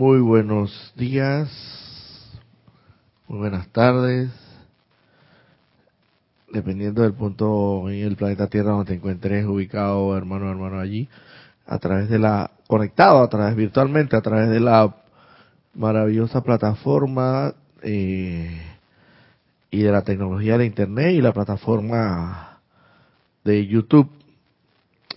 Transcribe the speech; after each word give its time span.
Muy 0.00 0.20
buenos 0.20 0.94
días, 0.96 1.50
muy 3.28 3.38
buenas 3.38 3.68
tardes, 3.68 4.30
dependiendo 6.50 7.02
del 7.02 7.12
punto 7.12 7.86
en 7.90 8.06
el 8.06 8.16
planeta 8.16 8.46
Tierra 8.46 8.70
donde 8.70 8.86
te 8.86 8.94
encuentres 8.94 9.44
ubicado, 9.44 10.16
hermano, 10.16 10.50
hermano, 10.50 10.80
allí, 10.80 11.06
a 11.66 11.76
través 11.76 12.08
de 12.08 12.18
la, 12.18 12.50
conectado 12.66 13.22
a 13.22 13.28
través 13.28 13.54
virtualmente, 13.54 14.16
a 14.16 14.22
través 14.22 14.48
de 14.48 14.60
la 14.60 14.96
maravillosa 15.74 16.42
plataforma 16.42 17.52
eh, 17.82 18.58
y 19.70 19.82
de 19.82 19.92
la 19.92 20.00
tecnología 20.00 20.56
de 20.56 20.64
Internet 20.64 21.12
y 21.12 21.20
la 21.20 21.34
plataforma 21.34 22.58
de 23.44 23.66
YouTube. 23.66 24.08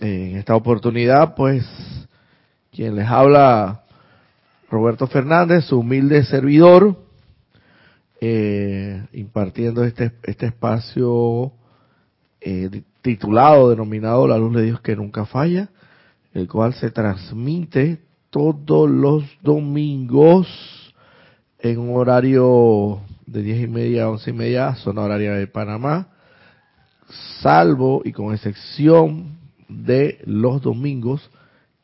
En 0.00 0.36
esta 0.36 0.54
oportunidad, 0.54 1.34
pues, 1.34 1.64
quien 2.70 2.96
les 2.96 3.08
habla, 3.08 3.83
Roberto 4.70 5.06
Fernández, 5.06 5.64
su 5.64 5.78
humilde 5.78 6.24
servidor, 6.24 6.96
eh, 8.20 9.04
impartiendo 9.12 9.84
este, 9.84 10.12
este 10.22 10.46
espacio 10.46 11.52
eh, 12.40 12.82
titulado, 13.02 13.70
denominado 13.70 14.26
La 14.26 14.38
Luz 14.38 14.56
de 14.56 14.62
Dios 14.62 14.80
que 14.80 14.96
nunca 14.96 15.26
falla, 15.26 15.68
el 16.32 16.48
cual 16.48 16.74
se 16.74 16.90
transmite 16.90 18.00
todos 18.30 18.90
los 18.90 19.24
domingos 19.42 20.48
en 21.58 21.78
un 21.78 21.96
horario 21.96 23.00
de 23.26 23.42
diez 23.42 23.62
y 23.62 23.68
media 23.68 24.04
a 24.04 24.10
once 24.10 24.30
y 24.30 24.32
media, 24.32 24.74
zona 24.74 25.02
horaria 25.02 25.34
de 25.34 25.46
Panamá, 25.46 26.08
salvo 27.40 28.02
y 28.04 28.12
con 28.12 28.34
excepción 28.34 29.38
de 29.68 30.18
los 30.24 30.62
domingos 30.62 31.30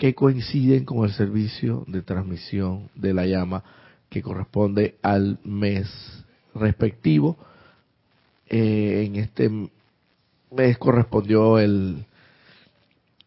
que 0.01 0.15
coinciden 0.15 0.87
con 0.87 1.05
el 1.05 1.13
servicio 1.13 1.85
de 1.87 2.01
transmisión 2.01 2.89
de 2.95 3.13
la 3.13 3.27
llama 3.27 3.63
que 4.09 4.23
corresponde 4.23 4.97
al 5.03 5.39
mes 5.45 5.91
respectivo. 6.55 7.37
Eh, 8.49 9.05
en 9.05 9.17
este 9.17 9.51
mes 10.51 10.79
correspondió 10.79 11.59
el, 11.59 12.07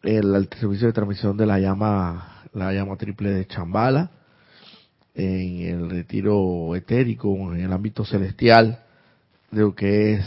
el, 0.02 0.48
servicio 0.58 0.88
de 0.88 0.92
transmisión 0.92 1.36
de 1.36 1.46
la 1.46 1.60
llama, 1.60 2.42
la 2.52 2.72
llama 2.72 2.96
triple 2.96 3.30
de 3.30 3.46
Chambala, 3.46 4.10
en 5.14 5.60
el 5.60 5.90
retiro 5.90 6.74
etérico, 6.74 7.54
en 7.54 7.60
el 7.60 7.72
ámbito 7.72 8.04
celestial 8.04 8.80
de 9.52 9.60
lo 9.60 9.76
que 9.76 10.14
es 10.14 10.26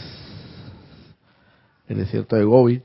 el 1.88 1.98
desierto 1.98 2.36
de 2.36 2.44
Gobi, 2.44 2.82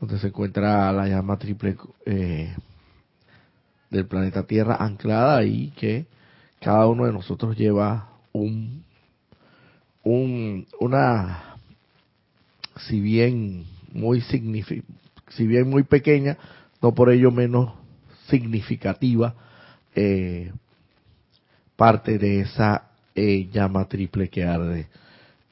donde 0.00 0.18
se 0.18 0.28
encuentra 0.28 0.92
la 0.92 1.08
llama 1.08 1.38
triple 1.38 1.76
eh, 2.06 2.54
del 3.90 4.06
planeta 4.06 4.44
Tierra 4.44 4.76
anclada 4.78 5.44
y 5.44 5.70
que 5.70 6.06
cada 6.60 6.86
uno 6.86 7.06
de 7.06 7.12
nosotros 7.12 7.56
lleva 7.56 8.08
un, 8.32 8.84
un 10.04 10.66
una 10.80 11.56
si 12.88 13.00
bien 13.00 13.64
muy 13.92 14.20
si 14.20 15.46
bien 15.46 15.68
muy 15.68 15.82
pequeña 15.82 16.36
no 16.80 16.94
por 16.94 17.10
ello 17.10 17.30
menos 17.30 17.72
significativa 18.28 19.34
eh, 19.94 20.52
parte 21.76 22.18
de 22.18 22.40
esa 22.40 22.90
eh, 23.14 23.48
llama 23.52 23.88
triple 23.88 24.28
que 24.28 24.44
arde 24.44 24.86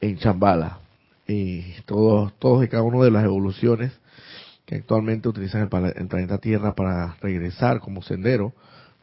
en 0.01 0.19
Chambala 0.19 0.79
y 1.27 1.63
todos 1.87 2.33
todos 2.39 2.65
y 2.65 2.69
cada 2.69 2.85
una 2.85 3.05
de 3.05 3.11
las 3.11 3.25
evoluciones 3.25 3.93
que 4.67 4.75
actualmente 4.75 5.28
utilizan 5.28 5.62
el, 5.62 5.69
planeta 5.69 6.38
Tierra 6.38 6.75
para 6.75 7.15
regresar 7.22 7.81
como 7.81 8.03
sendero, 8.03 8.53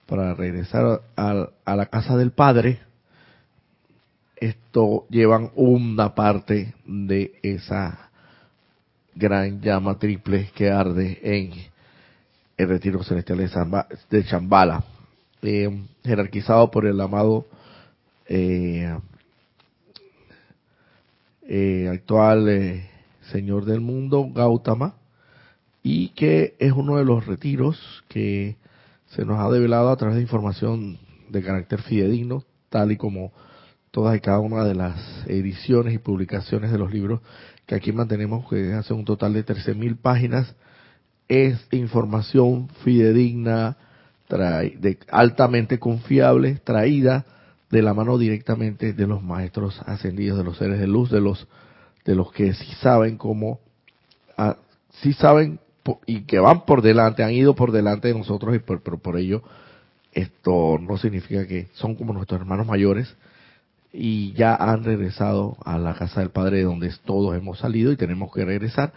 para 0.05 0.35
regresar 0.35 1.01
a, 1.15 1.47
a 1.65 1.75
la 1.75 1.85
casa 1.87 2.17
del 2.17 2.31
Padre, 2.31 2.79
esto 4.35 5.07
llevan 5.09 5.51
una 5.55 6.13
parte 6.13 6.73
de 6.85 7.33
esa 7.41 8.09
gran 9.15 9.61
llama 9.61 9.97
triple 9.97 10.49
que 10.53 10.69
arde 10.69 11.19
en 11.23 11.53
el 12.57 12.67
retiro 12.67 13.03
celestial 13.03 13.39
de, 14.09 14.25
Chambala, 14.25 14.83
eh, 15.41 15.85
jerarquizado 16.03 16.69
por 16.71 16.85
el 16.85 16.99
amado 16.99 17.45
eh, 18.27 18.97
eh, 21.43 21.89
actual 21.91 22.83
Señor 23.31 23.65
del 23.65 23.81
mundo, 23.81 24.29
Gautama, 24.33 24.95
y 25.83 26.09
que 26.09 26.55
es 26.59 26.71
uno 26.71 26.97
de 26.97 27.05
los 27.05 27.25
retiros 27.25 28.03
que 28.07 28.55
se 29.07 29.25
nos 29.25 29.39
ha 29.39 29.51
develado 29.51 29.89
a 29.89 29.97
través 29.97 30.15
de 30.15 30.21
información 30.21 30.97
de 31.29 31.43
carácter 31.43 31.81
fidedigno, 31.81 32.43
tal 32.69 32.91
y 32.91 32.97
como 32.97 33.33
todas 33.91 34.15
y 34.15 34.21
cada 34.21 34.39
una 34.39 34.63
de 34.63 34.73
las 34.73 34.97
ediciones 35.27 35.93
y 35.93 35.99
publicaciones 35.99 36.71
de 36.71 36.79
los 36.79 36.91
libros 36.91 37.21
que 37.65 37.75
aquí 37.75 37.91
mantenemos, 37.91 38.49
que 38.49 38.73
hace 38.73 38.93
un 38.93 39.05
total 39.05 39.33
de 39.33 39.45
13.000 39.45 39.97
páginas, 39.97 40.55
es 41.27 41.59
información 41.71 42.69
fidedigna, 42.83 43.77
de, 44.29 44.97
altamente 45.11 45.79
confiable, 45.79 46.59
traída 46.63 47.25
de 47.69 47.81
la 47.81 47.93
mano 47.93 48.17
directamente 48.17 48.93
de 48.93 49.07
los 49.07 49.21
maestros 49.21 49.79
ascendidos, 49.85 50.37
de 50.37 50.43
los 50.43 50.57
seres 50.57 50.79
de 50.79 50.87
luz, 50.87 51.11
de 51.11 51.21
los 51.21 51.47
de 52.05 52.15
los 52.15 52.31
que 52.33 52.53
sí 52.53 52.69
saben 52.81 53.17
cómo, 53.17 53.61
ah, 54.37 54.57
sí 55.01 55.13
saben 55.13 55.59
y 56.05 56.21
que 56.21 56.39
van 56.39 56.65
por 56.65 56.81
delante, 56.81 57.23
han 57.23 57.31
ido 57.31 57.55
por 57.55 57.71
delante 57.71 58.07
de 58.07 58.13
nosotros, 58.13 58.55
y 58.55 58.59
por, 58.59 58.81
pero 58.81 58.97
por 58.97 59.17
ello 59.17 59.43
esto 60.13 60.77
no 60.79 60.97
significa 60.97 61.47
que 61.47 61.67
son 61.73 61.95
como 61.95 62.13
nuestros 62.13 62.39
hermanos 62.39 62.67
mayores 62.67 63.15
y 63.91 64.33
ya 64.33 64.55
han 64.55 64.83
regresado 64.83 65.57
a 65.65 65.77
la 65.77 65.93
casa 65.93 66.19
del 66.19 66.29
Padre 66.29 66.57
de 66.57 66.63
donde 66.63 66.91
todos 67.05 67.35
hemos 67.35 67.59
salido 67.59 67.91
y 67.91 67.97
tenemos 67.97 68.31
que 68.33 68.45
regresar. 68.45 68.93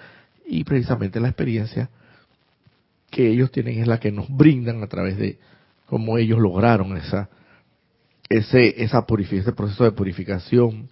Y 0.47 0.65
precisamente 0.65 1.21
la 1.21 1.29
experiencia 1.29 1.91
que 3.11 3.29
ellos 3.29 3.51
tienen 3.51 3.81
es 3.81 3.87
la 3.87 3.99
que 3.99 4.13
nos 4.13 4.29
brindan 4.29 4.83
a 4.83 4.87
través 4.87 5.17
de 5.19 5.39
cómo 5.87 6.19
ellos 6.19 6.39
lograron 6.39 6.97
esa 6.97 7.29
ese 8.29 8.83
esa 8.83 9.07
ese 9.09 9.53
proceso 9.53 9.85
de 9.85 9.93
purificación 9.93 10.89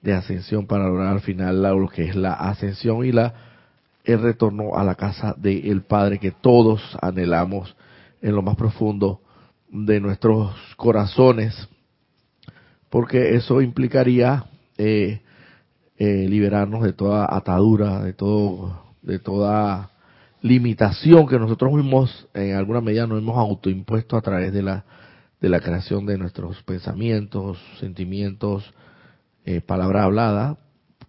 de 0.00 0.14
ascensión 0.14 0.66
para 0.66 0.86
lograr 0.86 1.08
al 1.08 1.20
final 1.20 1.62
lo 1.62 1.88
que 1.88 2.04
es 2.04 2.16
la 2.16 2.32
ascensión 2.32 3.04
y 3.04 3.12
la 3.12 3.51
el 4.04 4.20
retorno 4.20 4.76
a 4.76 4.84
la 4.84 4.94
casa 4.94 5.34
del 5.36 5.82
Padre 5.82 6.18
que 6.18 6.30
todos 6.30 6.80
anhelamos 7.00 7.76
en 8.20 8.34
lo 8.34 8.42
más 8.42 8.56
profundo 8.56 9.20
de 9.68 10.00
nuestros 10.00 10.54
corazones, 10.76 11.68
porque 12.90 13.34
eso 13.36 13.62
implicaría 13.62 14.44
eh, 14.76 15.20
eh, 15.96 16.26
liberarnos 16.28 16.82
de 16.82 16.92
toda 16.92 17.26
atadura, 17.34 18.02
de 18.02 18.12
todo, 18.12 18.82
de 19.02 19.18
toda 19.18 19.90
limitación 20.40 21.26
que 21.26 21.38
nosotros 21.38 21.72
mismos 21.72 22.28
en 22.34 22.56
alguna 22.56 22.80
medida 22.80 23.06
nos 23.06 23.18
hemos 23.18 23.38
autoimpuesto 23.38 24.16
a 24.16 24.20
través 24.20 24.52
de 24.52 24.62
la 24.62 24.84
de 25.42 25.48
la 25.48 25.60
creación 25.60 26.06
de 26.06 26.16
nuestros 26.16 26.62
pensamientos, 26.62 27.58
sentimientos, 27.80 28.72
eh, 29.44 29.60
palabra 29.60 30.04
hablada, 30.04 30.56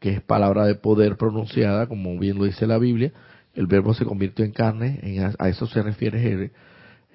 que 0.03 0.09
es 0.09 0.22
palabra 0.22 0.66
de 0.66 0.75
poder 0.75 1.16
pronunciada, 1.16 1.88
como 1.88 2.19
bien 2.19 2.38
lo 2.38 2.44
dice 2.44 2.68
la 2.68 2.78
Biblia, 2.78 3.14
el 3.53 3.68
verbo 3.68 3.94
se 3.94 4.03
convirtió 4.03 4.44
en 4.44 4.52
carne, 4.52 5.00
a 5.40 5.47
eso 5.47 5.66
se 5.66 5.81
refiere 5.81 6.52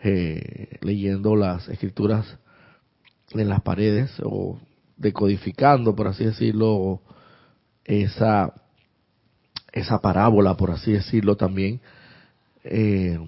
eh, 0.02 0.78
leyendo 0.80 1.36
las 1.36 1.68
escrituras 1.68 2.38
en 3.32 3.46
las 3.46 3.60
paredes 3.60 4.10
o 4.22 4.58
decodificando, 4.96 5.94
por 5.94 6.06
así 6.06 6.24
decirlo, 6.24 7.02
esa, 7.84 8.54
esa 9.70 10.00
parábola, 10.00 10.56
por 10.56 10.70
así 10.70 10.92
decirlo 10.92 11.36
también, 11.36 11.82
eh, 12.64 13.18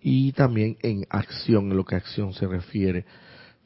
y 0.00 0.32
también 0.32 0.78
en 0.80 1.04
acción, 1.10 1.70
en 1.70 1.76
lo 1.76 1.84
que 1.84 1.96
acción 1.96 2.32
se 2.32 2.46
refiere. 2.46 3.04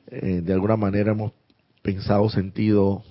Eh, 0.09 0.41
de 0.43 0.53
alguna 0.53 0.77
manera 0.77 1.13
hemos 1.13 1.35
pensado, 1.83 2.29
sentido, 2.29 3.05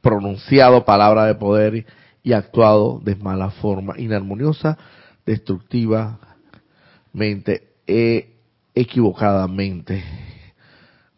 pronunciado 0.00 0.84
palabra 0.84 1.26
de 1.26 1.34
poder 1.34 1.86
y 2.22 2.32
actuado 2.32 3.00
de 3.00 3.16
mala 3.16 3.50
forma, 3.50 3.98
inarmoniosa, 3.98 4.78
destructivamente 5.24 7.68
e 7.86 8.34
equivocadamente, 8.74 10.04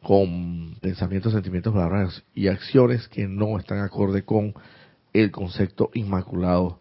con 0.02 0.76
pensamientos, 0.80 1.32
sentimientos, 1.32 1.74
palabras 1.74 2.22
y 2.34 2.48
acciones 2.48 3.06
que 3.08 3.28
no 3.28 3.58
están 3.58 3.80
acorde 3.80 4.24
con 4.24 4.54
el 5.12 5.30
concepto 5.30 5.90
inmaculado 5.94 6.80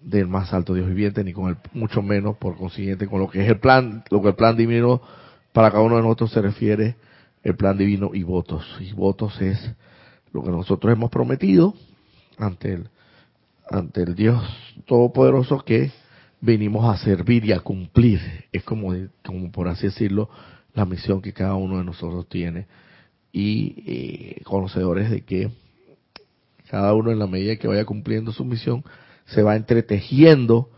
del 0.00 0.28
más 0.28 0.52
alto 0.52 0.74
Dios 0.74 0.86
viviente, 0.86 1.24
ni 1.24 1.32
con 1.32 1.48
el, 1.48 1.56
mucho 1.72 2.02
menos, 2.02 2.36
por 2.36 2.56
consiguiente, 2.56 3.08
con 3.08 3.20
lo 3.20 3.28
que 3.28 3.42
es 3.42 3.48
el 3.48 3.58
plan, 3.58 4.04
lo 4.10 4.22
que 4.22 4.28
el 4.28 4.34
plan 4.34 4.56
divino 4.56 5.00
para 5.52 5.70
cada 5.70 5.82
uno 5.82 5.96
de 5.96 6.02
nosotros 6.02 6.32
se 6.32 6.42
refiere, 6.42 6.96
el 7.42 7.56
plan 7.56 7.78
divino 7.78 8.10
y 8.12 8.22
votos. 8.22 8.64
Y 8.80 8.92
votos 8.92 9.40
es 9.40 9.58
lo 10.34 10.42
que 10.42 10.50
nosotros 10.50 10.92
hemos 10.92 11.10
prometido 11.10 11.74
ante 12.36 12.74
el, 12.74 12.88
ante 13.70 14.02
el 14.02 14.14
Dios 14.16 14.42
Todopoderoso 14.84 15.60
que 15.60 15.92
venimos 16.40 16.92
a 16.92 17.02
servir 17.02 17.44
y 17.44 17.52
a 17.52 17.60
cumplir. 17.60 18.20
Es 18.52 18.64
como, 18.64 18.92
como 19.24 19.50
por 19.52 19.68
así 19.68 19.86
decirlo, 19.86 20.28
la 20.74 20.84
misión 20.84 21.22
que 21.22 21.32
cada 21.32 21.54
uno 21.54 21.78
de 21.78 21.84
nosotros 21.84 22.28
tiene. 22.28 22.66
Y 23.32 23.84
eh, 23.86 24.42
conocedores 24.42 25.08
de 25.08 25.22
que 25.22 25.50
cada 26.68 26.92
uno 26.94 27.12
en 27.12 27.20
la 27.20 27.28
medida 27.28 27.56
que 27.56 27.68
vaya 27.68 27.84
cumpliendo 27.84 28.32
su 28.32 28.44
misión 28.44 28.84
se 29.26 29.42
va 29.42 29.56
entretejiendo 29.56 30.68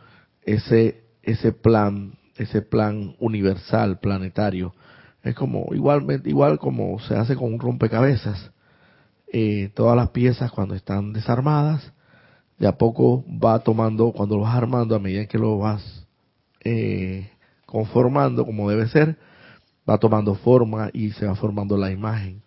ese 0.42 1.02
ese 1.22 1.52
plan 1.52 2.12
ese 2.36 2.60
plan 2.60 3.16
universal 3.18 3.98
planetario. 4.00 4.74
Es 5.22 5.34
como 5.34 5.66
igualmente 5.72 6.28
igual 6.28 6.58
como 6.58 7.00
se 7.00 7.16
hace 7.16 7.34
con 7.34 7.52
un 7.54 7.58
rompecabezas 7.58 8.52
eh, 9.38 9.70
todas 9.74 9.94
las 9.94 10.08
piezas 10.12 10.50
cuando 10.50 10.74
están 10.74 11.12
desarmadas 11.12 11.92
de 12.58 12.66
a 12.66 12.78
poco 12.78 13.22
va 13.28 13.58
tomando 13.58 14.12
cuando 14.12 14.36
lo 14.36 14.44
vas 14.44 14.56
armando 14.56 14.96
a 14.96 14.98
medida 14.98 15.26
que 15.26 15.36
lo 15.36 15.58
vas 15.58 16.06
eh, 16.64 17.30
conformando 17.66 18.46
como 18.46 18.70
debe 18.70 18.88
ser 18.88 19.18
va 19.86 19.98
tomando 19.98 20.36
forma 20.36 20.88
y 20.90 21.10
se 21.10 21.26
va 21.26 21.34
formando 21.34 21.76
la 21.76 21.90
imagen 21.90 22.40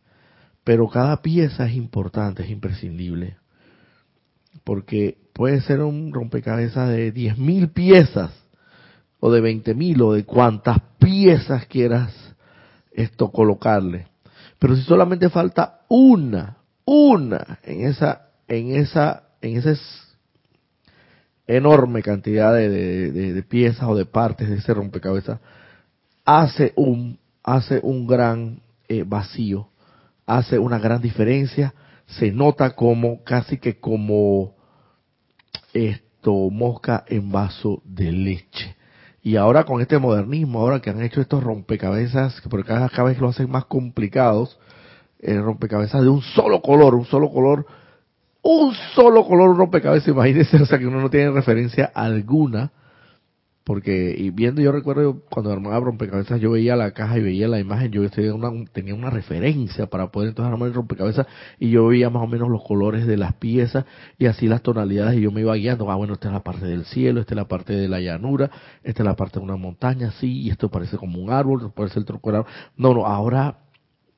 pero 0.63 0.87
cada 0.89 1.21
pieza 1.21 1.67
es 1.67 1.75
importante 1.75 2.41
es 2.41 2.49
imprescindible 2.49 3.37
porque 4.63 5.19
puede 5.33 5.61
ser 5.61 5.81
un 5.81 6.11
rompecabezas 6.11 6.89
de 6.89 7.13
10.000 7.13 7.71
piezas 7.71 8.31
o 9.19 9.31
de 9.31 9.43
20.000 9.43 10.01
o 10.01 10.13
de 10.13 10.25
cuantas 10.25 10.79
piezas 10.97 11.67
quieras 11.67 12.13
esto 12.91 13.31
colocarle. 13.31 14.07
Pero 14.57 14.75
si 14.75 14.81
solamente 14.83 15.29
falta 15.29 15.81
una, 15.87 16.58
una 16.91 17.59
en 17.61 17.81
esa, 17.85 18.29
en 18.47 18.75
esa, 18.75 19.23
en 19.41 19.57
esa 19.57 19.75
enorme 21.45 22.01
cantidad 22.01 22.55
de, 22.55 23.45
piezas 23.47 23.87
o 23.87 23.95
de 23.95 24.05
partes 24.05 24.49
de 24.49 24.55
ese 24.55 24.73
rompecabezas, 24.73 25.39
hace 26.25 26.73
un, 26.75 27.19
hace 27.43 27.79
un 27.83 28.07
gran 28.07 28.61
eh, 28.87 29.03
vacío, 29.05 29.69
hace 30.25 30.57
una 30.57 30.79
gran 30.79 30.99
diferencia, 30.99 31.75
se 32.07 32.31
nota 32.31 32.71
como, 32.71 33.23
casi 33.23 33.57
que 33.57 33.79
como 33.79 34.55
esto, 35.73 36.49
mosca 36.49 37.05
en 37.07 37.31
vaso 37.31 37.83
de 37.85 38.11
leche. 38.11 38.75
Y 39.21 39.35
ahora 39.35 39.63
con 39.63 39.79
este 39.79 39.99
modernismo, 39.99 40.59
ahora 40.59 40.79
que 40.79 40.89
han 40.89 41.03
hecho 41.03 41.21
estos 41.21 41.43
rompecabezas, 41.43 42.41
que 42.41 42.49
por 42.49 42.65
cada, 42.65 42.87
vez 43.03 43.19
lo 43.19 43.29
hacen 43.29 43.49
más 43.51 43.65
complicados, 43.65 44.57
eh, 45.19 45.39
rompecabezas 45.39 46.01
de 46.01 46.09
un 46.09 46.21
solo 46.21 46.61
color, 46.61 46.95
un 46.95 47.05
solo 47.05 47.29
color, 47.29 47.65
un 48.41 48.73
solo 48.95 49.25
color 49.25 49.55
rompecabezas, 49.55 50.07
imagínense, 50.07 50.61
o 50.61 50.65
sea 50.65 50.79
que 50.79 50.87
uno 50.87 51.01
no 51.01 51.09
tiene 51.09 51.31
referencia 51.31 51.91
alguna 51.93 52.71
porque 53.69 54.15
y 54.17 54.31
viendo 54.31 54.63
yo 54.63 54.71
recuerdo 54.71 55.21
cuando 55.29 55.51
armaba 55.51 55.79
rompecabezas 55.79 56.41
yo 56.41 56.49
veía 56.49 56.75
la 56.75 56.89
caja 56.89 57.19
y 57.19 57.21
veía 57.21 57.47
la 57.47 57.59
imagen 57.59 57.91
yo 57.91 58.09
tenía 58.09 58.33
una, 58.33 58.49
tenía 58.73 58.95
una 58.95 59.11
referencia 59.11 59.85
para 59.85 60.07
poder 60.07 60.29
entonces 60.29 60.51
armar 60.51 60.69
el 60.69 60.73
rompecabezas 60.73 61.27
y 61.59 61.69
yo 61.69 61.85
veía 61.85 62.09
más 62.09 62.23
o 62.23 62.25
menos 62.25 62.49
los 62.49 62.63
colores 62.63 63.05
de 63.05 63.15
las 63.15 63.35
piezas 63.35 63.85
y 64.17 64.25
así 64.25 64.47
las 64.47 64.63
tonalidades 64.63 65.19
y 65.19 65.21
yo 65.21 65.31
me 65.31 65.41
iba 65.41 65.53
guiando 65.53 65.91
ah 65.91 65.95
bueno 65.97 66.13
esta 66.13 66.29
es 66.29 66.33
la 66.33 66.41
parte 66.41 66.65
del 66.65 66.83
cielo 66.85 67.21
esta 67.21 67.35
es 67.35 67.37
la 67.37 67.47
parte 67.47 67.73
de 67.73 67.87
la 67.87 67.99
llanura 67.99 68.49
esta 68.83 69.03
es 69.03 69.05
la 69.05 69.15
parte 69.15 69.37
de 69.37 69.45
una 69.45 69.55
montaña 69.55 70.09
sí 70.19 70.41
y 70.41 70.49
esto 70.49 70.69
parece 70.69 70.97
como 70.97 71.19
un 71.19 71.29
árbol 71.29 71.71
parece 71.75 71.99
el 71.99 72.05
tronco 72.05 72.31
árbol. 72.31 72.47
No 72.75 72.95
no 72.95 73.05
ahora 73.05 73.68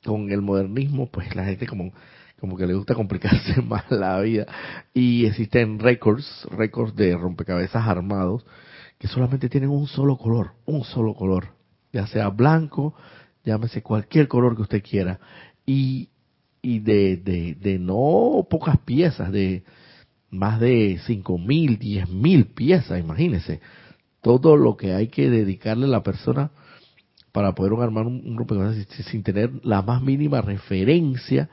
con 0.04 0.32
el 0.32 0.42
modernismo 0.42 1.08
pues 1.12 1.36
la 1.36 1.46
gente 1.46 1.68
como 1.68 1.92
como 2.40 2.58
que 2.58 2.66
le 2.66 2.74
gusta 2.74 2.96
complicarse 2.96 3.62
más 3.62 3.90
la 3.92 4.20
vida. 4.20 4.48
Y 4.94 5.28
existen 5.28 5.80
récords 5.80 6.48
récords 6.50 6.96
de 6.96 7.16
rompecabezas 7.16 7.88
armados 7.88 8.46
que 8.98 9.08
solamente 9.08 9.48
tienen 9.48 9.70
un 9.70 9.88
solo 9.88 10.18
color, 10.18 10.54
un 10.66 10.84
solo 10.84 11.14
color, 11.14 11.50
ya 11.92 12.06
sea 12.08 12.30
blanco, 12.30 12.94
llámese 13.44 13.82
cualquier 13.82 14.28
color 14.28 14.56
que 14.56 14.62
usted 14.62 14.84
quiera, 14.84 15.20
y, 15.66 16.10
y 16.62 16.80
de, 16.80 17.18
de, 17.18 17.56
de 17.56 17.80
no 17.80 18.46
pocas 18.48 18.78
piezas, 18.80 19.32
de 19.32 19.64
más 20.30 20.60
de 20.60 21.00
cinco 21.08 21.40
mil, 21.40 21.80
diez 21.80 22.08
mil 22.10 22.46
piezas, 22.46 23.00
imagínese, 23.00 23.60
todo 24.22 24.56
lo 24.56 24.78
que 24.78 24.94
hay 24.94 25.08
que 25.08 25.32
dedicarle 25.32 25.86
a 25.86 25.90
la 25.90 26.04
persona 26.04 26.52
para 27.32 27.54
poder 27.54 27.74
armar 27.82 28.06
un, 28.06 28.22
un 28.26 28.86
sin 29.10 29.24
tener 29.24 29.52
la 29.64 29.82
más 29.82 30.02
mínima 30.02 30.42
referencia, 30.42 31.50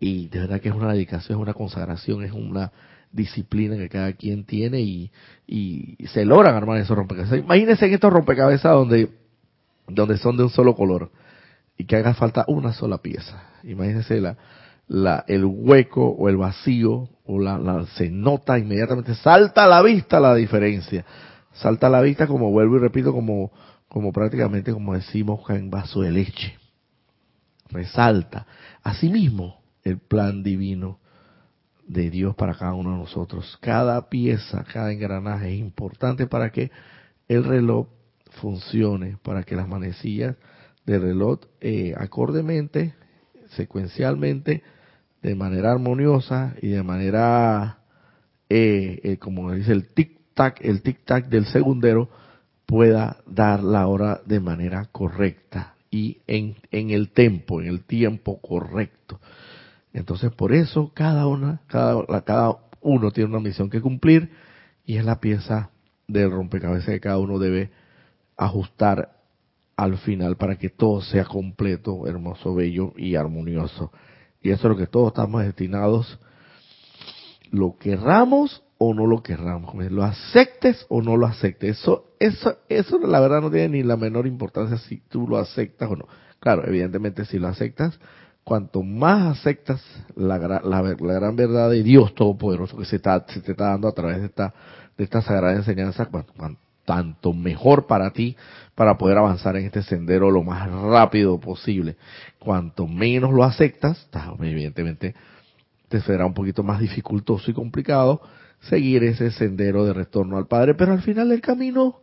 y 0.00 0.28
de 0.28 0.40
verdad 0.40 0.60
que 0.60 0.68
es 0.68 0.74
una 0.74 0.92
dedicación, 0.92 1.38
es 1.38 1.42
una 1.42 1.54
consagración, 1.54 2.22
es 2.24 2.32
una 2.32 2.72
disciplina 3.10 3.76
que 3.76 3.88
cada 3.88 4.12
quien 4.12 4.44
tiene 4.44 4.80
y, 4.80 5.10
y 5.46 5.96
se 6.08 6.24
logran 6.24 6.54
armar 6.54 6.78
esos 6.78 6.96
rompecabezas. 6.96 7.38
Imagínense 7.38 7.86
en 7.86 7.94
estos 7.94 8.12
rompecabezas 8.12 8.72
donde, 8.72 9.08
donde 9.88 10.18
son 10.18 10.36
de 10.36 10.44
un 10.44 10.50
solo 10.50 10.74
color 10.74 11.10
y 11.76 11.84
que 11.84 11.96
haga 11.96 12.14
falta 12.14 12.44
una 12.48 12.72
sola 12.72 12.98
pieza. 12.98 13.44
Imagínense 13.64 14.20
la, 14.20 14.36
la, 14.88 15.24
el 15.26 15.44
hueco 15.44 16.06
o 16.06 16.28
el 16.28 16.36
vacío 16.36 17.08
o 17.24 17.38
la, 17.38 17.58
la, 17.58 17.86
se 17.86 18.10
nota 18.10 18.58
inmediatamente, 18.58 19.14
salta 19.14 19.64
a 19.64 19.68
la 19.68 19.82
vista 19.82 20.20
la 20.20 20.34
diferencia. 20.34 21.04
Salta 21.54 21.88
a 21.88 21.90
la 21.90 22.02
vista 22.02 22.26
como 22.26 22.50
vuelvo 22.50 22.76
y 22.76 22.80
repito, 22.80 23.12
como, 23.12 23.50
como 23.88 24.12
prácticamente 24.12 24.72
como 24.72 24.94
decimos 24.94 25.48
en 25.50 25.70
vaso 25.70 26.02
de 26.02 26.12
leche. 26.12 26.56
Resalta. 27.70 28.46
Asimismo, 28.82 29.60
el 29.84 29.98
plan 29.98 30.42
divino 30.42 30.98
de 31.86 32.10
Dios 32.10 32.34
para 32.36 32.54
cada 32.54 32.74
uno 32.74 32.92
de 32.92 32.98
nosotros. 32.98 33.58
Cada 33.60 34.08
pieza, 34.08 34.64
cada 34.64 34.92
engranaje 34.92 35.54
es 35.54 35.58
importante 35.58 36.26
para 36.26 36.50
que 36.50 36.70
el 37.28 37.44
reloj 37.44 37.88
funcione, 38.40 39.16
para 39.22 39.42
que 39.42 39.56
las 39.56 39.68
manecillas 39.68 40.36
del 40.84 41.02
reloj 41.02 41.40
eh, 41.60 41.94
acordemente, 41.96 42.94
secuencialmente, 43.50 44.62
de 45.22 45.34
manera 45.34 45.72
armoniosa 45.72 46.54
y 46.62 46.68
de 46.68 46.82
manera, 46.82 47.78
eh, 48.48 49.00
eh, 49.02 49.16
como 49.18 49.52
dice 49.52 49.72
el 49.72 49.92
tic-tac, 49.92 50.58
el 50.60 50.82
tic-tac 50.82 51.28
del 51.28 51.46
segundero, 51.46 52.08
pueda 52.68 53.16
dar 53.24 53.62
la 53.62 53.86
hora 53.86 54.20
de 54.26 54.40
manera 54.40 54.84
correcta 54.92 55.74
y 55.90 56.18
en, 56.26 56.56
en 56.70 56.90
el 56.90 57.08
tiempo, 57.08 57.62
en 57.62 57.66
el 57.68 57.84
tiempo 57.84 58.42
correcto. 58.42 59.20
Entonces, 59.94 60.30
por 60.32 60.52
eso 60.52 60.92
cada 60.92 61.26
una, 61.26 61.62
cada, 61.66 62.04
cada 62.24 62.58
uno 62.82 63.10
tiene 63.10 63.30
una 63.30 63.40
misión 63.40 63.70
que 63.70 63.80
cumplir 63.80 64.30
y 64.84 64.98
es 64.98 65.04
la 65.06 65.18
pieza 65.18 65.70
del 66.08 66.30
rompecabezas 66.30 66.90
que 66.90 67.00
cada 67.00 67.16
uno 67.16 67.38
debe 67.38 67.70
ajustar 68.36 69.16
al 69.74 69.96
final 69.96 70.36
para 70.36 70.56
que 70.56 70.68
todo 70.68 71.00
sea 71.00 71.24
completo, 71.24 72.06
hermoso, 72.06 72.54
bello 72.54 72.92
y 72.98 73.14
armonioso. 73.14 73.92
Y 74.42 74.50
eso 74.50 74.68
es 74.68 74.72
lo 74.72 74.76
que 74.76 74.86
todos 74.86 75.08
estamos 75.08 75.42
destinados, 75.42 76.20
lo 77.50 77.78
querramos 77.78 78.62
o 78.76 78.92
no 78.92 79.06
lo 79.06 79.22
querramos, 79.22 79.74
lo 79.90 80.04
aceptes 80.04 80.84
o 80.90 81.00
no 81.00 81.16
lo 81.16 81.26
aceptes. 81.26 81.78
Eso, 81.78 82.07
eso, 82.18 82.58
eso 82.68 82.98
la 82.98 83.20
verdad 83.20 83.40
no 83.40 83.50
tiene 83.50 83.68
ni 83.68 83.82
la 83.82 83.96
menor 83.96 84.26
importancia 84.26 84.78
si 84.78 84.98
tú 85.08 85.26
lo 85.26 85.38
aceptas 85.38 85.90
o 85.90 85.96
no. 85.96 86.06
Claro, 86.40 86.66
evidentemente 86.66 87.24
si 87.24 87.38
lo 87.38 87.48
aceptas, 87.48 87.98
cuanto 88.44 88.82
más 88.82 89.38
aceptas 89.38 89.82
la, 90.16 90.38
gran 90.38 91.36
verdad 91.36 91.70
de 91.70 91.82
Dios 91.82 92.14
Todopoderoso 92.14 92.76
que 92.76 92.84
se, 92.84 92.96
está, 92.96 93.24
se 93.28 93.40
te 93.40 93.52
está 93.52 93.70
dando 93.70 93.88
a 93.88 93.92
través 93.92 94.20
de 94.20 94.26
esta, 94.26 94.54
de 94.96 95.04
esta 95.04 95.20
sagrada 95.20 95.54
enseñanza, 95.54 96.08
tanto 96.84 97.34
mejor 97.34 97.86
para 97.86 98.12
ti 98.12 98.36
para 98.74 98.96
poder 98.96 99.18
avanzar 99.18 99.56
en 99.56 99.66
este 99.66 99.82
sendero 99.82 100.30
lo 100.30 100.42
más 100.42 100.70
rápido 100.70 101.38
posible. 101.38 101.96
Cuanto 102.38 102.86
menos 102.86 103.34
lo 103.34 103.44
aceptas, 103.44 104.08
evidentemente 104.40 105.14
te 105.88 106.00
será 106.00 106.24
un 106.24 106.34
poquito 106.34 106.62
más 106.62 106.80
dificultoso 106.80 107.50
y 107.50 107.54
complicado 107.54 108.22
seguir 108.60 109.04
ese 109.04 109.30
sendero 109.30 109.84
de 109.84 109.92
retorno 109.92 110.36
al 110.38 110.46
Padre, 110.46 110.74
pero 110.74 110.92
al 110.92 111.02
final 111.02 111.28
del 111.28 111.40
camino, 111.40 112.00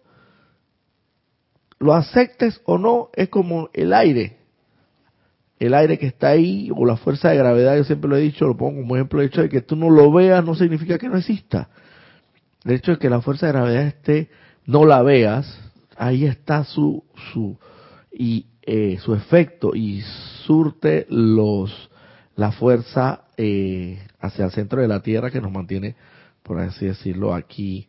lo 1.80 1.94
aceptes 1.94 2.62
o 2.66 2.78
no, 2.78 3.10
es 3.14 3.30
como 3.30 3.70
el 3.74 3.94
aire 3.94 4.38
el 5.60 5.74
aire 5.74 5.98
que 5.98 6.08
está 6.08 6.30
ahí 6.30 6.70
o 6.76 6.86
la 6.86 6.98
fuerza 6.98 7.30
de 7.30 7.38
gravedad, 7.38 7.78
yo 7.78 7.84
siempre 7.84 8.10
lo 8.10 8.18
he 8.18 8.22
dicho, 8.22 8.46
lo 8.46 8.58
pongo 8.58 8.82
como 8.82 8.96
ejemplo, 8.96 9.22
el 9.22 9.28
hecho 9.28 9.42
de 9.42 9.50
que 9.50 9.62
tú 9.62 9.76
no 9.76 9.90
lo 9.90 10.12
veas 10.12 10.44
no 10.44 10.56
significa 10.56 10.98
que 10.98 11.10
no 11.10 11.18
exista. 11.18 11.70
El 12.64 12.74
hecho 12.74 12.92
de 12.92 12.98
que 12.98 13.10
la 13.10 13.22
fuerza 13.22 13.46
de 13.46 13.54
gravedad 13.54 13.84
esté, 13.84 14.30
no 14.66 14.86
la 14.86 15.02
veas, 15.02 15.60
ahí 15.98 16.26
está 16.26 16.64
su, 16.66 17.04
su, 17.32 17.58
y, 18.12 18.48
eh, 18.64 18.98
su 19.00 19.14
efecto 19.14 19.76
y 19.76 20.02
surte 20.46 21.06
los, 21.10 21.90
la 22.36 22.52
fuerza 22.52 23.26
eh, 23.38 24.00
hacia 24.20 24.46
el 24.46 24.52
centro 24.52 24.82
de 24.82 24.88
la 24.88 25.02
Tierra 25.02 25.32
que 25.32 25.42
nos 25.42 25.52
mantiene, 25.52 25.96
por 26.44 26.60
así 26.60 26.86
decirlo, 26.86 27.34
aquí, 27.34 27.88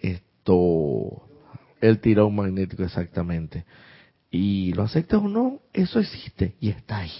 esto, 0.00 1.05
el 1.88 2.00
tirón 2.00 2.34
magnético 2.34 2.82
exactamente. 2.82 3.64
Y 4.30 4.72
lo 4.74 4.82
aceptas 4.82 5.20
o 5.20 5.28
no, 5.28 5.60
eso 5.72 5.98
existe 6.00 6.56
y 6.60 6.70
está 6.70 6.98
ahí. 6.98 7.12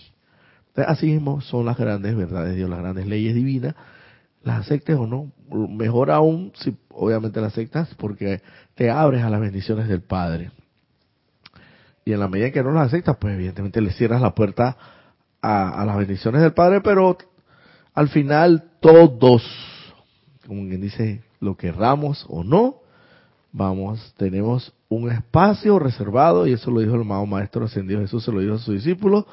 Así 0.75 1.07
mismo 1.07 1.41
son 1.41 1.65
las 1.65 1.79
grandes 1.79 2.15
verdades 2.15 2.51
de 2.51 2.57
Dios, 2.57 2.69
las 2.69 2.81
grandes 2.81 3.07
leyes 3.07 3.35
divinas. 3.35 3.75
Las 4.43 4.61
aceptes 4.61 4.97
o 4.97 5.07
no, 5.07 5.33
mejor 5.51 6.11
aún 6.11 6.53
si 6.55 6.77
obviamente 6.91 7.41
las 7.41 7.53
aceptas 7.53 7.93
porque 7.97 8.43
te 8.75 8.91
abres 8.91 9.25
a 9.25 9.31
las 9.31 9.41
bendiciones 9.41 9.89
del 9.89 10.03
Padre. 10.03 10.53
Y 12.05 12.13
en 12.13 12.21
la 12.21 12.29
medida 12.29 12.53
que 12.53 12.63
no 12.63 12.71
las 12.71 12.89
aceptas, 12.89 13.17
pues 13.17 13.35
evidentemente 13.35 13.81
le 13.81 13.91
cierras 13.91 14.21
la 14.21 14.35
puerta 14.35 14.77
a, 15.43 15.85
las 15.85 15.97
bendiciones 15.97 16.43
del 16.43 16.53
Padre, 16.53 16.81
pero 16.81 17.17
al 17.95 18.09
final 18.09 18.71
todos, 18.81 19.43
como 20.47 20.69
quien 20.69 20.81
dice, 20.81 21.23
lo 21.41 21.57
querramos 21.57 22.25
o 22.29 22.45
no, 22.45 22.77
vamos, 23.53 24.15
tenemos 24.17 24.73
un 24.89 25.11
espacio 25.11 25.79
reservado, 25.79 26.47
y 26.47 26.53
eso 26.53 26.71
lo 26.71 26.81
dijo 26.81 26.95
el 26.95 27.03
amado 27.03 27.27
Maestro 27.27 27.65
Ascendido 27.65 28.01
Jesús, 28.01 28.25
se 28.25 28.33
lo 28.33 28.41
dijo 28.41 28.55
a 28.55 28.59
sus 28.59 28.75
discípulos, 28.75 29.25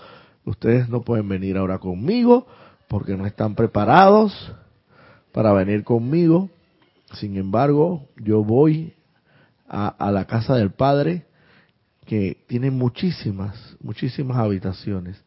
ustedes 0.46 0.90
no 0.90 1.02
pueden 1.02 1.28
venir 1.28 1.58
ahora 1.58 1.80
conmigo 1.80 2.48
porque 2.88 3.16
no 3.16 3.26
están 3.26 3.56
preparados 3.56 4.54
para 5.32 5.54
venir 5.54 5.84
conmigo, 5.84 6.50
sin 7.14 7.38
embargo, 7.38 8.08
yo 8.18 8.44
voy 8.44 8.94
a, 9.68 9.88
a 9.88 10.12
la 10.12 10.26
casa 10.26 10.56
del 10.56 10.72
Padre, 10.72 11.26
que 12.06 12.44
tiene 12.48 12.70
muchísimas, 12.70 13.78
muchísimas 13.82 14.38
habitaciones, 14.38 15.24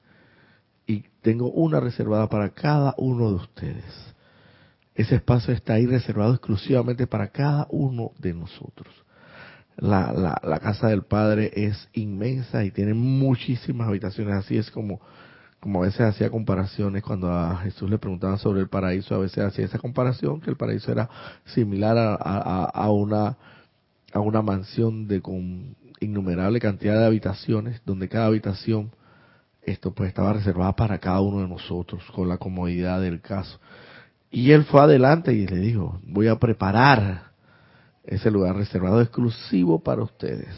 y 0.86 1.04
tengo 1.22 1.50
una 1.50 1.80
reservada 1.80 2.28
para 2.28 2.50
cada 2.50 2.94
uno 2.98 3.30
de 3.30 3.36
ustedes. 3.36 4.15
Ese 4.96 5.16
espacio 5.16 5.52
está 5.52 5.74
ahí 5.74 5.86
reservado 5.86 6.32
exclusivamente 6.32 7.06
para 7.06 7.28
cada 7.28 7.66
uno 7.70 8.12
de 8.18 8.32
nosotros. 8.32 8.92
La, 9.76 10.10
la, 10.12 10.40
la, 10.42 10.58
casa 10.58 10.88
del 10.88 11.02
Padre 11.02 11.52
es 11.54 11.88
inmensa 11.92 12.64
y 12.64 12.70
tiene 12.70 12.94
muchísimas 12.94 13.88
habitaciones. 13.88 14.34
Así 14.34 14.56
es 14.56 14.70
como, 14.70 15.02
como 15.60 15.82
a 15.82 15.86
veces 15.86 16.00
hacía 16.00 16.30
comparaciones 16.30 17.02
cuando 17.02 17.30
a 17.30 17.58
Jesús 17.58 17.90
le 17.90 17.98
preguntaban 17.98 18.38
sobre 18.38 18.62
el 18.62 18.68
paraíso, 18.68 19.14
a 19.14 19.18
veces 19.18 19.44
hacía 19.44 19.66
esa 19.66 19.78
comparación, 19.78 20.40
que 20.40 20.48
el 20.48 20.56
paraíso 20.56 20.90
era 20.90 21.10
similar 21.44 21.96
a, 21.98 22.90
una, 22.90 23.36
a 24.14 24.20
una 24.20 24.40
mansión 24.40 25.06
de 25.08 25.20
con 25.20 25.76
innumerable 26.00 26.58
cantidad 26.58 26.98
de 26.98 27.04
habitaciones, 27.04 27.82
donde 27.84 28.08
cada 28.08 28.26
habitación 28.26 28.92
esto 29.62 29.92
pues 29.92 30.08
estaba 30.08 30.32
reservada 30.32 30.74
para 30.74 30.98
cada 30.98 31.20
uno 31.20 31.42
de 31.42 31.48
nosotros, 31.48 32.02
con 32.14 32.30
la 32.30 32.38
comodidad 32.38 33.02
del 33.02 33.20
caso. 33.20 33.60
Y 34.30 34.52
él 34.52 34.64
fue 34.64 34.80
adelante 34.80 35.32
y 35.32 35.46
le 35.46 35.58
dijo, 35.58 36.00
voy 36.04 36.28
a 36.28 36.36
preparar 36.36 37.32
ese 38.04 38.30
lugar 38.30 38.56
reservado 38.56 39.00
exclusivo 39.00 39.82
para 39.82 40.02
ustedes. 40.02 40.54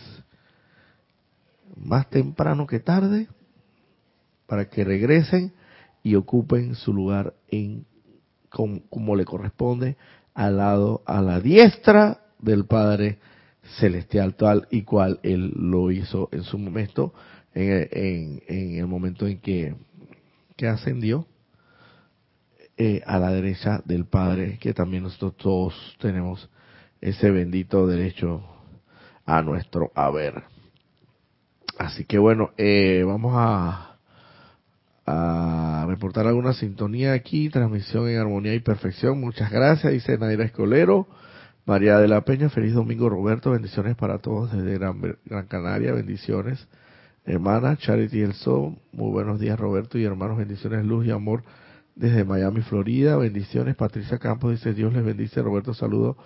Más 1.77 2.09
temprano 2.11 2.67
que 2.67 2.81
tarde, 2.81 3.29
para 4.47 4.69
que 4.69 4.85
regresen 4.85 5.53
y 6.03 6.15
ocupen 6.15 6.75
su 6.75 6.93
lugar 6.93 7.35
en 7.51 7.87
como, 8.49 9.15
le 9.15 9.25
corresponde 9.25 9.97
al 10.35 10.57
lado 10.57 11.03
a 11.07 11.21
la 11.21 11.41
diestra 11.41 12.23
del 12.39 12.65
Padre 12.65 13.19
celestial 13.79 14.35
tal 14.35 14.67
y 14.71 14.83
cual 14.83 15.21
él 15.23 15.53
lo 15.55 15.91
hizo 15.91 16.29
en 16.33 16.45
su 16.45 16.59
momento 16.59 17.13
en, 17.55 18.43
en 18.47 18.79
el 18.79 18.87
momento 18.87 19.27
en 19.27 19.39
que, 19.41 19.75
que 20.57 20.67
ascendió 20.67 21.27
eh, 22.81 23.03
a 23.07 23.19
la 23.19 23.33
derecha 23.33 23.83
del 23.85 24.05
Padre, 24.05 24.57
que 24.61 24.73
también 24.73 25.03
nosotros 25.03 25.37
todos 25.37 25.97
tenemos 26.01 26.49
ese 27.01 27.29
bendito 27.33 27.89
derecho 27.89 28.45
a 29.27 29.43
nuestro 29.43 29.91
haber. 29.97 30.45
Así 31.77 32.05
que 32.05 32.19
bueno, 32.19 32.53
eh, 32.57 33.03
vamos 33.05 33.35
a, 33.37 33.97
a 35.07 35.87
reportar 35.89 36.29
alguna 36.29 36.53
sintonía 36.53 37.15
aquí, 37.15 37.49
transmisión 37.51 38.09
en 38.09 38.21
armonía 38.21 38.55
y 38.55 38.61
perfección. 38.61 39.21
Muchas 39.21 39.51
gracias, 39.51 39.93
dice 39.93 40.17
Naira 40.17 40.45
Escolero. 40.45 41.09
María 41.67 41.99
de 41.99 42.07
la 42.07 42.21
Peña, 42.21 42.49
feliz 42.49 42.75
domingo 42.75 43.09
Roberto, 43.09 43.51
bendiciones 43.51 43.97
para 43.97 44.19
todos 44.19 44.53
desde 44.53 44.79
Gran, 44.79 45.01
Gran 45.25 45.47
Canaria, 45.49 45.93
bendiciones. 45.93 46.69
Hermana 47.27 47.77
Charity 47.77 48.21
El 48.21 48.35
Sol, 48.35 48.77
muy 48.93 49.11
buenos 49.11 49.41
días 49.41 49.59
Roberto 49.59 49.99
y 49.99 50.05
hermanos, 50.05 50.39
bendiciones, 50.39 50.85
luz 50.85 51.05
y 51.05 51.11
amor 51.11 51.43
desde 51.99 52.25
Miami, 52.25 52.63
Florida. 52.63 53.17
Bendiciones. 53.17 53.77
Patricia 53.77 54.19
Campos 54.19 54.53
dice, 54.53 54.73
Dios 54.73 54.93
les 54.93 55.05
bendice. 55.05 55.43
Roberto, 55.43 55.75
saludo 55.75 56.17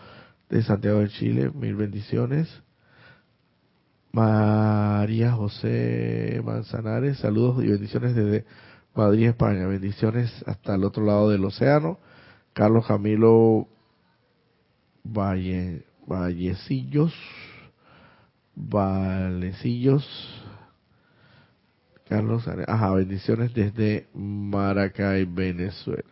de 0.49 0.62
Santiago 0.62 1.00
de 1.00 1.09
Chile. 1.09 1.50
Mil 1.52 1.75
bendiciones. 1.75 2.62
María 4.12 5.33
José 5.33 6.43
Manzanares, 6.45 7.19
saludos 7.19 7.64
y 7.64 7.69
bendiciones 7.69 8.14
desde 8.14 8.45
Madrid, 8.95 9.29
España. 9.29 9.67
Bendiciones 9.67 10.31
hasta 10.47 10.75
el 10.75 10.85
otro 10.85 11.05
lado 11.07 11.31
del 11.31 11.45
océano. 11.47 11.99
Carlos 12.52 12.87
Camilo 12.87 13.67
Valle, 15.02 15.87
Vallecillos, 16.07 17.14
Valecillos, 18.55 20.05
Carlos, 22.09 22.47
ajá, 22.66 22.90
bendiciones 22.92 23.54
desde 23.54 24.06
Maracay, 24.14 25.25
Venezuela. 25.25 26.04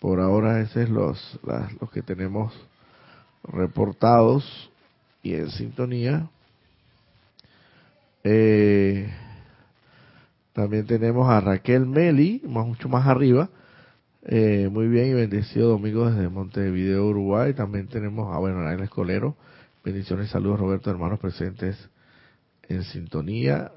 Por 0.00 0.20
ahora, 0.20 0.60
ese 0.60 0.82
es 0.82 0.90
los, 0.90 1.40
los 1.80 1.90
que 1.90 2.02
tenemos 2.02 2.52
reportados 3.44 4.70
y 5.22 5.34
en 5.34 5.50
sintonía. 5.50 6.28
Eh, 8.24 9.08
también 10.52 10.86
tenemos 10.86 11.28
a 11.30 11.40
Raquel 11.40 11.86
Meli, 11.86 12.42
más, 12.44 12.66
mucho 12.66 12.88
más 12.88 13.06
arriba. 13.06 13.48
Eh, 14.24 14.68
muy 14.70 14.86
bien 14.86 15.08
y 15.08 15.14
bendecido 15.14 15.70
domingo 15.70 16.08
desde 16.10 16.28
Montevideo, 16.28 17.06
Uruguay. 17.06 17.54
También 17.54 17.88
tenemos 17.88 18.34
a, 18.34 18.38
bueno, 18.38 18.68
el 18.70 18.80
Escolero. 18.80 19.36
Bendiciones 19.84 20.28
y 20.28 20.32
saludos, 20.32 20.60
Roberto, 20.60 20.90
hermanos 20.90 21.18
presentes 21.18 21.76
en 22.68 22.84
sintonía. 22.84 23.72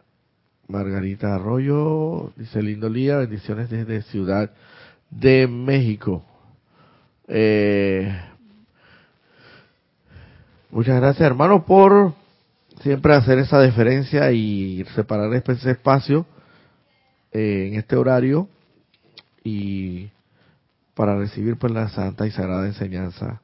Margarita 0.68 1.36
Arroyo, 1.36 2.32
dice 2.36 2.62
lindo 2.62 2.90
día, 2.90 3.18
bendiciones 3.18 3.70
desde 3.70 4.02
Ciudad 4.02 4.50
de 5.12 5.48
México. 5.48 6.26
Eh, 7.28 8.12
muchas 10.72 11.00
gracias 11.00 11.26
hermano 11.26 11.66
por 11.66 12.14
siempre 12.82 13.14
hacer 13.14 13.38
esa 13.40 13.60
deferencia 13.60 14.32
y 14.32 14.84
separar 14.96 15.32
ese 15.34 15.72
espacio 15.72 16.26
eh, 17.32 17.68
en 17.70 17.80
este 17.80 17.96
horario 17.96 18.48
y 19.44 20.10
para 20.96 21.16
recibir 21.16 21.58
pues 21.58 21.74
la 21.74 21.90
santa 21.90 22.26
y 22.26 22.32
sagrada 22.32 22.66
enseñanza 22.66 23.42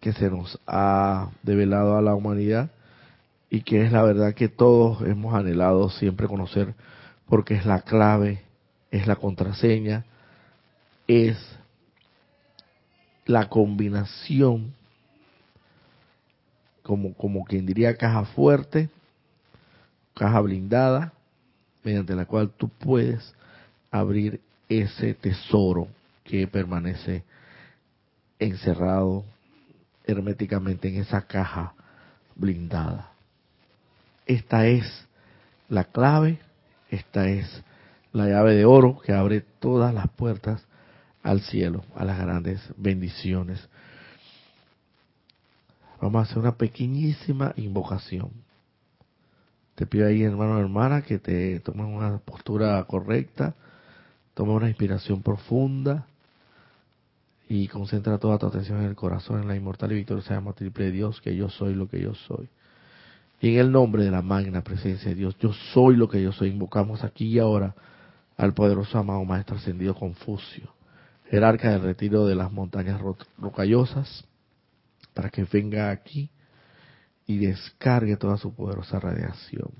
que 0.00 0.12
se 0.14 0.30
nos 0.30 0.58
ha 0.66 1.30
develado 1.42 1.96
a 1.96 2.02
la 2.02 2.14
humanidad 2.14 2.70
y 3.52 3.60
que 3.60 3.84
es 3.84 3.92
la 3.92 4.02
verdad 4.02 4.32
que 4.32 4.48
todos 4.48 5.02
hemos 5.02 5.34
anhelado 5.34 5.90
siempre 5.90 6.26
conocer 6.26 6.74
porque 7.28 7.52
es 7.52 7.66
la 7.66 7.82
clave, 7.82 8.40
es 8.90 9.06
la 9.06 9.16
contraseña, 9.16 10.06
es 11.06 11.36
la 13.26 13.50
combinación, 13.50 14.72
como, 16.82 17.12
como 17.12 17.44
quien 17.44 17.66
diría 17.66 17.98
caja 17.98 18.24
fuerte, 18.24 18.88
caja 20.14 20.40
blindada, 20.40 21.12
mediante 21.84 22.14
la 22.14 22.24
cual 22.24 22.48
tú 22.56 22.70
puedes 22.70 23.34
abrir 23.90 24.40
ese 24.70 25.12
tesoro 25.12 25.88
que 26.24 26.46
permanece 26.46 27.22
encerrado 28.38 29.24
herméticamente 30.06 30.88
en 30.88 31.02
esa 31.02 31.26
caja 31.26 31.74
blindada. 32.34 33.11
Esta 34.32 34.66
es 34.66 34.86
la 35.68 35.84
clave, 35.84 36.38
esta 36.88 37.28
es 37.28 37.62
la 38.14 38.26
llave 38.26 38.54
de 38.54 38.64
oro 38.64 38.98
que 39.04 39.12
abre 39.12 39.42
todas 39.42 39.92
las 39.92 40.08
puertas 40.08 40.64
al 41.22 41.42
cielo, 41.42 41.84
a 41.94 42.06
las 42.06 42.18
grandes 42.18 42.62
bendiciones. 42.78 43.68
Vamos 46.00 46.20
a 46.20 46.22
hacer 46.22 46.38
una 46.38 46.56
pequeñísima 46.56 47.52
invocación. 47.56 48.30
Te 49.74 49.84
pido 49.84 50.06
ahí, 50.06 50.22
hermano 50.22 50.56
o 50.56 50.60
hermana, 50.60 51.02
que 51.02 51.18
te 51.18 51.60
tomes 51.60 51.86
una 51.86 52.16
postura 52.16 52.82
correcta, 52.84 53.54
toma 54.32 54.54
una 54.54 54.68
inspiración 54.68 55.20
profunda 55.20 56.06
y 57.50 57.68
concentra 57.68 58.16
toda 58.16 58.38
tu 58.38 58.46
atención 58.46 58.78
en 58.78 58.86
el 58.86 58.96
corazón, 58.96 59.42
en 59.42 59.48
la 59.48 59.56
inmortal 59.56 59.92
y 59.92 59.96
victoriosa 59.96 60.32
llama 60.32 60.54
triple 60.54 60.86
de 60.86 60.92
Dios, 60.92 61.20
que 61.20 61.36
yo 61.36 61.50
soy 61.50 61.74
lo 61.74 61.86
que 61.86 62.00
yo 62.00 62.14
soy. 62.14 62.48
Y 63.42 63.54
en 63.54 63.58
el 63.58 63.72
nombre 63.72 64.04
de 64.04 64.12
la 64.12 64.22
magna 64.22 64.62
presencia 64.62 65.08
de 65.08 65.16
Dios, 65.16 65.36
yo 65.40 65.52
soy 65.52 65.96
lo 65.96 66.08
que 66.08 66.22
yo 66.22 66.30
soy. 66.30 66.50
Invocamos 66.50 67.02
aquí 67.02 67.26
y 67.26 67.40
ahora 67.40 67.74
al 68.36 68.54
poderoso 68.54 68.96
amado 68.98 69.24
Maestro 69.24 69.56
Ascendido 69.56 69.96
Confucio, 69.96 70.72
jerarca 71.28 71.72
del 71.72 71.82
retiro 71.82 72.24
de 72.24 72.36
las 72.36 72.52
montañas 72.52 73.00
rocallosas, 73.36 74.24
para 75.12 75.28
que 75.28 75.42
venga 75.42 75.90
aquí 75.90 76.30
y 77.26 77.38
descargue 77.38 78.16
toda 78.16 78.36
su 78.36 78.54
poderosa 78.54 79.00
radiación. 79.00 79.70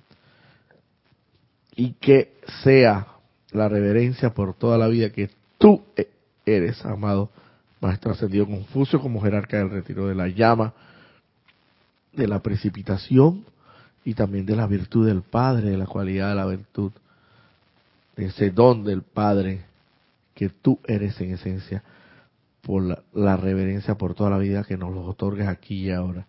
Y 1.76 1.92
que 1.92 2.34
sea 2.64 3.06
la 3.52 3.68
reverencia 3.68 4.34
por 4.34 4.54
toda 4.54 4.76
la 4.76 4.88
vida 4.88 5.10
que 5.10 5.30
tú 5.58 5.84
eres, 6.44 6.84
amado 6.84 7.30
Maestro 7.80 8.10
Ascendido 8.10 8.44
Confucio, 8.44 9.00
como 9.00 9.22
jerarca 9.22 9.58
del 9.58 9.70
retiro 9.70 10.08
de 10.08 10.16
la 10.16 10.26
llama, 10.26 10.74
de 12.12 12.26
la 12.26 12.40
precipitación 12.42 13.51
y 14.04 14.14
también 14.14 14.46
de 14.46 14.56
la 14.56 14.66
virtud 14.66 15.06
del 15.06 15.22
Padre, 15.22 15.70
de 15.70 15.76
la 15.76 15.86
cualidad 15.86 16.30
de 16.30 16.34
la 16.34 16.46
virtud, 16.46 16.92
de 18.16 18.26
ese 18.26 18.50
don 18.50 18.84
del 18.84 19.02
Padre 19.02 19.62
que 20.34 20.48
tú 20.48 20.78
eres 20.86 21.20
en 21.20 21.32
esencia, 21.32 21.82
por 22.62 22.98
la, 23.12 23.36
reverencia 23.36 23.96
por 23.96 24.14
toda 24.14 24.30
la 24.30 24.38
vida 24.38 24.64
que 24.64 24.76
nos 24.76 24.94
los 24.94 25.06
otorgues 25.06 25.48
aquí 25.48 25.86
y 25.86 25.90
ahora. 25.90 26.26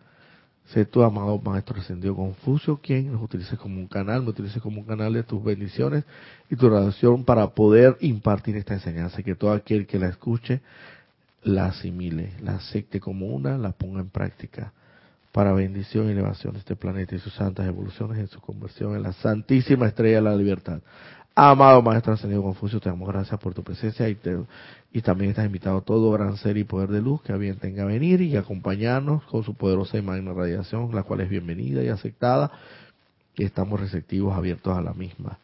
Sé 0.67 0.85
tu 0.85 1.03
amado 1.03 1.39
Maestro 1.39 1.79
Ascendido 1.79 2.15
Confucio 2.15 2.77
quien 2.77 3.11
nos 3.11 3.21
utilice 3.21 3.57
como 3.57 3.79
un 3.79 3.87
canal, 3.87 4.23
me 4.23 4.29
utilice 4.29 4.59
como 4.59 4.79
un 4.79 4.87
canal 4.87 5.13
de 5.13 5.23
tus 5.23 5.43
bendiciones 5.43 6.05
y 6.49 6.55
tu 6.55 6.69
radiación 6.69 7.23
para 7.23 7.47
poder 7.49 7.97
impartir 7.99 8.55
esta 8.57 8.73
enseñanza 8.73 9.21
que 9.21 9.35
todo 9.35 9.51
aquel 9.51 9.85
que 9.85 9.99
la 9.99 10.07
escuche 10.07 10.61
la 11.43 11.65
asimile, 11.65 12.31
la 12.41 12.55
acepte 12.55 13.01
como 13.01 13.27
una, 13.27 13.57
la 13.57 13.73
ponga 13.73 13.99
en 13.99 14.09
práctica 14.09 14.71
para 15.33 15.51
bendición 15.51 16.07
y 16.07 16.11
elevación 16.11 16.53
de 16.53 16.59
este 16.59 16.75
planeta 16.75 17.15
y 17.15 17.19
sus 17.19 17.33
santas 17.33 17.67
evoluciones 17.67 18.19
en 18.19 18.27
su 18.27 18.39
conversión 18.39 18.95
en 18.95 19.01
la 19.01 19.13
santísima 19.13 19.87
estrella 19.87 20.17
de 20.17 20.21
la 20.21 20.35
libertad. 20.35 20.79
Amado 21.35 21.81
Maestro 21.81 22.13
Ascendido 22.13 22.43
Confucio, 22.43 22.79
te 22.79 22.89
damos 22.89 23.07
gracias 23.09 23.39
por 23.39 23.55
tu 23.55 23.63
presencia 23.63 24.07
y, 24.07 24.13
te, 24.13 24.37
y 24.91 25.01
también 25.01 25.31
estás 25.31 25.47
invitado 25.47 25.79
a 25.79 25.81
todo 25.81 26.11
gran 26.11 26.37
ser 26.37 26.57
y 26.57 26.63
poder 26.63 26.89
de 26.89 27.01
luz 27.01 27.23
que 27.23 27.33
a 27.33 27.37
bien 27.37 27.57
tenga 27.57 27.83
venir 27.83 28.21
y 28.21 28.37
acompañarnos 28.37 29.23
con 29.23 29.43
su 29.43 29.55
poderosa 29.55 29.97
y 29.97 30.03
magna 30.03 30.33
radiación, 30.33 30.93
la 30.93 31.01
cual 31.01 31.21
es 31.21 31.29
bienvenida 31.29 31.83
y 31.83 31.87
aceptada 31.87 32.51
y 33.35 33.43
estamos 33.43 33.79
receptivos, 33.79 34.37
abiertos 34.37 34.77
a 34.77 34.81
la 34.81 34.93
misma. 34.93 35.39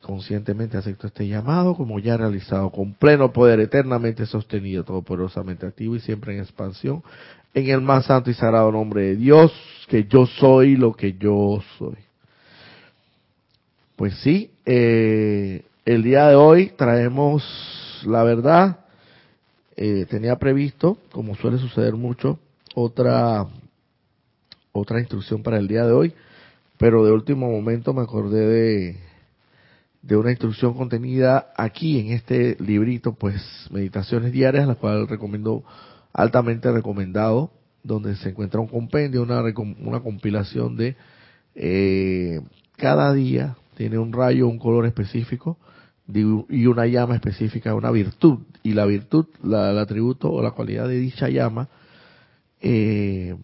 Conscientemente 0.00 0.76
acepto 0.76 1.08
este 1.08 1.26
llamado 1.26 1.74
como 1.74 1.98
ya 1.98 2.16
realizado, 2.16 2.70
con 2.70 2.94
pleno 2.94 3.32
poder, 3.32 3.60
eternamente 3.60 4.26
sostenido, 4.26 4.84
todopoderosamente 4.84 5.66
activo 5.66 5.96
y 5.96 6.00
siempre 6.00 6.34
en 6.34 6.40
expansión, 6.40 7.02
en 7.54 7.68
el 7.68 7.80
más 7.80 8.06
santo 8.06 8.30
y 8.30 8.34
sagrado 8.34 8.70
nombre 8.70 9.02
de 9.02 9.16
Dios, 9.16 9.52
que 9.88 10.04
yo 10.04 10.26
soy 10.26 10.76
lo 10.76 10.94
que 10.94 11.14
yo 11.14 11.62
soy. 11.78 11.96
Pues 13.96 14.14
sí, 14.20 14.50
eh, 14.64 15.64
el 15.84 16.02
día 16.02 16.28
de 16.28 16.36
hoy 16.36 16.72
traemos 16.76 17.42
la 18.06 18.22
verdad. 18.22 18.80
Eh, 19.76 20.06
tenía 20.08 20.36
previsto, 20.36 20.98
como 21.12 21.34
suele 21.36 21.58
suceder 21.58 21.94
mucho, 21.94 22.38
otra 22.74 23.46
otra 24.72 25.00
instrucción 25.00 25.42
para 25.42 25.58
el 25.58 25.68
día 25.68 25.84
de 25.84 25.92
hoy, 25.92 26.12
pero 26.78 27.04
de 27.04 27.12
último 27.12 27.50
momento 27.50 27.92
me 27.92 28.02
acordé 28.02 28.46
de, 28.46 28.96
de 30.02 30.16
una 30.16 30.30
instrucción 30.30 30.74
contenida 30.74 31.52
aquí 31.56 31.98
en 31.98 32.12
este 32.12 32.56
librito, 32.60 33.14
pues 33.14 33.42
Meditaciones 33.70 34.32
Diarias, 34.32 34.66
la 34.66 34.76
cual 34.76 35.08
recomiendo 35.08 35.64
altamente 36.12 36.70
recomendado, 36.70 37.50
donde 37.82 38.16
se 38.16 38.30
encuentra 38.30 38.60
un 38.60 38.68
compendio, 38.68 39.22
una, 39.22 39.42
una 39.42 40.00
compilación 40.00 40.76
de 40.76 40.96
eh, 41.54 42.40
cada 42.76 43.12
día 43.12 43.56
tiene 43.76 43.98
un 43.98 44.12
rayo, 44.12 44.48
un 44.48 44.58
color 44.58 44.86
específico 44.86 45.58
y 46.06 46.66
una 46.66 46.86
llama 46.86 47.14
específica, 47.14 47.74
una 47.74 47.90
virtud. 47.90 48.38
Y 48.62 48.72
la 48.72 48.86
virtud, 48.86 49.26
la, 49.42 49.70
el 49.70 49.78
atributo 49.78 50.30
o 50.30 50.42
la 50.42 50.52
cualidad 50.52 50.88
de 50.88 50.98
dicha 50.98 51.28
llama, 51.28 51.68
eh, 52.60 53.36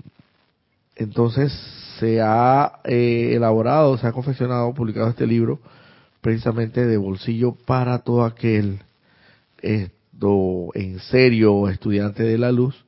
entonces 0.96 1.52
se 1.98 2.20
ha 2.20 2.80
eh, 2.84 3.32
elaborado, 3.34 3.96
se 3.98 4.06
ha 4.06 4.12
confeccionado, 4.12 4.72
publicado 4.74 5.08
este 5.08 5.26
libro 5.26 5.60
precisamente 6.24 6.86
de 6.86 6.96
bolsillo 6.96 7.54
para 7.66 7.98
todo 7.98 8.24
aquel 8.24 8.78
esto, 9.60 10.70
en 10.72 10.98
serio 11.00 11.68
estudiante 11.68 12.22
de 12.22 12.38
la 12.38 12.50
luz 12.50 12.82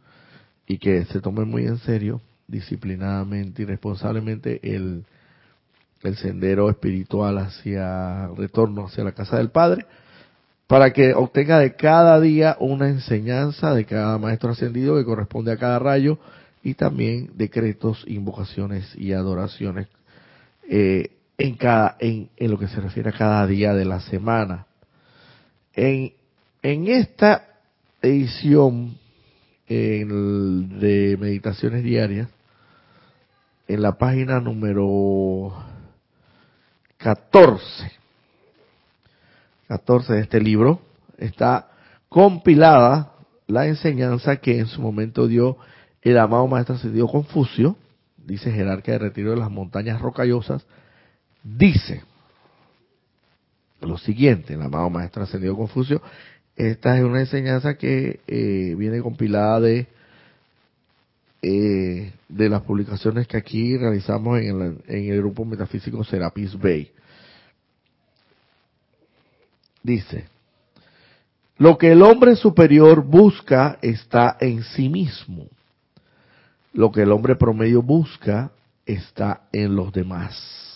y 0.66 0.78
que 0.78 1.04
se 1.04 1.20
tome 1.20 1.44
muy 1.44 1.66
en 1.66 1.76
serio, 1.76 2.22
disciplinadamente 2.48 3.60
y 3.60 3.64
responsablemente 3.66 4.58
el 4.62 5.04
sendero 6.16 6.70
espiritual 6.70 7.36
hacia 7.36 8.28
retorno 8.28 8.86
hacia 8.86 9.04
la 9.04 9.12
casa 9.12 9.36
del 9.36 9.50
Padre, 9.50 9.84
para 10.66 10.94
que 10.94 11.12
obtenga 11.12 11.58
de 11.58 11.74
cada 11.74 12.18
día 12.22 12.56
una 12.58 12.88
enseñanza 12.88 13.74
de 13.74 13.84
cada 13.84 14.16
maestro 14.16 14.52
ascendido 14.52 14.96
que 14.96 15.04
corresponde 15.04 15.52
a 15.52 15.58
cada 15.58 15.78
rayo 15.78 16.18
y 16.62 16.72
también 16.72 17.32
decretos, 17.34 18.02
invocaciones 18.06 18.94
y 18.96 19.12
adoraciones 19.12 19.88
eh, 20.70 21.10
en 21.38 21.56
cada 21.56 21.96
en, 22.00 22.30
en, 22.36 22.50
lo 22.50 22.58
que 22.58 22.68
se 22.68 22.80
refiere 22.80 23.10
a 23.10 23.12
cada 23.12 23.46
día 23.46 23.74
de 23.74 23.84
la 23.84 24.00
semana. 24.00 24.66
En, 25.74 26.12
en 26.62 26.88
esta 26.88 27.46
edición 28.02 28.98
de 29.68 31.16
meditaciones 31.20 31.82
diarias, 31.82 32.28
en 33.66 33.82
la 33.82 33.98
página 33.98 34.40
número 34.40 35.52
14. 36.98 37.92
14 39.68 40.12
de 40.12 40.20
este 40.20 40.40
libro 40.40 40.80
está 41.18 41.68
compilada 42.08 43.12
la 43.48 43.66
enseñanza 43.66 44.36
que 44.36 44.58
en 44.58 44.66
su 44.66 44.80
momento 44.80 45.26
dio 45.26 45.56
el 46.02 46.18
amado 46.18 46.46
maestro 46.46 46.76
ascendido 46.76 47.08
Confucio, 47.08 47.76
dice 48.16 48.52
jerarca 48.52 48.92
de 48.92 48.98
retiro 48.98 49.30
de 49.30 49.36
las 49.36 49.50
montañas 49.50 50.00
rocallosas, 50.00 50.64
dice 51.46 52.02
lo 53.80 53.98
siguiente, 53.98 54.54
el 54.54 54.62
amado 54.62 54.90
maestro 54.90 55.22
ascendido 55.22 55.56
Confucio, 55.56 56.02
esta 56.56 56.96
es 56.96 57.04
una 57.04 57.20
enseñanza 57.20 57.76
que 57.76 58.20
eh, 58.26 58.74
viene 58.76 59.00
compilada 59.00 59.60
de 59.60 59.86
eh, 61.42 62.12
de 62.28 62.48
las 62.48 62.62
publicaciones 62.62 63.28
que 63.28 63.36
aquí 63.36 63.76
realizamos 63.76 64.40
en 64.40 64.60
el, 64.60 64.78
en 64.88 65.12
el 65.12 65.18
grupo 65.18 65.44
metafísico 65.44 66.02
Serapis 66.02 66.58
Bay. 66.58 66.90
Dice, 69.82 70.24
lo 71.58 71.78
que 71.78 71.92
el 71.92 72.02
hombre 72.02 72.34
superior 72.34 73.04
busca 73.04 73.78
está 73.80 74.36
en 74.40 74.64
sí 74.64 74.88
mismo. 74.88 75.46
Lo 76.72 76.90
que 76.90 77.02
el 77.02 77.12
hombre 77.12 77.36
promedio 77.36 77.80
busca 77.80 78.50
está 78.84 79.42
en 79.52 79.76
los 79.76 79.92
demás. 79.92 80.75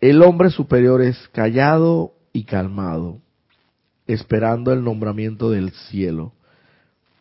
El 0.00 0.22
hombre 0.22 0.50
superior 0.50 1.02
es 1.02 1.16
callado 1.32 2.12
y 2.32 2.44
calmado, 2.44 3.18
esperando 4.06 4.72
el 4.72 4.84
nombramiento 4.84 5.50
del 5.50 5.70
cielo 5.70 6.32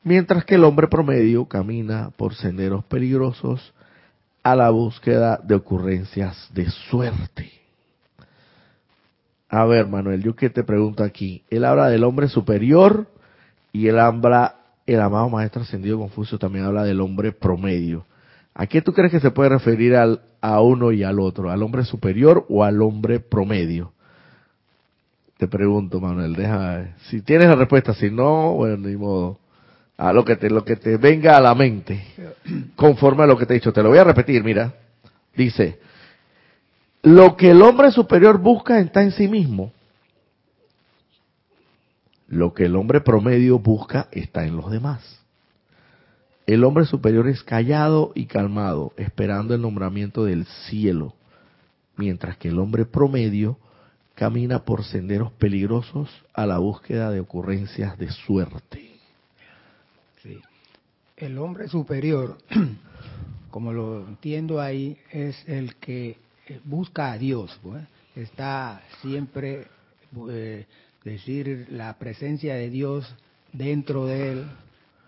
mientras 0.05 0.45
que 0.45 0.55
el 0.55 0.63
hombre 0.63 0.87
promedio 0.87 1.45
camina 1.45 2.11
por 2.15 2.35
senderos 2.35 2.85
peligrosos 2.85 3.73
a 4.43 4.55
la 4.55 4.69
búsqueda 4.69 5.41
de 5.43 5.55
ocurrencias 5.55 6.49
de 6.53 6.69
suerte. 6.69 7.51
A 9.49 9.65
ver, 9.65 9.87
Manuel, 9.87 10.21
yo 10.21 10.35
que 10.35 10.51
te 10.51 10.63
pregunto 10.63 11.03
aquí, 11.03 11.43
él 11.49 11.65
habla 11.65 11.89
del 11.89 12.03
hombre 12.03 12.29
superior 12.29 13.07
y 13.73 13.87
él 13.87 13.99
habla, 13.99 14.57
el 14.85 15.01
amado 15.01 15.27
maestro 15.29 15.63
ascendido 15.63 15.97
Confucio 15.97 16.37
también 16.37 16.65
habla 16.65 16.83
del 16.83 17.01
hombre 17.01 17.31
promedio. 17.31 18.05
¿A 18.55 18.67
qué 18.67 18.81
tú 18.81 18.93
crees 18.93 19.11
que 19.11 19.19
se 19.19 19.31
puede 19.31 19.49
referir 19.49 19.95
al, 19.95 20.21
a 20.41 20.61
uno 20.61 20.91
y 20.93 21.03
al 21.03 21.19
otro? 21.19 21.51
¿Al 21.51 21.61
hombre 21.61 21.83
superior 21.83 22.45
o 22.49 22.63
al 22.63 22.81
hombre 22.81 23.19
promedio? 23.19 23.91
Te 25.37 25.47
pregunto, 25.47 25.99
Manuel, 25.99 26.33
deja, 26.33 26.95
si 27.09 27.21
tienes 27.21 27.49
la 27.49 27.55
respuesta, 27.55 27.93
si 27.93 28.09
no, 28.09 28.53
bueno, 28.53 28.77
ni 28.87 28.95
modo 28.95 29.37
a 29.97 30.11
lo 30.11 30.25
que 30.25 30.35
te 30.35 30.49
lo 30.49 30.65
que 30.65 30.75
te 30.75 30.97
venga 30.97 31.37
a 31.37 31.41
la 31.41 31.55
mente 31.55 32.03
conforme 32.75 33.23
a 33.23 33.27
lo 33.27 33.37
que 33.37 33.45
te 33.45 33.53
he 33.53 33.59
dicho 33.59 33.71
te 33.71 33.81
lo 33.81 33.89
voy 33.89 33.97
a 33.97 34.03
repetir 34.03 34.43
mira 34.43 34.73
dice 35.35 35.79
lo 37.01 37.37
que 37.37 37.51
el 37.51 37.61
hombre 37.61 37.91
superior 37.91 38.39
busca 38.39 38.79
está 38.79 39.01
en 39.01 39.11
sí 39.11 39.27
mismo 39.27 39.71
lo 42.27 42.53
que 42.53 42.65
el 42.65 42.75
hombre 42.75 43.01
promedio 43.01 43.59
busca 43.59 44.09
está 44.11 44.45
en 44.45 44.57
los 44.57 44.69
demás 44.69 45.24
el 46.47 46.63
hombre 46.63 46.85
superior 46.85 47.27
es 47.27 47.43
callado 47.43 48.11
y 48.15 48.25
calmado 48.25 48.93
esperando 48.97 49.55
el 49.55 49.61
nombramiento 49.61 50.25
del 50.25 50.45
cielo 50.45 51.15
mientras 51.97 52.37
que 52.37 52.49
el 52.49 52.59
hombre 52.59 52.85
promedio 52.85 53.57
camina 54.15 54.63
por 54.63 54.83
senderos 54.83 55.31
peligrosos 55.33 56.09
a 56.33 56.45
la 56.45 56.57
búsqueda 56.57 57.11
de 57.11 57.19
ocurrencias 57.19 57.97
de 57.97 58.11
suerte. 58.11 58.91
El 61.17 61.37
hombre 61.37 61.69
superior, 61.69 62.37
como 63.51 63.71
lo 63.71 64.05
entiendo 64.07 64.59
ahí, 64.59 64.97
es 65.11 65.47
el 65.47 65.75
que 65.75 66.17
eh, 66.47 66.59
busca 66.65 67.13
a 67.13 67.17
Dios, 67.17 67.57
está 68.15 68.81
siempre, 69.01 69.67
eh, 70.29 70.65
decir, 71.05 71.67
la 71.71 71.97
presencia 71.97 72.55
de 72.55 72.69
Dios 72.69 73.15
dentro 73.53 74.07
de 74.07 74.33
él, 74.33 74.45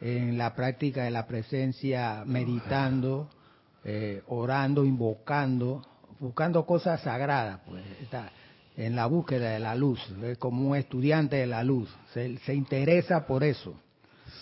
en 0.02 0.38
la 0.38 0.56
práctica 0.56 1.04
de 1.04 1.12
la 1.12 1.26
presencia, 1.28 2.24
meditando, 2.26 3.30
eh, 3.84 4.22
orando, 4.28 4.86
invocando, 4.86 5.82
buscando 6.20 6.66
cosas 6.66 7.02
sagradas, 7.02 7.62
pues 7.66 7.84
está 8.02 8.32
en 8.76 8.96
la 8.96 9.08
búsqueda 9.08 9.52
de 9.52 9.60
la 9.60 9.76
luz, 9.76 10.00
es 10.24 10.38
como 10.38 10.70
un 10.70 10.76
estudiante 10.76 11.38
de 11.38 11.48
la 11.48 11.64
luz, 11.64 11.90
se 12.14 12.54
interesa 12.54 13.26
por 13.26 13.44
eso 13.44 13.76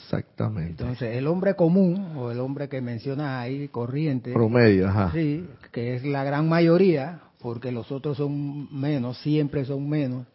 Exactamente. 0.06 0.84
Entonces, 0.84 1.16
el 1.16 1.26
hombre 1.26 1.56
común, 1.56 2.14
o 2.16 2.32
el 2.32 2.40
hombre 2.40 2.70
que 2.70 2.80
menciona 2.80 3.42
ahí, 3.42 3.68
corriente, 3.70 4.32
Promedio, 4.34 4.88
ajá. 4.88 5.12
sí, 5.12 5.48
que 5.72 5.96
es 5.96 6.04
la 6.04 6.24
gran 6.24 6.48
mayoría, 6.48 7.22
porque 7.40 7.72
los 7.72 7.92
otros 7.92 8.18
son 8.18 8.74
menos, 8.80 9.18
siempre 9.20 9.66
son 9.66 9.90
menos, 9.90 10.28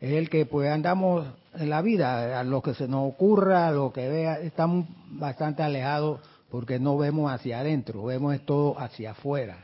es 0.00 0.12
el 0.12 0.30
que 0.30 0.46
pues 0.46 0.70
andamos 0.70 1.26
en 1.54 1.70
la 1.70 1.82
vida, 1.82 2.38
a 2.38 2.44
lo 2.44 2.62
que 2.62 2.74
se 2.74 2.88
nos 2.88 3.08
ocurra, 3.08 3.68
a 3.68 3.72
lo 3.72 3.92
que 3.92 4.08
vea, 4.08 4.40
estamos 4.40 4.86
bastante 5.10 5.62
alejados 5.62 6.20
porque 6.50 6.78
no 6.78 6.98
vemos 6.98 7.30
hacia 7.32 7.60
adentro, 7.60 8.04
vemos 8.04 8.38
todo 8.44 8.78
hacia 8.78 9.12
afuera. 9.12 9.56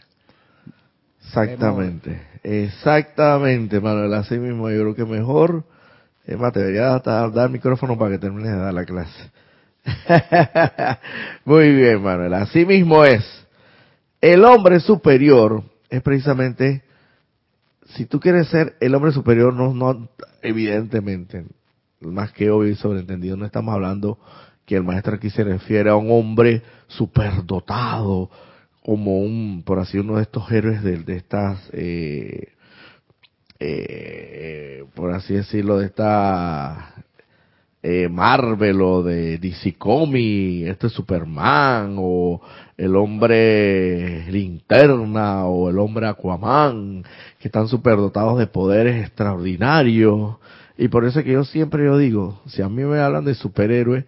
Exactamente, 1.23 2.23
exactamente, 2.43 3.81
Manuel. 3.81 4.15
Así 4.15 4.39
mismo, 4.39 4.71
yo 4.71 4.81
creo 4.81 4.95
que 4.95 5.05
mejor, 5.05 5.65
es 6.25 6.39
te 6.53 6.61
debería 6.61 6.95
hasta 6.95 7.29
dar 7.29 7.47
el 7.47 7.53
micrófono 7.53 7.99
para 7.99 8.13
que 8.13 8.19
termines 8.19 8.53
de 8.53 8.59
dar 8.59 8.73
la 8.73 8.85
clase. 8.85 9.31
Muy 11.45 11.75
bien, 11.75 12.03
Manuel. 12.03 12.35
Así 12.35 12.65
mismo 12.65 13.05
es. 13.05 13.25
El 14.21 14.45
hombre 14.45 14.81
superior 14.81 15.63
es 15.91 16.03
precisamente, 16.03 16.83
si 17.95 18.07
tú 18.07 18.19
quieres 18.21 18.49
ser 18.49 18.77
el 18.81 18.95
hombre 18.95 19.13
superior, 19.13 19.53
no, 19.55 19.73
no, 19.75 20.09
evidentemente, 20.43 21.45
más 22.01 22.33
que 22.33 22.51
obvio 22.51 22.71
y 22.71 22.77
sobreentendido, 22.77 23.37
no 23.37 23.47
estamos 23.47 23.75
hablando 23.75 24.19
que 24.65 24.77
el 24.77 24.85
maestro 24.85 25.15
aquí 25.17 25.31
se 25.31 25.45
refiere 25.45 25.91
a 25.91 25.97
un 25.97 26.11
hombre 26.11 26.63
superdotado, 26.89 28.31
como 28.83 29.21
un, 29.21 29.63
por 29.65 29.79
así 29.79 29.99
uno 29.99 30.17
de 30.17 30.23
estos 30.23 30.51
héroes 30.51 30.83
de, 30.83 31.17
estas, 31.17 31.59
eh, 31.73 32.53
eh, 33.59 34.85
por 34.95 35.13
así 35.13 35.35
decirlo, 35.35 35.79
de 35.79 35.87
esta 35.87 36.95
eh, 37.83 38.09
Marvel 38.09 38.83
o 38.83 39.03
de 39.03 39.39
DC 39.39 39.75
Comics, 39.79 40.69
este 40.69 40.89
Superman 40.89 41.97
o 41.99 42.41
el 42.77 42.97
hombre 42.97 44.31
linterna 44.31 45.47
o 45.47 45.71
el 45.71 45.79
hombre 45.79 46.09
Aquaman, 46.09 47.05
que 47.39 47.49
están 47.49 47.69
superdotados 47.69 48.39
de 48.39 48.49
poderes 48.49 49.03
extraordinarios. 49.07 50.37
Y 50.79 50.87
por 50.89 51.05
eso 51.05 51.19
es 51.19 51.25
que 51.25 51.33
yo 51.33 51.45
siempre 51.45 51.85
yo 51.85 51.99
digo, 51.99 52.41
si 52.47 52.63
a 52.63 52.69
mí 52.69 52.85
me 52.85 53.01
hablan 53.01 53.25
de 53.25 53.35
superhéroes, 53.35 54.05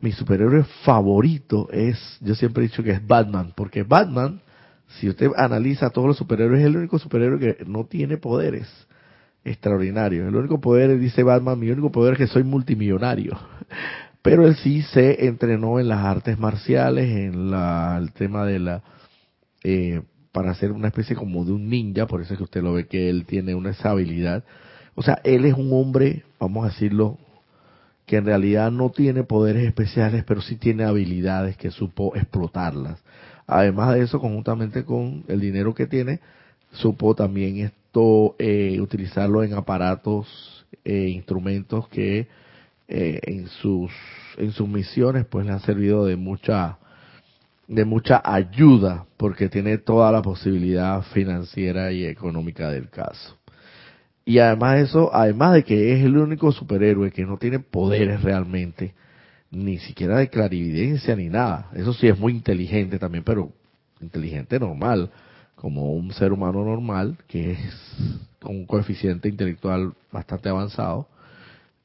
mi 0.00 0.10
superhéroe 0.10 0.64
favorito 0.84 1.68
es, 1.70 1.96
yo 2.20 2.34
siempre 2.34 2.64
he 2.64 2.68
dicho 2.68 2.82
que 2.82 2.90
es 2.90 3.06
Batman, 3.06 3.52
porque 3.56 3.84
Batman, 3.84 4.40
si 4.98 5.08
usted 5.08 5.30
analiza 5.36 5.90
todos 5.90 6.08
los 6.08 6.16
superhéroes, 6.16 6.60
es 6.60 6.66
el 6.66 6.76
único 6.76 6.98
superhéroe 6.98 7.38
que 7.38 7.64
no 7.66 7.84
tiene 7.84 8.16
poderes 8.16 8.66
extraordinarios. 9.44 10.26
El 10.26 10.34
único 10.34 10.60
poder, 10.60 10.98
dice 10.98 11.22
Batman, 11.22 11.58
mi 11.58 11.70
único 11.70 11.92
poder 11.92 12.14
es 12.14 12.18
que 12.18 12.26
soy 12.26 12.42
multimillonario. 12.42 13.38
Pero 14.22 14.44
él 14.44 14.56
sí 14.56 14.82
se 14.82 15.24
entrenó 15.26 15.78
en 15.78 15.86
las 15.86 16.04
artes 16.04 16.36
marciales, 16.36 17.08
en 17.08 17.52
la, 17.52 17.96
el 17.96 18.12
tema 18.12 18.44
de 18.44 18.58
la, 18.58 18.82
eh, 19.62 20.02
para 20.32 20.52
ser 20.54 20.72
una 20.72 20.88
especie 20.88 21.14
como 21.14 21.44
de 21.44 21.52
un 21.52 21.68
ninja, 21.68 22.08
por 22.08 22.20
eso 22.22 22.34
es 22.34 22.38
que 22.38 22.44
usted 22.44 22.62
lo 22.62 22.72
ve 22.72 22.88
que 22.88 23.08
él 23.08 23.24
tiene 23.24 23.54
una 23.54 23.70
esa 23.70 23.90
habilidad. 23.90 24.42
O 24.98 25.02
sea, 25.02 25.20
él 25.22 25.44
es 25.44 25.54
un 25.54 25.72
hombre, 25.72 26.24
vamos 26.40 26.64
a 26.64 26.70
decirlo, 26.70 27.18
que 28.04 28.16
en 28.16 28.24
realidad 28.26 28.72
no 28.72 28.90
tiene 28.90 29.22
poderes 29.22 29.64
especiales, 29.64 30.24
pero 30.24 30.40
sí 30.40 30.56
tiene 30.56 30.82
habilidades 30.82 31.56
que 31.56 31.70
supo 31.70 32.16
explotarlas. 32.16 32.98
Además 33.46 33.94
de 33.94 34.02
eso, 34.02 34.18
conjuntamente 34.18 34.84
con 34.84 35.22
el 35.28 35.38
dinero 35.38 35.72
que 35.72 35.86
tiene, 35.86 36.18
supo 36.72 37.14
también 37.14 37.58
esto 37.58 38.34
eh, 38.40 38.80
utilizarlo 38.80 39.44
en 39.44 39.54
aparatos 39.54 40.66
e 40.84 41.10
instrumentos 41.10 41.86
que 41.86 42.26
eh, 42.88 43.20
en 43.22 43.46
sus 43.46 43.92
en 44.36 44.50
sus 44.50 44.68
misiones 44.68 45.26
pues 45.26 45.46
le 45.46 45.52
han 45.52 45.60
servido 45.60 46.06
de 46.06 46.16
mucha 46.16 46.78
de 47.68 47.84
mucha 47.84 48.20
ayuda 48.24 49.06
porque 49.16 49.48
tiene 49.48 49.78
toda 49.78 50.10
la 50.10 50.22
posibilidad 50.22 51.02
financiera 51.02 51.92
y 51.92 52.04
económica 52.04 52.68
del 52.68 52.90
caso. 52.90 53.37
Y 54.28 54.40
además 54.40 54.74
de 54.74 54.82
eso, 54.82 55.10
además 55.10 55.54
de 55.54 55.64
que 55.64 55.94
es 55.94 56.04
el 56.04 56.18
único 56.18 56.52
superhéroe 56.52 57.10
que 57.10 57.24
no 57.24 57.38
tiene 57.38 57.60
poderes 57.60 58.22
realmente, 58.22 58.92
ni 59.50 59.78
siquiera 59.78 60.18
de 60.18 60.28
clarividencia 60.28 61.16
ni 61.16 61.30
nada. 61.30 61.70
Eso 61.74 61.94
sí 61.94 62.08
es 62.08 62.18
muy 62.18 62.34
inteligente 62.34 62.98
también, 62.98 63.24
pero 63.24 63.50
inteligente 64.02 64.60
normal, 64.60 65.10
como 65.54 65.94
un 65.94 66.12
ser 66.12 66.34
humano 66.34 66.62
normal, 66.62 67.16
que 67.26 67.52
es 67.52 67.58
con 68.38 68.54
un 68.54 68.66
coeficiente 68.66 69.30
intelectual 69.30 69.94
bastante 70.12 70.50
avanzado. 70.50 71.08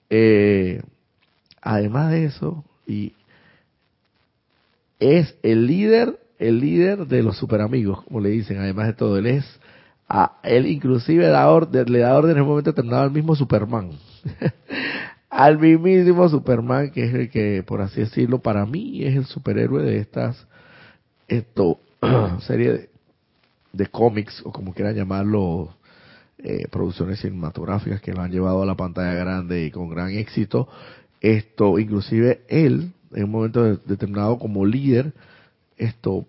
Eh, 0.09 0.81
además 1.61 2.11
de 2.11 2.25
eso, 2.25 2.65
y 2.85 3.13
es 4.99 5.33
el 5.43 5.65
líder, 5.65 6.19
el 6.39 6.59
líder 6.59 7.07
de 7.07 7.23
los 7.23 7.37
superamigos, 7.37 8.03
como 8.03 8.19
le 8.19 8.31
dicen, 8.31 8.57
además 8.57 8.87
de 8.87 8.93
todo, 8.95 9.17
él 9.17 9.27
es 9.27 9.45
a 10.15 10.33
él 10.43 10.67
inclusive 10.67 11.25
da 11.25 11.49
orden, 11.49 11.91
le 11.91 11.99
da 11.99 12.15
orden 12.15 12.37
en 12.37 12.43
un 12.43 12.49
momento 12.49 12.69
determinado 12.69 13.01
al 13.01 13.11
mismo 13.11 13.35
Superman. 13.35 13.93
al 15.31 15.57
mismísimo 15.57 16.29
Superman, 16.29 16.91
que 16.91 17.05
es 17.05 17.13
el 17.15 17.31
que, 17.31 17.63
por 17.65 17.81
así 17.81 18.01
decirlo, 18.01 18.37
para 18.37 18.63
mí 18.67 19.03
es 19.03 19.15
el 19.15 19.25
superhéroe 19.25 19.81
de 19.81 19.97
estas 19.97 20.45
esto 21.27 21.79
serie 22.45 22.89
de, 23.71 23.87
cómics, 23.87 24.43
o 24.45 24.51
como 24.51 24.75
quieran 24.75 24.95
llamarlo, 24.95 25.73
eh, 26.37 26.67
producciones 26.69 27.19
cinematográficas 27.19 27.99
que 27.99 28.13
lo 28.13 28.21
han 28.21 28.31
llevado 28.31 28.61
a 28.61 28.67
la 28.67 28.75
pantalla 28.75 29.15
grande 29.15 29.65
y 29.65 29.71
con 29.71 29.89
gran 29.89 30.11
éxito. 30.11 30.69
Esto, 31.21 31.79
inclusive 31.79 32.43
él, 32.49 32.91
en 33.15 33.23
un 33.23 33.31
momento 33.31 33.77
determinado 33.77 34.37
como 34.37 34.63
líder, 34.63 35.11
esto 35.75 36.27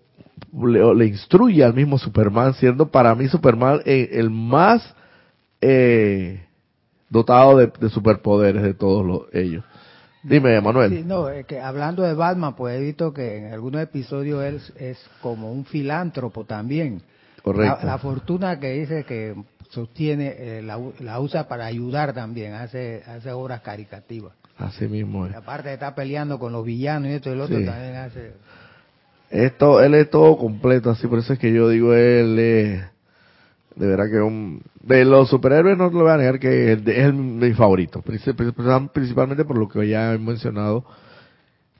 le, 0.63 0.95
le, 0.95 1.05
instruye 1.05 1.63
al 1.63 1.73
mismo 1.73 1.97
Superman, 1.97 2.53
siendo 2.53 2.87
para 2.87 3.13
mí 3.15 3.27
Superman 3.27 3.81
eh, 3.85 4.09
el 4.13 4.29
más 4.29 4.95
eh, 5.61 6.45
dotado 7.09 7.57
de, 7.57 7.71
de, 7.79 7.89
superpoderes 7.89 8.63
de 8.63 8.73
todos 8.73 9.05
los, 9.05 9.21
ellos. 9.33 9.63
Dime, 10.23 10.59
Manuel. 10.59 10.91
Sí, 10.91 11.03
no, 11.05 11.29
es 11.29 11.45
que 11.45 11.59
hablando 11.59 12.01
de 12.01 12.13
Batman, 12.15 12.55
pues 12.55 12.77
he 12.77 12.81
visto 12.83 13.13
que 13.13 13.37
en 13.37 13.53
algunos 13.53 13.81
episodios 13.81 14.43
él 14.43 14.61
es 14.77 14.97
como 15.21 15.51
un 15.51 15.65
filántropo 15.65 16.45
también. 16.45 17.01
Correcto. 17.43 17.85
La, 17.85 17.91
la 17.91 17.97
fortuna 17.99 18.59
que 18.59 18.71
dice 18.71 19.03
que 19.03 19.35
sostiene, 19.69 20.33
eh, 20.37 20.61
la, 20.63 20.79
la, 20.99 21.19
usa 21.19 21.47
para 21.47 21.65
ayudar 21.65 22.13
también, 22.13 22.53
hace, 22.53 23.03
hace 23.05 23.31
obras 23.31 23.61
caricativas. 23.61 24.33
Así 24.57 24.87
mismo 24.87 25.27
es. 25.27 25.33
Y 25.33 25.35
aparte 25.35 25.67
de 25.67 25.75
estar 25.75 25.93
peleando 25.93 26.39
con 26.39 26.53
los 26.53 26.65
villanos 26.65 27.09
y 27.09 27.13
esto 27.13 27.29
y 27.29 27.33
el 27.33 27.41
otro, 27.41 27.59
sí. 27.59 27.65
también 27.65 27.95
hace 27.95 28.33
esto, 29.29 29.81
él 29.81 29.95
es 29.95 30.09
todo 30.09 30.37
completo, 30.37 30.89
así 30.89 31.07
por 31.07 31.19
eso 31.19 31.33
es 31.33 31.39
que 31.39 31.53
yo 31.53 31.69
digo 31.69 31.93
él 31.93 32.39
es, 32.39 32.83
de 33.75 33.87
verdad 33.87 34.09
que 34.09 34.21
un, 34.21 34.61
de 34.81 35.05
los 35.05 35.29
superhéroes 35.29 35.77
no 35.77 35.89
lo 35.89 36.03
voy 36.03 36.11
a 36.11 36.17
negar 36.17 36.39
que 36.39 36.73
es, 36.73 36.87
es 36.87 37.13
mi 37.13 37.53
favorito, 37.53 38.01
principalmente 38.01 39.45
por 39.45 39.57
lo 39.57 39.67
que 39.67 39.87
ya 39.87 40.13
he 40.13 40.17
mencionado. 40.17 40.85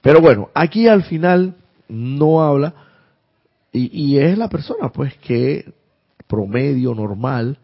Pero 0.02 0.20
bueno, 0.20 0.50
aquí 0.54 0.86
al 0.88 1.04
final 1.04 1.56
no 1.88 2.42
habla, 2.42 2.74
y 3.72 4.18
es 4.18 4.38
la 4.38 4.48
persona 4.48 4.88
pues 4.90 5.14
que 5.18 5.72
promedio 6.26 6.94
normal, 6.94 7.58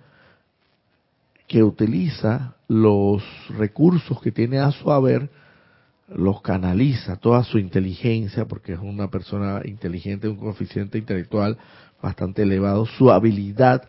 que 1.46 1.62
utiliza 1.62 2.54
los 2.68 3.22
recursos 3.58 4.20
que 4.22 4.32
tiene 4.32 4.58
a 4.58 4.70
su 4.72 4.90
haber, 4.90 5.28
los 6.14 6.42
canaliza, 6.42 7.16
toda 7.16 7.44
su 7.44 7.58
inteligencia, 7.58 8.46
porque 8.46 8.72
es 8.72 8.78
una 8.78 9.08
persona 9.08 9.62
inteligente, 9.64 10.28
un 10.28 10.36
coeficiente 10.36 10.98
intelectual 10.98 11.58
bastante 12.02 12.42
elevado, 12.42 12.86
su 12.86 13.10
habilidad 13.10 13.82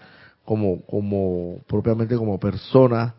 como, 0.46 0.82
como 0.86 1.62
propiamente 1.68 2.16
como 2.16 2.40
persona 2.40 3.16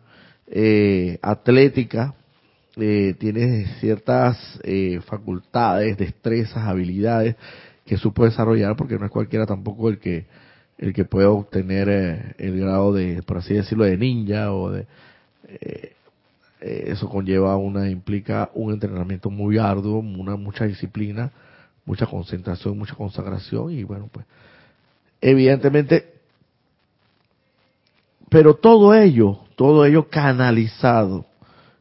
eh, 0.47 1.19
atlética, 1.21 2.13
eh, 2.77 3.15
tiene 3.19 3.65
ciertas 3.79 4.37
eh, 4.63 4.99
facultades, 5.05 5.97
destrezas, 5.97 6.57
habilidades 6.57 7.35
que 7.85 7.97
supo 7.97 8.25
desarrollar, 8.25 8.75
porque 8.75 8.97
no 8.97 9.05
es 9.05 9.11
cualquiera 9.11 9.45
tampoco 9.45 9.89
el 9.89 9.99
que 9.99 10.25
el 10.77 10.93
que 10.93 11.05
pueda 11.05 11.29
obtener 11.29 11.87
eh, 11.87 12.35
el 12.37 12.59
grado 12.59 12.93
de, 12.93 13.23
por 13.23 13.37
así 13.37 13.53
decirlo, 13.53 13.85
de 13.85 13.97
ninja 13.97 14.51
o 14.51 14.71
de 14.71 14.85
eh, 16.61 16.85
eso 16.87 17.09
conlleva 17.09 17.57
una 17.57 17.89
implica 17.89 18.49
un 18.53 18.73
entrenamiento 18.73 19.29
muy 19.29 19.57
arduo, 19.57 19.99
una 19.99 20.35
mucha 20.35 20.65
disciplina, 20.65 21.31
mucha 21.85 22.05
concentración, 22.05 22.77
mucha 22.77 22.95
consagración 22.95 23.71
y 23.71 23.83
bueno, 23.83 24.09
pues 24.11 24.25
evidentemente 25.21 26.15
pero 28.29 28.55
todo 28.55 28.93
ello, 28.93 29.39
todo 29.55 29.85
ello 29.85 30.09
canalizado, 30.09 31.25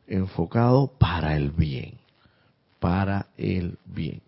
enfocado 0.06 0.86
para 0.86 1.36
el 1.36 1.50
bien, 1.50 1.94
para 2.78 3.26
el 3.36 3.78
bien. 3.86 4.20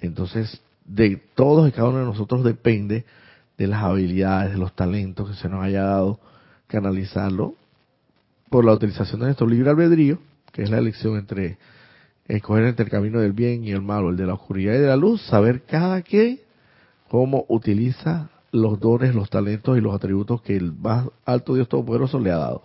Entonces, 0.00 0.60
de 0.84 1.22
todos 1.34 1.68
y 1.68 1.72
cada 1.72 1.90
uno 1.90 1.98
de 1.98 2.06
nosotros 2.06 2.42
depende 2.42 3.04
de 3.56 3.66
las 3.66 3.84
habilidades, 3.84 4.52
de 4.52 4.58
los 4.58 4.74
talentos 4.74 5.30
que 5.30 5.36
se 5.36 5.48
nos 5.48 5.62
haya 5.62 5.82
dado, 5.82 6.18
canalizarlo 6.66 7.54
por 8.52 8.66
la 8.66 8.74
utilización 8.74 9.20
de 9.20 9.26
nuestro 9.28 9.46
libre 9.46 9.70
albedrío, 9.70 10.18
que 10.52 10.62
es 10.62 10.70
la 10.70 10.76
elección 10.76 11.16
entre 11.16 11.56
escoger 12.28 12.64
entre 12.64 12.84
el 12.84 12.90
camino 12.90 13.18
del 13.18 13.32
bien 13.32 13.64
y 13.64 13.70
el 13.70 13.80
malo, 13.80 14.10
el 14.10 14.16
de 14.16 14.26
la 14.26 14.34
oscuridad 14.34 14.74
y 14.74 14.78
de 14.78 14.88
la 14.88 14.96
luz, 14.96 15.22
saber 15.22 15.62
cada 15.62 16.02
quien 16.02 16.38
cómo 17.08 17.46
utiliza 17.48 18.28
los 18.52 18.78
dones, 18.78 19.14
los 19.14 19.30
talentos 19.30 19.78
y 19.78 19.80
los 19.80 19.94
atributos 19.94 20.42
que 20.42 20.54
el 20.54 20.70
más 20.70 21.06
alto 21.24 21.54
Dios 21.54 21.66
Todopoderoso 21.66 22.20
le 22.20 22.30
ha 22.30 22.36
dado. 22.36 22.62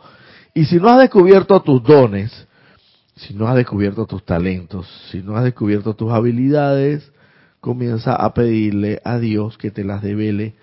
Y 0.53 0.65
si 0.65 0.75
no 0.75 0.89
has 0.89 0.99
descubierto 0.99 1.61
tus 1.61 1.81
dones, 1.81 2.47
si 3.15 3.33
no 3.33 3.47
has 3.47 3.55
descubierto 3.55 4.05
tus 4.05 4.25
talentos, 4.25 4.89
si 5.09 5.23
no 5.23 5.37
has 5.37 5.45
descubierto 5.45 5.95
tus 5.95 6.11
habilidades, 6.11 7.13
comienza 7.61 8.13
a 8.13 8.33
pedirle 8.33 9.01
a 9.05 9.19
Dios 9.19 9.57
que 9.57 9.71
te 9.71 9.85
las 9.85 10.01
devele 10.01 10.53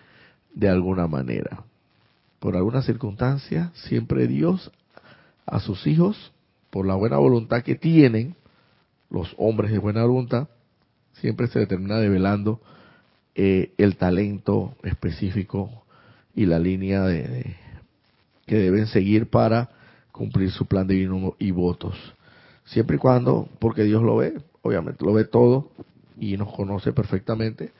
de 0.52 0.68
alguna 0.68 1.06
manera. 1.06 1.64
Por 2.40 2.56
alguna 2.56 2.82
circunstancia, 2.82 3.70
siempre 3.74 4.26
Dios 4.26 4.70
a 5.46 5.60
sus 5.60 5.86
hijos, 5.86 6.32
por 6.70 6.86
la 6.86 6.94
buena 6.94 7.18
voluntad 7.18 7.62
que 7.62 7.74
tienen, 7.74 8.34
los 9.10 9.34
hombres 9.38 9.70
de 9.70 9.78
buena 9.78 10.04
voluntad, 10.04 10.48
siempre 11.14 11.46
se 11.46 11.60
determina 11.60 11.98
develando 11.98 12.60
eh, 13.34 13.72
el 13.78 13.96
talento 13.96 14.74
específico 14.82 15.84
y 16.34 16.46
la 16.46 16.58
línea 16.58 17.02
de, 17.02 17.56
que 18.46 18.56
deben 18.56 18.86
seguir 18.86 19.28
para 19.28 19.70
cumplir 20.12 20.50
su 20.50 20.66
plan 20.66 20.86
divino 20.86 21.34
y 21.38 21.50
votos. 21.50 21.96
Siempre 22.64 22.96
y 22.96 22.98
cuando, 22.98 23.48
porque 23.58 23.84
Dios 23.84 24.02
lo 24.02 24.16
ve, 24.16 24.34
obviamente 24.62 25.04
lo 25.04 25.12
ve 25.12 25.24
todo 25.24 25.70
y 26.18 26.36
nos 26.36 26.52
conoce 26.54 26.92
perfectamente 26.92 27.72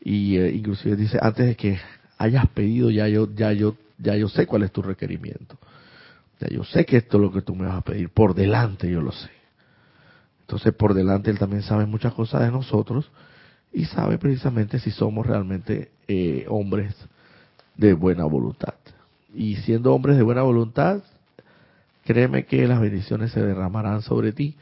y 0.00 0.36
eh, 0.36 0.52
inclusive 0.52 0.96
dice 0.96 1.18
antes 1.20 1.46
de 1.46 1.56
que 1.56 1.78
hayas 2.18 2.46
pedido 2.48 2.90
ya 2.90 3.08
yo 3.08 3.28
ya 3.34 3.52
yo 3.52 3.76
ya 3.98 4.16
yo 4.16 4.28
sé 4.28 4.46
cuál 4.46 4.62
es 4.62 4.72
tu 4.72 4.82
requerimiento. 4.82 5.58
Ya 6.40 6.48
yo 6.48 6.64
sé 6.64 6.84
que 6.84 6.98
esto 6.98 7.16
es 7.16 7.22
lo 7.22 7.32
que 7.32 7.42
tú 7.42 7.54
me 7.54 7.66
vas 7.66 7.76
a 7.76 7.82
pedir, 7.82 8.10
por 8.10 8.34
delante 8.34 8.90
yo 8.90 9.00
lo 9.00 9.12
sé. 9.12 9.30
Entonces 10.40 10.72
por 10.72 10.94
delante 10.94 11.30
él 11.30 11.38
también 11.38 11.62
sabe 11.62 11.86
muchas 11.86 12.14
cosas 12.14 12.42
de 12.42 12.50
nosotros 12.50 13.10
y 13.72 13.84
sabe 13.84 14.18
precisamente 14.18 14.78
si 14.78 14.90
somos 14.90 15.26
realmente 15.26 15.90
eh, 16.06 16.46
hombres 16.48 16.94
de 17.76 17.92
buena 17.92 18.24
voluntad. 18.24 18.74
Y 19.34 19.56
siendo 19.56 19.94
hombres 19.94 20.16
de 20.16 20.22
buena 20.22 20.42
voluntad, 20.42 21.02
créeme 22.04 22.46
que 22.46 22.66
las 22.66 22.80
bendiciones 22.80 23.32
se 23.32 23.42
derramarán 23.42 24.02
sobre 24.02 24.32
ti 24.32 24.56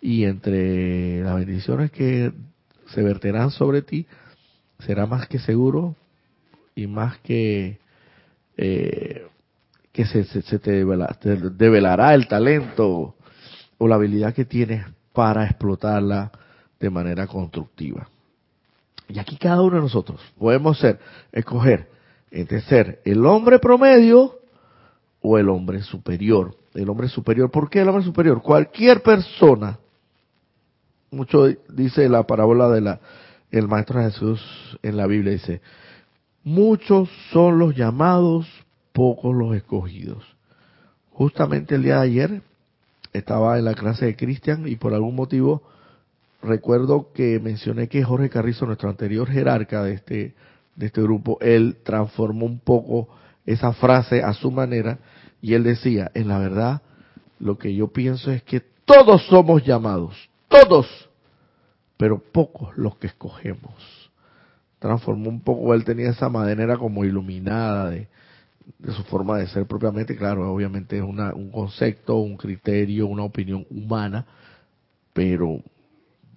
y 0.00 0.24
entre 0.24 1.22
las 1.22 1.34
bendiciones 1.36 1.90
que 1.90 2.32
se 2.88 3.02
verterán 3.02 3.50
sobre 3.50 3.82
ti, 3.82 4.06
será 4.80 5.06
más 5.06 5.26
que 5.26 5.38
seguro 5.38 5.96
y 6.76 6.86
más 6.86 7.18
que 7.18 7.78
eh, 8.56 9.26
que 9.94 10.04
se, 10.06 10.24
se, 10.24 10.58
te, 10.58 10.84
develará 11.52 12.14
el 12.14 12.26
talento 12.26 13.14
o 13.78 13.88
la 13.88 13.94
habilidad 13.94 14.34
que 14.34 14.44
tienes 14.44 14.84
para 15.12 15.44
explotarla 15.44 16.32
de 16.80 16.90
manera 16.90 17.28
constructiva. 17.28 18.08
Y 19.08 19.20
aquí 19.20 19.36
cada 19.36 19.62
uno 19.62 19.76
de 19.76 19.82
nosotros 19.82 20.20
podemos 20.36 20.80
ser, 20.80 20.98
escoger 21.30 21.88
entre 22.32 22.60
ser 22.62 23.02
el 23.04 23.24
hombre 23.24 23.60
promedio 23.60 24.40
o 25.20 25.38
el 25.38 25.48
hombre 25.48 25.80
superior. 25.82 26.56
El 26.74 26.90
hombre 26.90 27.06
superior, 27.06 27.48
¿por 27.52 27.70
qué 27.70 27.82
el 27.82 27.88
hombre 27.88 28.02
superior? 28.02 28.42
Cualquier 28.42 29.00
persona, 29.00 29.78
mucho 31.12 31.46
dice 31.68 32.08
la 32.08 32.24
parábola 32.24 32.68
de 32.68 32.80
la 32.80 33.00
el 33.52 33.68
maestro 33.68 34.02
Jesús 34.02 34.40
en 34.82 34.96
la 34.96 35.06
Biblia 35.06 35.34
dice, 35.34 35.60
muchos 36.42 37.08
son 37.30 37.60
los 37.60 37.76
llamados, 37.76 38.48
pocos 38.94 39.34
los 39.34 39.54
escogidos. 39.56 40.24
Justamente 41.10 41.74
el 41.74 41.82
día 41.82 41.96
de 41.96 42.02
ayer 42.02 42.42
estaba 43.12 43.58
en 43.58 43.66
la 43.66 43.74
clase 43.74 44.06
de 44.06 44.16
Cristian 44.16 44.66
y 44.66 44.76
por 44.76 44.94
algún 44.94 45.16
motivo 45.16 45.62
recuerdo 46.42 47.08
que 47.12 47.40
mencioné 47.40 47.88
que 47.88 48.04
Jorge 48.04 48.30
Carrizo, 48.30 48.66
nuestro 48.66 48.88
anterior 48.88 49.28
jerarca 49.28 49.82
de 49.82 49.94
este, 49.94 50.34
de 50.76 50.86
este 50.86 51.02
grupo, 51.02 51.38
él 51.40 51.76
transformó 51.82 52.46
un 52.46 52.60
poco 52.60 53.08
esa 53.44 53.72
frase 53.72 54.22
a 54.22 54.32
su 54.32 54.50
manera 54.50 54.98
y 55.42 55.54
él 55.54 55.64
decía, 55.64 56.10
en 56.14 56.28
la 56.28 56.38
verdad, 56.38 56.82
lo 57.40 57.58
que 57.58 57.74
yo 57.74 57.88
pienso 57.88 58.30
es 58.30 58.44
que 58.44 58.60
todos 58.84 59.26
somos 59.26 59.64
llamados, 59.64 60.30
todos, 60.48 60.86
pero 61.96 62.20
pocos 62.20 62.76
los 62.76 62.96
que 62.96 63.08
escogemos. 63.08 63.74
Transformó 64.78 65.30
un 65.30 65.40
poco, 65.40 65.74
él 65.74 65.84
tenía 65.84 66.10
esa 66.10 66.28
manera 66.28 66.76
como 66.76 67.04
iluminada 67.04 67.90
de, 67.90 68.08
de 68.78 68.92
su 68.92 69.02
forma 69.04 69.38
de 69.38 69.46
ser 69.48 69.66
propiamente, 69.66 70.16
claro, 70.16 70.52
obviamente 70.52 70.96
es 70.96 71.02
una, 71.02 71.34
un 71.34 71.50
concepto, 71.50 72.16
un 72.16 72.36
criterio, 72.36 73.06
una 73.06 73.24
opinión 73.24 73.66
humana, 73.70 74.26
pero 75.12 75.62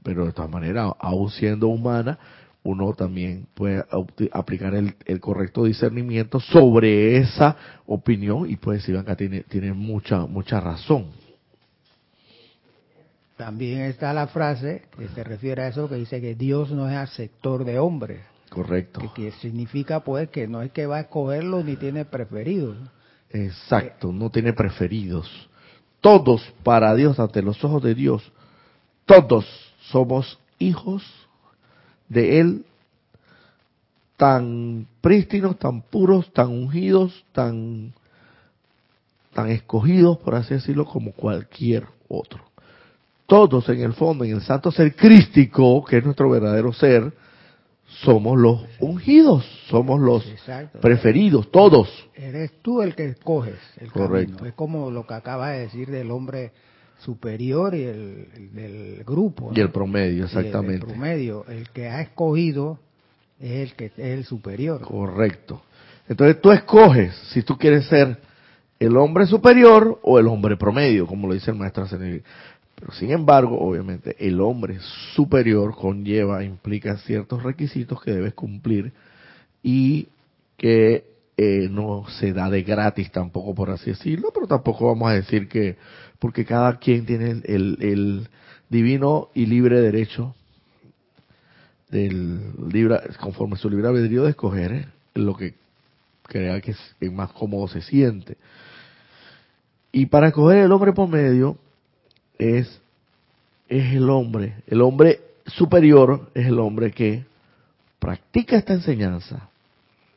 pero 0.07 0.25
de 0.25 0.31
todas 0.31 0.49
maneras, 0.49 0.93
aún 0.99 1.29
siendo 1.31 1.67
humana, 1.67 2.17
uno 2.63 2.93
también 2.93 3.45
puede 3.53 3.83
aplicar 4.31 4.73
el, 4.73 5.19
correcto 5.19 5.65
discernimiento 5.65 6.39
sobre 6.39 7.17
esa 7.17 7.57
opinión 7.85 8.49
y 8.49 8.55
puede 8.55 8.77
decir, 8.77 8.95
acá 8.95 9.17
tiene, 9.17 9.41
tiene 9.41 9.73
mucha, 9.73 10.25
mucha 10.25 10.61
razón. 10.61 11.07
También 13.35 13.81
está 13.81 14.13
la 14.13 14.27
frase 14.27 14.83
que 14.97 15.09
se 15.09 15.25
refiere 15.25 15.63
a 15.63 15.67
eso 15.67 15.89
que 15.89 15.95
dice 15.95 16.21
que 16.21 16.35
Dios 16.35 16.71
no 16.71 16.89
es 16.89 16.95
aceptor 16.95 17.65
de 17.65 17.77
hombres. 17.77 18.21
Correcto. 18.49 19.11
Que, 19.13 19.31
significa 19.33 20.01
pues 20.01 20.29
que 20.29 20.47
no 20.47 20.61
es 20.61 20.71
que 20.71 20.85
va 20.85 20.97
a 20.97 21.01
escogerlo 21.01 21.63
ni 21.63 21.75
tiene 21.75 22.05
preferidos. 22.05 22.77
Exacto, 23.29 24.11
no 24.11 24.29
tiene 24.29 24.53
preferidos. 24.53 25.29
Todos 26.01 26.41
para 26.63 26.95
Dios, 26.95 27.19
ante 27.19 27.41
los 27.41 27.63
ojos 27.63 27.83
de 27.83 27.95
Dios, 27.95 28.31
todos 29.05 29.45
somos 29.89 30.39
hijos 30.59 31.03
de 32.07 32.39
Él 32.39 32.65
tan 34.17 34.87
prístinos, 35.01 35.57
tan 35.59 35.81
puros, 35.81 36.31
tan 36.33 36.47
ungidos, 36.47 37.23
tan, 37.31 37.93
tan 39.33 39.49
escogidos, 39.49 40.17
por 40.17 40.35
así 40.35 40.55
decirlo, 40.55 40.85
como 40.85 41.11
cualquier 41.11 41.85
otro. 42.07 42.43
Todos 43.27 43.69
en 43.69 43.81
el 43.81 43.93
fondo, 43.93 44.23
en 44.23 44.31
el 44.31 44.41
santo 44.41 44.71
ser 44.71 44.95
crístico, 44.95 45.83
que 45.85 45.97
es 45.97 46.03
nuestro 46.03 46.29
verdadero 46.29 46.73
ser, 46.73 47.13
somos 48.03 48.37
los 48.37 48.65
ungidos, 48.79 49.45
somos 49.69 49.99
los 49.99 50.25
preferidos, 50.81 51.51
todos. 51.51 51.89
Eres 52.15 52.51
tú 52.61 52.81
el 52.81 52.95
que 52.95 53.05
escoges 53.05 53.57
el 53.77 53.91
Correcto. 53.91 54.45
Es 54.45 54.53
como 54.53 54.91
lo 54.91 55.05
que 55.05 55.13
acaba 55.13 55.51
de 55.51 55.61
decir 55.61 55.89
del 55.89 56.11
hombre 56.11 56.51
superior 56.99 57.75
y 57.75 57.83
el, 57.83 58.51
del 58.53 59.03
grupo. 59.03 59.51
Y 59.53 59.59
el 59.59 59.71
promedio, 59.71 60.25
exactamente. 60.25 60.85
El, 60.85 60.91
promedio, 60.91 61.45
el 61.47 61.69
que 61.69 61.87
ha 61.87 62.01
escogido 62.01 62.79
es 63.39 63.69
el 63.69 63.73
que 63.75 63.85
es 63.85 63.99
el 63.99 64.25
superior. 64.25 64.81
Correcto. 64.81 65.61
Entonces 66.07 66.41
tú 66.41 66.51
escoges 66.51 67.13
si 67.31 67.43
tú 67.43 67.57
quieres 67.57 67.85
ser 67.87 68.17
el 68.79 68.95
hombre 68.97 69.25
superior 69.25 69.99
o 70.03 70.19
el 70.19 70.27
hombre 70.27 70.55
promedio, 70.55 71.07
como 71.07 71.27
lo 71.27 71.33
dice 71.33 71.51
el 71.51 71.57
maestro 71.57 71.87
Pero 72.79 72.93
sin 72.93 73.11
embargo, 73.11 73.59
obviamente, 73.59 74.15
el 74.19 74.39
hombre 74.39 74.77
superior 75.15 75.75
conlleva, 75.75 76.43
implica 76.43 76.97
ciertos 76.97 77.41
requisitos 77.41 77.99
que 78.03 78.11
debes 78.11 78.35
cumplir 78.35 78.93
y 79.63 80.07
que 80.57 81.03
eh, 81.37 81.69
no 81.71 82.05
se 82.19 82.33
da 82.33 82.51
de 82.51 82.61
gratis 82.61 83.11
tampoco, 83.11 83.55
por 83.55 83.71
así 83.71 83.89
decirlo, 83.89 84.29
pero 84.31 84.45
tampoco 84.45 84.85
vamos 84.85 85.09
a 85.09 85.15
decir 85.15 85.47
que 85.47 85.75
porque 86.19 86.45
cada 86.45 86.77
quien 86.77 87.05
tiene 87.07 87.41
el, 87.45 88.27
divino 88.69 89.29
y 89.33 89.47
libre 89.47 89.81
derecho 89.81 90.35
del 91.89 92.51
libre, 92.69 92.99
conforme 93.19 93.55
su 93.55 93.69
libre 93.71 93.87
albedrío 93.87 94.23
de 94.23 94.31
escoger 94.31 94.71
¿eh? 94.71 94.87
lo 95.15 95.35
que 95.35 95.55
crea 96.23 96.61
que 96.61 96.71
es, 96.71 97.11
más 97.11 97.31
cómodo 97.31 97.67
se 97.67 97.81
siente. 97.81 98.37
Y 99.91 100.07
para 100.07 100.27
escoger 100.27 100.59
el 100.59 100.71
hombre 100.71 100.93
por 100.93 101.07
medio 101.07 101.57
es, 102.37 102.81
es 103.67 103.93
el 103.93 104.09
hombre, 104.09 104.55
el 104.67 104.81
hombre 104.81 105.21
superior 105.45 106.29
es 106.33 106.47
el 106.47 106.59
hombre 106.59 106.91
que 106.91 107.25
practica 107.99 108.57
esta 108.57 108.73
enseñanza, 108.73 109.49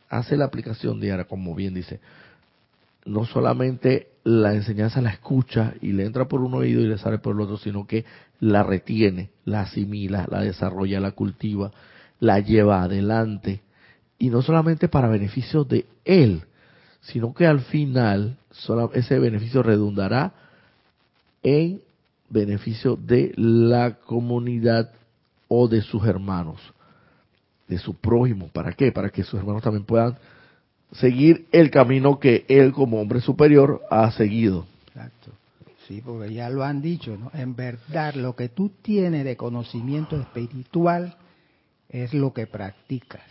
hace 0.09 0.37
la 0.37 0.44
aplicación 0.44 1.00
diaria, 1.00 1.24
como 1.24 1.54
bien 1.54 1.74
dice, 1.74 2.00
no 3.04 3.24
solamente 3.24 4.09
la 4.24 4.54
enseñanza 4.54 5.00
la 5.00 5.11
escucha 5.11 5.74
y 5.80 5.92
le 5.92 6.04
entra 6.04 6.26
por 6.26 6.42
un 6.42 6.54
oído 6.54 6.80
y 6.83 6.87
le 6.87 6.98
sale 6.98 7.18
por 7.18 7.35
el 7.35 7.40
otro, 7.40 7.56
sino 7.56 7.87
que 7.87 8.04
la 8.40 8.62
retiene, 8.62 9.30
la 9.44 9.62
asimila, 9.62 10.26
la 10.30 10.42
desarrolla, 10.42 11.00
la 11.00 11.12
cultiva, 11.12 11.70
la 12.18 12.40
lleva 12.40 12.83
adelante. 12.83 13.62
Y 14.18 14.28
no 14.28 14.42
solamente 14.42 14.88
para 14.88 15.09
beneficio 15.09 15.64
de 15.64 15.87
él, 16.04 16.42
sino 17.00 17.33
que 17.33 17.46
al 17.46 17.61
final 17.61 18.37
ese 18.92 19.18
beneficio 19.18 19.62
redundará 19.62 20.33
en 21.42 21.80
beneficio 22.30 22.96
de 22.96 23.32
la 23.36 23.94
comunidad 23.94 24.92
o 25.48 25.68
de 25.68 25.82
sus 25.82 26.06
hermanos, 26.06 26.60
de 27.68 27.78
su 27.78 27.94
prójimo. 27.94 28.48
¿Para 28.48 28.72
qué? 28.72 28.92
Para 28.92 29.10
que 29.10 29.24
sus 29.24 29.38
hermanos 29.38 29.62
también 29.62 29.84
puedan 29.84 30.16
seguir 30.92 31.46
el 31.52 31.70
camino 31.70 32.18
que 32.18 32.44
él 32.48 32.72
como 32.72 33.00
hombre 33.00 33.20
superior 33.20 33.82
ha 33.90 34.10
seguido. 34.12 34.66
Exacto. 34.88 35.32
sí, 35.86 36.00
porque 36.04 36.32
ya 36.32 36.48
lo 36.50 36.64
han 36.64 36.80
dicho, 36.80 37.16
¿no? 37.16 37.30
En 37.34 37.54
verdad, 37.54 38.14
lo 38.14 38.34
que 38.34 38.48
tú 38.48 38.70
tienes 38.82 39.24
de 39.24 39.36
conocimiento 39.36 40.18
espiritual 40.18 41.16
es 41.88 42.14
lo 42.14 42.32
que 42.32 42.46
practicas. 42.46 43.22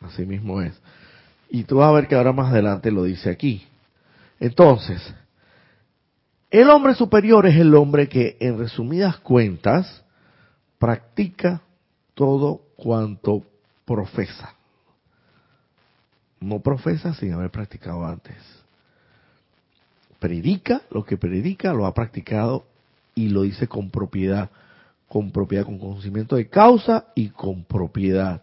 Así 0.00 0.26
mismo 0.26 0.60
es. 0.60 0.74
Y 1.48 1.64
tú 1.64 1.76
vas 1.76 1.88
a 1.88 1.92
ver 1.92 2.06
que 2.06 2.14
ahora 2.14 2.32
más 2.32 2.52
adelante 2.52 2.90
lo 2.90 3.04
dice 3.04 3.30
aquí. 3.30 3.66
Entonces, 4.40 5.14
el 6.60 6.70
hombre 6.70 6.94
superior 6.94 7.48
es 7.48 7.56
el 7.56 7.74
hombre 7.74 8.08
que, 8.08 8.36
en 8.38 8.56
resumidas 8.56 9.16
cuentas, 9.16 10.04
practica 10.78 11.62
todo 12.14 12.60
cuanto 12.76 13.42
profesa. 13.84 14.54
No 16.38 16.60
profesa 16.60 17.12
sin 17.14 17.32
haber 17.32 17.50
practicado 17.50 18.06
antes. 18.06 18.36
Predica 20.20 20.82
lo 20.92 21.04
que 21.04 21.16
predica, 21.16 21.72
lo 21.72 21.86
ha 21.86 21.92
practicado 21.92 22.64
y 23.16 23.30
lo 23.30 23.42
dice 23.42 23.66
con 23.66 23.90
propiedad, 23.90 24.48
con 25.08 25.32
propiedad, 25.32 25.64
con 25.64 25.80
conocimiento 25.80 26.36
de 26.36 26.48
causa 26.48 27.06
y 27.16 27.30
con 27.30 27.64
propiedad, 27.64 28.40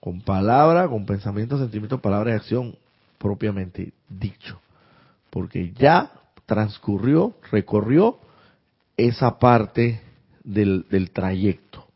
con 0.00 0.20
palabra, 0.20 0.88
con 0.88 1.06
pensamiento, 1.06 1.58
sentimiento, 1.58 2.00
palabra 2.00 2.32
y 2.32 2.34
acción 2.34 2.76
propiamente 3.18 3.92
dicho. 4.08 4.58
Porque 5.30 5.72
ya 5.78 6.10
transcurrió, 6.46 7.34
recorrió 7.50 8.18
esa 8.96 9.38
parte 9.38 10.00
del, 10.42 10.86
del 10.88 11.10
trayecto 11.10 11.86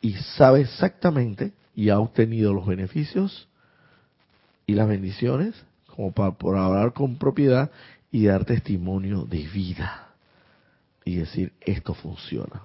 y 0.00 0.14
sabe 0.14 0.62
exactamente 0.62 1.52
y 1.74 1.90
ha 1.90 1.98
obtenido 1.98 2.52
los 2.52 2.66
beneficios 2.66 3.48
y 4.66 4.74
las 4.74 4.88
bendiciones 4.88 5.54
como 5.94 6.12
para 6.12 6.32
por 6.32 6.56
hablar 6.56 6.92
con 6.92 7.16
propiedad 7.16 7.70
y 8.10 8.26
dar 8.26 8.44
testimonio 8.44 9.24
de 9.24 9.46
vida 9.46 10.08
y 11.04 11.16
decir 11.16 11.52
esto 11.60 11.94
funciona. 11.94 12.62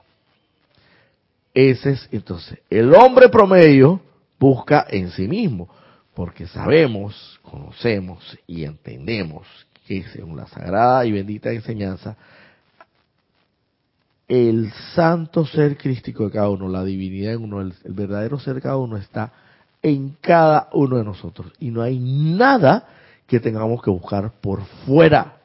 Ese 1.53 1.91
es 1.91 2.09
entonces 2.11 2.59
el 2.69 2.93
hombre 2.95 3.29
promedio 3.29 4.01
busca 4.39 4.87
en 4.89 5.11
sí 5.11 5.27
mismo 5.27 5.69
porque 6.13 6.47
sabemos, 6.47 7.39
conocemos 7.43 8.37
y 8.47 8.63
entendemos 8.63 9.47
que 9.87 10.03
según 10.13 10.37
la 10.37 10.47
sagrada 10.47 11.05
y 11.05 11.11
bendita 11.11 11.51
enseñanza 11.51 12.15
el 14.31 14.71
santo 14.95 15.45
ser 15.45 15.75
crístico 15.77 16.23
de 16.23 16.31
cada 16.31 16.49
uno, 16.49 16.69
la 16.69 16.85
divinidad 16.85 17.33
en 17.33 17.43
uno, 17.43 17.59
el, 17.59 17.73
verdadero 17.83 18.39
ser 18.39 18.55
de 18.55 18.61
cada 18.61 18.77
uno 18.77 18.95
está 18.95 19.33
en 19.81 20.15
cada 20.21 20.69
uno 20.71 20.95
de 20.95 21.03
nosotros. 21.03 21.51
Y 21.59 21.69
no 21.69 21.81
hay 21.81 21.99
nada 21.99 22.87
que 23.27 23.41
tengamos 23.41 23.83
que 23.83 23.89
buscar 23.89 24.31
por 24.39 24.63
fuera. 24.85 25.35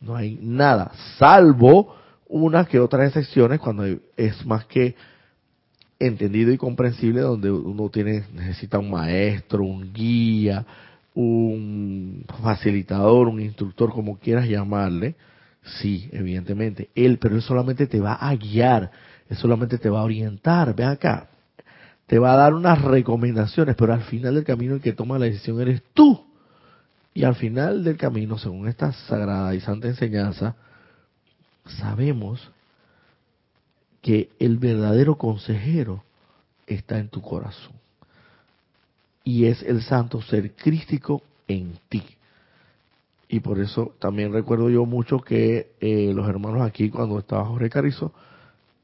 No 0.00 0.16
hay 0.16 0.40
nada, 0.42 0.90
salvo 1.18 1.94
unas 2.28 2.66
que 2.66 2.80
otras 2.80 3.06
excepciones 3.06 3.60
cuando 3.60 3.84
es 4.16 4.44
más 4.44 4.64
que 4.64 4.96
entendido 6.00 6.50
y 6.50 6.58
comprensible 6.58 7.20
donde 7.20 7.52
uno 7.52 7.88
tiene 7.90 8.24
necesita 8.34 8.80
un 8.80 8.90
maestro, 8.90 9.62
un 9.62 9.92
guía, 9.92 10.66
un 11.16 12.24
facilitador, 12.42 13.26
un 13.26 13.40
instructor, 13.40 13.90
como 13.92 14.18
quieras 14.18 14.48
llamarle, 14.48 15.16
Sí, 15.66 16.08
evidentemente. 16.12 16.90
Él, 16.94 17.18
pero 17.18 17.34
él 17.34 17.42
solamente 17.42 17.86
te 17.86 18.00
va 18.00 18.14
a 18.14 18.34
guiar, 18.36 18.90
él 19.28 19.36
solamente 19.36 19.78
te 19.78 19.90
va 19.90 20.00
a 20.00 20.04
orientar. 20.04 20.74
Ve 20.74 20.84
acá, 20.84 21.28
te 22.06 22.18
va 22.18 22.34
a 22.34 22.36
dar 22.36 22.54
unas 22.54 22.80
recomendaciones, 22.82 23.74
pero 23.76 23.92
al 23.92 24.02
final 24.02 24.34
del 24.36 24.44
camino 24.44 24.74
el 24.74 24.80
que 24.80 24.92
toma 24.92 25.18
la 25.18 25.26
decisión 25.26 25.60
eres 25.60 25.82
tú. 25.92 26.24
Y 27.14 27.24
al 27.24 27.34
final 27.34 27.82
del 27.82 27.96
camino, 27.96 28.38
según 28.38 28.68
esta 28.68 28.92
sagrada 28.92 29.54
y 29.54 29.60
santa 29.60 29.88
enseñanza, 29.88 30.54
sabemos 31.64 32.50
que 34.02 34.28
el 34.38 34.58
verdadero 34.58 35.16
consejero 35.16 36.04
está 36.66 36.98
en 36.98 37.08
tu 37.08 37.22
corazón. 37.22 37.74
Y 39.26 39.46
es 39.46 39.60
el 39.64 39.82
santo 39.82 40.22
ser 40.22 40.52
crístico 40.52 41.20
en 41.48 41.80
ti. 41.88 42.04
Y 43.28 43.40
por 43.40 43.58
eso 43.58 43.92
también 43.98 44.32
recuerdo 44.32 44.70
yo 44.70 44.86
mucho 44.86 45.18
que 45.18 45.72
eh, 45.80 46.12
los 46.14 46.28
hermanos 46.28 46.62
aquí, 46.62 46.90
cuando 46.90 47.18
estaba 47.18 47.44
Jorge 47.44 47.68
Carizo, 47.68 48.12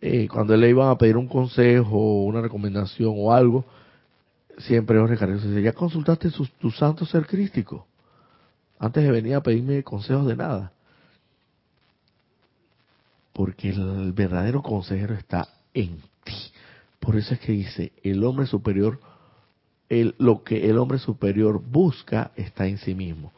eh, 0.00 0.26
cuando 0.26 0.57
le 0.57 0.68
iban 0.68 0.88
a 0.88 0.98
pedir 0.98 1.16
un 1.16 1.28
consejo, 1.28 2.24
una 2.24 2.40
recomendación 2.40 3.14
o 3.16 3.33
algo, 3.33 3.64
siempre 4.59 4.98
Jorge 4.98 5.16
Carizo 5.16 5.46
decía, 5.46 5.70
¿ya 5.70 5.72
consultaste 5.74 6.28
su, 6.31 6.44
tu 6.59 6.72
santo 6.72 7.07
ser 7.07 7.24
crístico? 7.24 7.87
Antes 8.81 9.05
de 9.05 9.12
venir 9.12 9.37
a 9.37 9.44
pedirme 9.44 9.85
consejos 9.85 10.26
de 10.26 10.35
nada. 10.35 10.72
Porque 13.33 13.68
el 13.68 14.12
verdadero 14.12 14.61
consejero 14.61 15.14
está 15.14 15.46
en 15.72 16.00
ti. 16.24 16.35
Por 16.98 17.14
eso 17.14 17.35
es 17.35 17.38
que 17.38 17.52
dice, 17.52 17.92
el 18.02 18.24
hombre 18.24 18.46
superior, 18.46 18.98
lo 20.18 20.42
que 20.42 20.70
el 20.70 20.78
hombre 20.78 20.98
superior 20.98 21.61
busca 21.62 22.31
está 22.37 22.66
en 22.66 22.78
sí 22.78 22.94
mismo. 22.94 23.33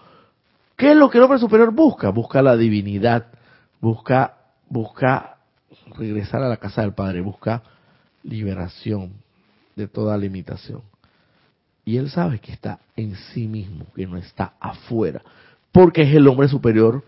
¿Qué 0.77 0.93
es 0.93 0.97
lo 0.97 1.11
que 1.11 1.19
el 1.19 1.25
hombre 1.25 1.39
superior 1.39 1.73
busca? 1.73 2.11
Busca 2.11 2.43
la 2.43 2.57
divinidad, 2.57 3.27
busca, 3.81 4.35
busca 4.69 5.37
regresar 5.97 6.43
a 6.43 6.49
la 6.49 6.57
casa 6.57 6.83
del 6.83 6.95
Padre, 6.95 7.21
busca 7.21 7.63
liberación 8.23 9.13
de 9.77 9.89
toda 9.89 10.17
limitación. 10.17 10.83
Y 11.85 11.97
él 11.97 12.09
sabe 12.11 12.39
que 12.39 12.53
está 12.53 12.79
en 12.97 13.17
sí 13.17 13.47
mismo, 13.47 13.87
que 13.95 14.07
no 14.07 14.17
está 14.17 14.55
afuera, 14.61 15.23
porque 15.71 16.03
es 16.03 16.15
el 16.15 16.27
hombre 16.29 16.49
superior 16.49 17.05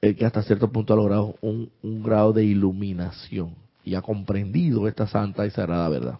el 0.00 0.16
que 0.16 0.26
hasta 0.26 0.42
cierto 0.42 0.70
punto 0.70 0.92
ha 0.92 0.96
logrado 0.96 1.36
un 1.40 1.70
grado 2.02 2.32
de 2.32 2.44
iluminación 2.44 3.54
y 3.84 3.94
ha 3.94 4.02
comprendido 4.02 4.88
esta 4.88 5.06
santa 5.06 5.46
y 5.46 5.50
sagrada 5.50 5.88
verdad. 5.88 6.18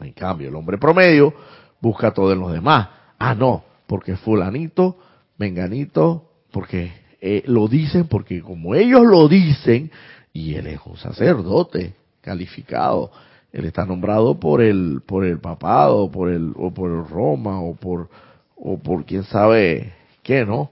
En 0.00 0.12
cambio, 0.12 0.48
el 0.48 0.54
hombre 0.54 0.78
promedio 0.78 1.34
busca 1.84 2.12
todo 2.12 2.32
en 2.32 2.40
los 2.40 2.52
demás. 2.52 2.88
Ah, 3.18 3.34
no, 3.34 3.62
porque 3.86 4.16
fulanito 4.16 4.96
menganito, 5.36 6.30
porque 6.50 6.92
eh, 7.20 7.42
lo 7.46 7.68
dicen, 7.68 8.06
porque 8.06 8.40
como 8.40 8.74
ellos 8.74 9.02
lo 9.04 9.28
dicen, 9.28 9.90
y 10.32 10.54
él 10.54 10.66
es 10.66 10.80
un 10.84 10.96
sacerdote 10.96 11.94
calificado, 12.22 13.10
él 13.52 13.66
está 13.66 13.84
nombrado 13.84 14.40
por 14.40 14.62
el, 14.62 15.02
por 15.06 15.24
el 15.24 15.38
papado, 15.38 16.10
por 16.10 16.30
el, 16.30 16.52
o 16.56 16.72
por 16.72 17.08
Roma, 17.10 17.60
o 17.60 17.74
por, 17.74 18.08
o 18.56 18.78
por 18.78 19.04
quién 19.04 19.24
sabe 19.24 19.92
qué, 20.22 20.46
¿no? 20.46 20.70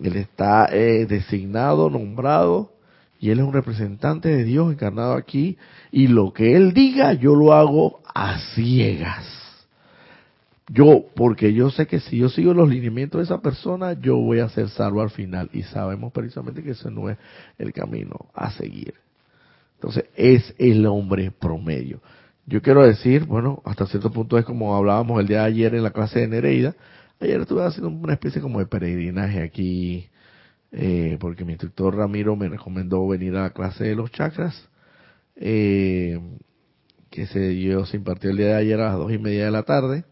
Él 0.00 0.16
está 0.16 0.68
eh, 0.72 1.04
designado, 1.06 1.90
nombrado, 1.90 2.72
y 3.20 3.30
él 3.30 3.38
es 3.38 3.44
un 3.44 3.52
representante 3.52 4.30
de 4.30 4.44
Dios 4.44 4.72
encarnado 4.72 5.12
aquí, 5.12 5.58
y 5.90 6.06
lo 6.06 6.32
que 6.32 6.56
él 6.56 6.72
diga, 6.72 7.12
yo 7.12 7.34
lo 7.34 7.52
hago 7.52 8.00
a 8.14 8.38
ciegas 8.54 9.41
yo, 10.72 11.04
porque 11.14 11.52
yo 11.52 11.70
sé 11.70 11.86
que 11.86 12.00
si 12.00 12.18
yo 12.18 12.30
sigo 12.30 12.54
los 12.54 12.68
lineamientos 12.68 13.18
de 13.18 13.24
esa 13.24 13.42
persona, 13.42 13.92
yo 13.92 14.16
voy 14.16 14.38
a 14.38 14.48
ser 14.48 14.70
salvo 14.70 15.02
al 15.02 15.10
final. 15.10 15.50
Y 15.52 15.64
sabemos 15.64 16.12
precisamente 16.12 16.62
que 16.62 16.70
ese 16.70 16.90
no 16.90 17.10
es 17.10 17.18
el 17.58 17.72
camino 17.74 18.30
a 18.32 18.50
seguir. 18.52 18.94
Entonces, 19.74 20.04
es 20.16 20.54
el 20.58 20.86
hombre 20.86 21.30
promedio. 21.30 22.00
Yo 22.46 22.62
quiero 22.62 22.86
decir, 22.86 23.24
bueno, 23.24 23.60
hasta 23.66 23.86
cierto 23.86 24.10
punto 24.10 24.38
es 24.38 24.46
como 24.46 24.74
hablábamos 24.74 25.20
el 25.20 25.26
día 25.26 25.40
de 25.40 25.46
ayer 25.46 25.74
en 25.74 25.82
la 25.82 25.90
clase 25.90 26.20
de 26.20 26.28
Nereida. 26.28 26.74
Ayer 27.20 27.40
estuve 27.40 27.64
haciendo 27.64 27.90
una 27.90 28.14
especie 28.14 28.40
como 28.40 28.58
de 28.58 28.66
peregrinaje 28.66 29.42
aquí, 29.42 30.08
eh, 30.72 31.18
porque 31.20 31.44
mi 31.44 31.52
instructor 31.52 31.94
Ramiro 31.94 32.34
me 32.34 32.48
recomendó 32.48 33.06
venir 33.06 33.36
a 33.36 33.42
la 33.42 33.50
clase 33.50 33.84
de 33.84 33.94
los 33.94 34.10
chakras, 34.10 34.68
eh, 35.36 36.18
que 37.10 37.26
se 37.26 37.48
dio, 37.48 37.84
se 37.84 37.98
impartió 37.98 38.30
el 38.30 38.38
día 38.38 38.46
de 38.46 38.54
ayer 38.54 38.80
a 38.80 38.88
las 38.88 38.96
dos 38.96 39.12
y 39.12 39.18
media 39.18 39.44
de 39.44 39.50
la 39.50 39.64
tarde 39.64 40.04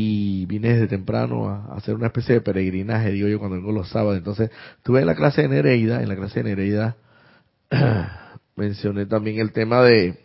y 0.00 0.46
vine 0.46 0.74
desde 0.74 0.86
temprano 0.86 1.48
a, 1.48 1.74
hacer 1.74 1.94
una 1.96 2.06
especie 2.06 2.36
de 2.36 2.40
peregrinaje, 2.40 3.10
digo 3.10 3.26
yo, 3.26 3.40
cuando 3.40 3.56
vengo 3.56 3.72
los 3.72 3.88
sábados. 3.88 4.18
Entonces, 4.18 4.50
tuve 4.84 5.04
la 5.04 5.16
clase 5.16 5.42
de 5.42 5.48
Nereida, 5.48 6.00
en 6.02 6.08
la 6.08 6.14
clase 6.14 6.42
de 6.42 6.50
Nereida 6.50 6.96
mencioné 8.56 9.06
también 9.06 9.40
el 9.40 9.52
tema 9.52 9.82
de 9.82 10.16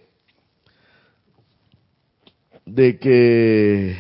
de 2.66 2.98
que 3.00 3.98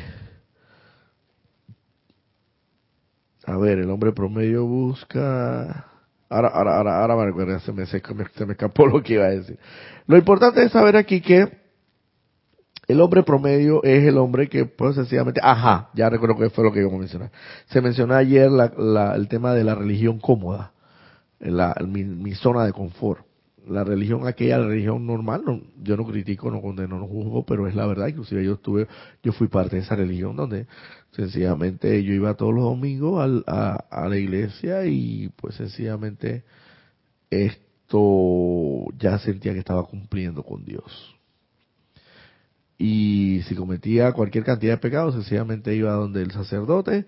a 3.46 3.58
ver, 3.58 3.80
el 3.80 3.90
hombre 3.90 4.14
promedio 4.14 4.66
busca 4.66 5.88
ahora 6.30 6.50
ahora 6.50 6.78
ahora, 6.78 7.02
ahora 7.02 7.60
se 7.60 7.74
me, 7.74 7.86
se 7.88 8.46
me 8.46 8.54
escapó 8.54 8.86
lo 8.88 9.02
que 9.02 9.14
iba 9.14 9.26
a 9.26 9.30
decir. 9.32 9.58
Lo 10.06 10.18
importante 10.18 10.64
es 10.64 10.72
saber 10.72 10.98
aquí 10.98 11.20
que 11.20 11.63
el 12.88 13.00
hombre 13.00 13.24
promedio 13.24 13.82
es 13.84 14.06
el 14.06 14.18
hombre 14.18 14.50
que, 14.50 14.66
pues 14.66 14.96
sencillamente, 14.96 15.40
ajá, 15.42 15.90
ya 15.94 16.10
recuerdo 16.10 16.38
que 16.38 16.50
fue 16.50 16.64
lo 16.66 16.74
que 16.74 16.82
iba 16.82 16.94
a 16.94 16.98
mencionar. 16.98 17.32
Se 17.68 17.82
mencionó 17.82 18.16
ayer 18.16 18.52
la, 18.52 19.16
el 19.16 19.28
tema 19.30 19.54
de 19.54 19.64
la 19.64 19.76
religión 19.76 20.20
cómoda, 20.20 20.74
la, 21.40 21.76
mi, 21.88 22.34
zona 22.36 22.66
de 22.66 22.74
confort. 22.74 23.26
la 23.66 23.86
religión 23.86 24.28
aquella, 24.28 24.58
la 24.58 24.68
religión 24.68 25.08
normal, 25.08 25.44
no, 25.46 25.62
yo 25.82 25.96
no 25.96 26.06
critico, 26.06 26.52
no 26.52 26.62
condeno, 26.62 27.00
no 27.00 27.08
juzgo, 27.08 27.46
pero 27.46 27.68
es 27.68 27.76
la 27.76 27.86
verdad, 27.86 28.08
inclusive 28.08 28.44
yo 28.44 28.54
estuve, 28.56 28.88
yo 29.24 29.32
fui 29.32 29.48
parte 29.48 29.78
de 29.78 29.84
esa 29.84 29.96
religión 29.96 30.36
donde 30.36 30.68
sencillamente 31.12 32.04
yo 32.04 32.14
iba 32.14 32.34
todos 32.34 32.54
los 32.54 32.66
domingos 32.66 33.22
al, 33.22 33.44
a 33.48 34.08
la 34.10 34.18
iglesia 34.18 34.86
y 34.86 35.30
pues 35.38 35.56
sencillamente 35.56 36.44
esto 37.30 38.86
ya 38.98 39.20
sentía 39.20 39.54
que 39.54 39.60
estaba 39.60 39.84
cumpliendo 39.86 40.44
con 40.44 40.66
Dios. 40.66 41.13
Y 42.78 43.42
si 43.48 43.56
cometía 43.56 44.12
cualquier 44.14 44.44
cantidad 44.44 44.74
de 44.74 44.78
pecados, 44.78 45.14
sencillamente 45.14 45.76
iba 45.76 45.94
donde 45.94 46.22
el 46.22 46.32
sacerdote 46.32 47.06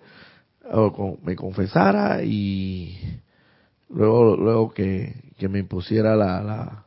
o 0.72 1.18
me 1.24 1.36
confesara 1.36 2.24
y 2.24 2.98
luego 3.90 4.36
luego 4.36 4.74
que, 4.74 5.32
que 5.38 5.48
me 5.48 5.60
impusiera 5.60 6.16
la, 6.16 6.42
la, 6.42 6.86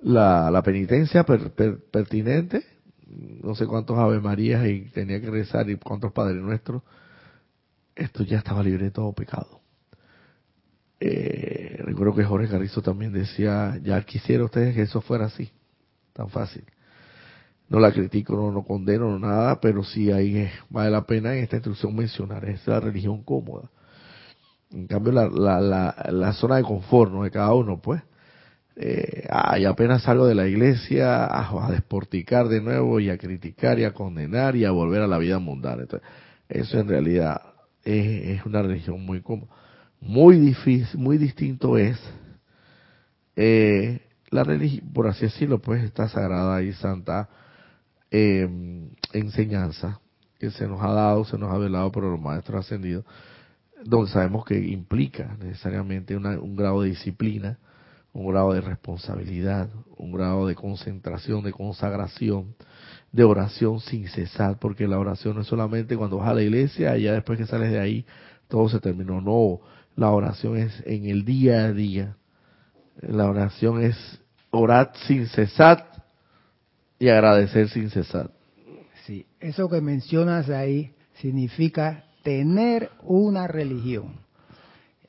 la, 0.00 0.50
la 0.50 0.62
penitencia 0.62 1.24
per, 1.24 1.52
per, 1.52 1.78
pertinente, 1.90 2.64
no 3.42 3.54
sé 3.54 3.66
cuántos 3.66 3.98
Ave 3.98 4.20
Marías 4.20 4.66
y 4.66 4.90
tenía 4.90 5.20
que 5.20 5.30
rezar 5.30 5.68
y 5.70 5.76
cuántos 5.76 6.12
Padres 6.12 6.42
Nuestros, 6.42 6.82
esto 7.94 8.22
ya 8.22 8.38
estaba 8.38 8.62
libre 8.62 8.86
de 8.86 8.90
todo 8.90 9.12
pecado. 9.12 9.60
Eh, 11.00 11.80
recuerdo 11.84 12.14
que 12.14 12.24
Jorge 12.24 12.48
Carrizo 12.48 12.82
también 12.82 13.12
decía, 13.12 13.78
ya 13.82 14.02
quisiera 14.02 14.44
ustedes 14.44 14.74
que 14.74 14.82
eso 14.82 15.00
fuera 15.00 15.26
así, 15.26 15.50
tan 16.12 16.28
fácil. 16.28 16.64
No 17.68 17.78
la 17.80 17.92
critico, 17.92 18.34
no, 18.34 18.50
no 18.50 18.62
condeno, 18.62 19.10
no 19.10 19.18
nada, 19.18 19.60
pero 19.60 19.84
sí 19.84 20.10
ahí 20.10 20.48
vale 20.70 20.90
la 20.90 21.02
pena 21.02 21.34
en 21.34 21.44
esta 21.44 21.56
instrucción 21.56 21.94
mencionar, 21.94 22.44
es 22.46 22.66
la 22.66 22.80
religión 22.80 23.22
cómoda. 23.22 23.70
En 24.70 24.86
cambio, 24.86 25.12
la, 25.12 25.28
la, 25.28 25.60
la, 25.60 26.06
la 26.10 26.32
zona 26.32 26.56
de 26.56 26.62
confort 26.62 27.12
¿no? 27.12 27.24
de 27.24 27.30
cada 27.30 27.52
uno, 27.54 27.80
pues, 27.80 28.02
eh, 28.80 29.26
apenas 29.30 30.02
salgo 30.02 30.26
de 30.26 30.36
la 30.36 30.46
iglesia 30.46 31.24
a, 31.24 31.70
desporticar 31.70 32.48
de 32.48 32.60
nuevo 32.60 33.00
y 33.00 33.10
a 33.10 33.18
criticar 33.18 33.78
y 33.78 33.84
a 33.84 33.92
condenar 33.92 34.54
y 34.54 34.64
a 34.64 34.70
volver 34.70 35.02
a 35.02 35.08
la 35.08 35.18
vida 35.18 35.38
mundana. 35.38 35.82
Entonces, 35.82 36.08
eso 36.48 36.78
en 36.78 36.88
realidad 36.88 37.42
es, 37.84 38.38
es 38.38 38.46
una 38.46 38.62
religión 38.62 39.04
muy 39.04 39.20
cómoda. 39.20 39.50
Muy 40.00 40.38
difícil, 40.38 41.00
muy 41.00 41.18
distinto 41.18 41.76
es 41.76 41.98
eh, 43.34 44.00
la 44.30 44.44
religión, 44.44 44.92
por 44.92 45.08
así 45.08 45.26
decirlo, 45.26 45.60
pues 45.60 45.82
esta 45.82 46.08
sagrada 46.08 46.62
y 46.62 46.72
santa 46.72 47.28
eh, 48.10 48.48
enseñanza 49.12 50.00
que 50.38 50.50
se 50.50 50.66
nos 50.66 50.82
ha 50.82 50.92
dado, 50.92 51.24
se 51.24 51.36
nos 51.36 51.52
ha 51.52 51.58
velado 51.58 51.90
por 51.90 52.04
los 52.04 52.20
maestros 52.20 52.64
ascendidos, 52.64 53.04
donde 53.84 54.10
sabemos 54.10 54.44
que 54.44 54.58
implica 54.58 55.36
necesariamente 55.40 56.16
una, 56.16 56.38
un 56.38 56.56
grado 56.56 56.82
de 56.82 56.90
disciplina, 56.90 57.58
un 58.12 58.30
grado 58.30 58.52
de 58.52 58.60
responsabilidad, 58.60 59.68
un 59.96 60.12
grado 60.12 60.46
de 60.46 60.54
concentración, 60.54 61.42
de 61.42 61.52
consagración, 61.52 62.54
de 63.12 63.24
oración 63.24 63.80
sin 63.80 64.08
cesar, 64.08 64.58
porque 64.58 64.88
la 64.88 64.98
oración 64.98 65.34
no 65.36 65.42
es 65.42 65.46
solamente 65.46 65.96
cuando 65.96 66.18
vas 66.18 66.28
a 66.28 66.34
la 66.34 66.42
iglesia 66.42 66.96
y 66.96 67.04
ya 67.04 67.12
después 67.12 67.38
que 67.38 67.46
sales 67.46 67.70
de 67.70 67.80
ahí 67.80 68.06
todo 68.48 68.68
se 68.68 68.80
terminó, 68.80 69.20
no, 69.20 69.60
la 69.96 70.10
oración 70.10 70.56
es 70.56 70.82
en 70.86 71.06
el 71.06 71.24
día 71.24 71.66
a 71.66 71.72
día, 71.72 72.16
la 73.00 73.28
oración 73.28 73.82
es 73.82 73.96
orar 74.50 74.92
sin 75.06 75.26
cesar 75.26 75.97
y 76.98 77.08
agradecer 77.08 77.68
sin 77.68 77.90
cesar. 77.90 78.30
Sí, 79.06 79.26
eso 79.40 79.68
que 79.68 79.80
mencionas 79.80 80.50
ahí 80.50 80.92
significa 81.14 82.04
tener 82.22 82.90
una 83.02 83.46
religión. 83.46 84.20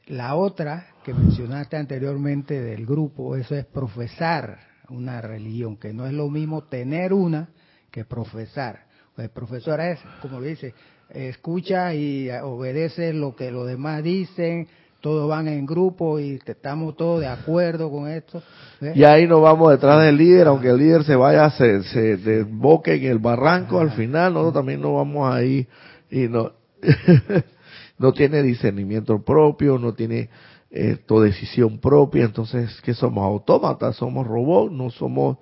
La 0.08 0.36
otra 0.36 0.88
que 1.04 1.14
mencionaste 1.14 1.78
anteriormente 1.78 2.62
del 2.62 2.86
grupo, 2.86 3.36
eso 3.36 3.56
es 3.56 3.66
profesar 3.66 4.60
una 4.90 5.22
religión, 5.22 5.78
que 5.78 5.94
no 5.94 6.08
es 6.08 6.14
lo 6.14 6.30
mismo 6.30 6.64
tener 6.64 7.14
una 7.14 7.50
que 7.92 8.06
profesar. 8.06 8.86
El 9.18 9.30
profesor 9.30 9.82
es, 9.82 10.00
como 10.22 10.42
dice, 10.42 10.74
escucha 11.10 11.94
y 11.94 12.30
obedece 12.30 13.14
lo 13.14 13.36
que 13.36 13.52
los 13.52 13.68
demás 13.68 14.04
dicen, 14.04 14.68
todos 15.02 15.30
van 15.30 15.48
en 15.48 15.66
grupo 15.66 16.20
y 16.20 16.40
estamos 16.46 16.96
todos 16.96 17.22
de 17.22 17.28
acuerdo 17.28 17.90
con 17.90 18.08
esto. 18.10 18.42
¿ves? 18.80 18.96
Y 18.96 19.04
ahí 19.04 19.28
nos 19.28 19.42
vamos 19.42 19.72
detrás 19.72 20.02
del 20.04 20.18
líder, 20.18 20.48
aunque 20.48 20.70
el 20.70 20.78
líder 20.78 21.04
se 21.04 21.16
vaya, 21.16 21.50
se, 21.52 21.84
se 21.84 22.18
desboque 22.18 22.96
en 22.96 23.06
el 23.06 23.20
barranco, 23.20 23.80
al 23.80 23.92
final 23.92 24.34
nosotros 24.34 24.56
también 24.56 24.82
nos 24.82 24.96
vamos 24.96 25.34
ahí 25.34 25.68
y 26.12 26.28
no, 26.28 26.52
no 27.98 28.14
tiene 28.14 28.44
discernimiento 28.44 29.24
propio, 29.24 29.78
no 29.78 29.94
tiene 29.94 30.30
esto 30.70 31.22
decisión 31.22 31.80
propia, 31.80 32.26
entonces 32.26 32.80
que 32.82 32.94
somos 32.94 33.24
autómatas, 33.24 33.96
somos 33.96 34.28
robots, 34.28 34.72
no 34.72 34.90
somos 34.92 35.38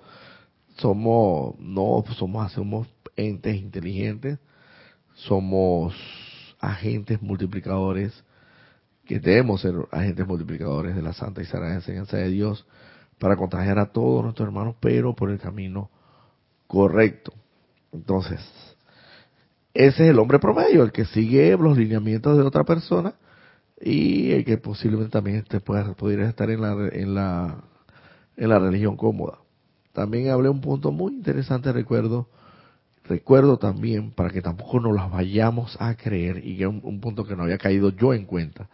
somos 0.78 1.58
no 1.58 2.04
somos 2.16 2.52
somos 2.52 2.86
entes 3.16 3.56
inteligentes, 3.56 4.38
somos 5.14 5.94
agentes 6.60 7.20
multiplicadores 7.20 8.24
que 9.08 9.18
debemos 9.18 9.62
ser 9.62 9.74
agentes 9.90 10.26
multiplicadores 10.26 10.94
de 10.94 11.00
la 11.00 11.14
santa 11.14 11.40
y 11.40 11.46
sagrada 11.46 11.74
enseñanza 11.74 12.18
de 12.18 12.28
Dios 12.28 12.66
para 13.18 13.36
contagiar 13.36 13.78
a 13.78 13.86
todos 13.86 14.22
nuestros 14.22 14.46
hermanos, 14.46 14.76
pero 14.80 15.16
por 15.16 15.30
el 15.30 15.38
camino 15.38 15.90
correcto. 16.66 17.32
Entonces, 17.90 18.38
ese 19.72 20.04
es 20.04 20.10
el 20.10 20.18
hombre 20.18 20.38
promedio, 20.38 20.82
el 20.82 20.92
que 20.92 21.06
sigue 21.06 21.56
los 21.56 21.78
lineamientos 21.78 22.36
de 22.36 22.42
otra 22.42 22.64
persona 22.64 23.14
y 23.80 24.32
el 24.32 24.44
que 24.44 24.58
posiblemente 24.58 25.10
también 25.10 25.38
este 25.38 25.60
pueda, 25.60 25.94
estar 26.28 26.50
en 26.50 26.60
la, 26.60 26.72
en 26.92 27.14
la, 27.14 27.64
en 28.36 28.48
la 28.50 28.58
religión 28.58 28.98
cómoda. 28.98 29.38
También 29.94 30.28
hablé 30.28 30.50
un 30.50 30.60
punto 30.60 30.92
muy 30.92 31.14
interesante, 31.14 31.72
recuerdo, 31.72 32.28
recuerdo 33.04 33.56
también, 33.56 34.10
para 34.10 34.28
que 34.28 34.42
tampoco 34.42 34.80
nos 34.80 34.94
las 34.94 35.10
vayamos 35.10 35.78
a 35.80 35.94
creer, 35.94 36.46
y 36.46 36.58
que 36.58 36.64
es 36.64 36.68
un, 36.68 36.82
un 36.84 37.00
punto 37.00 37.24
que 37.24 37.34
no 37.34 37.44
había 37.44 37.56
caído 37.56 37.88
yo 37.88 38.12
en 38.12 38.26
cuenta, 38.26 38.68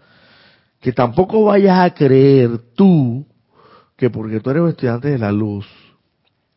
que 0.85 0.93
tampoco 0.93 1.45
vayas 1.45 1.79
a 1.79 1.95
creer 1.95 2.59
tú 2.75 3.25
que 3.97 4.11
porque 4.11 4.41
tú 4.41 4.51
eres 4.51 4.69
estudiante 4.69 5.09
de 5.09 5.17
la 5.17 5.33
luz 5.33 5.67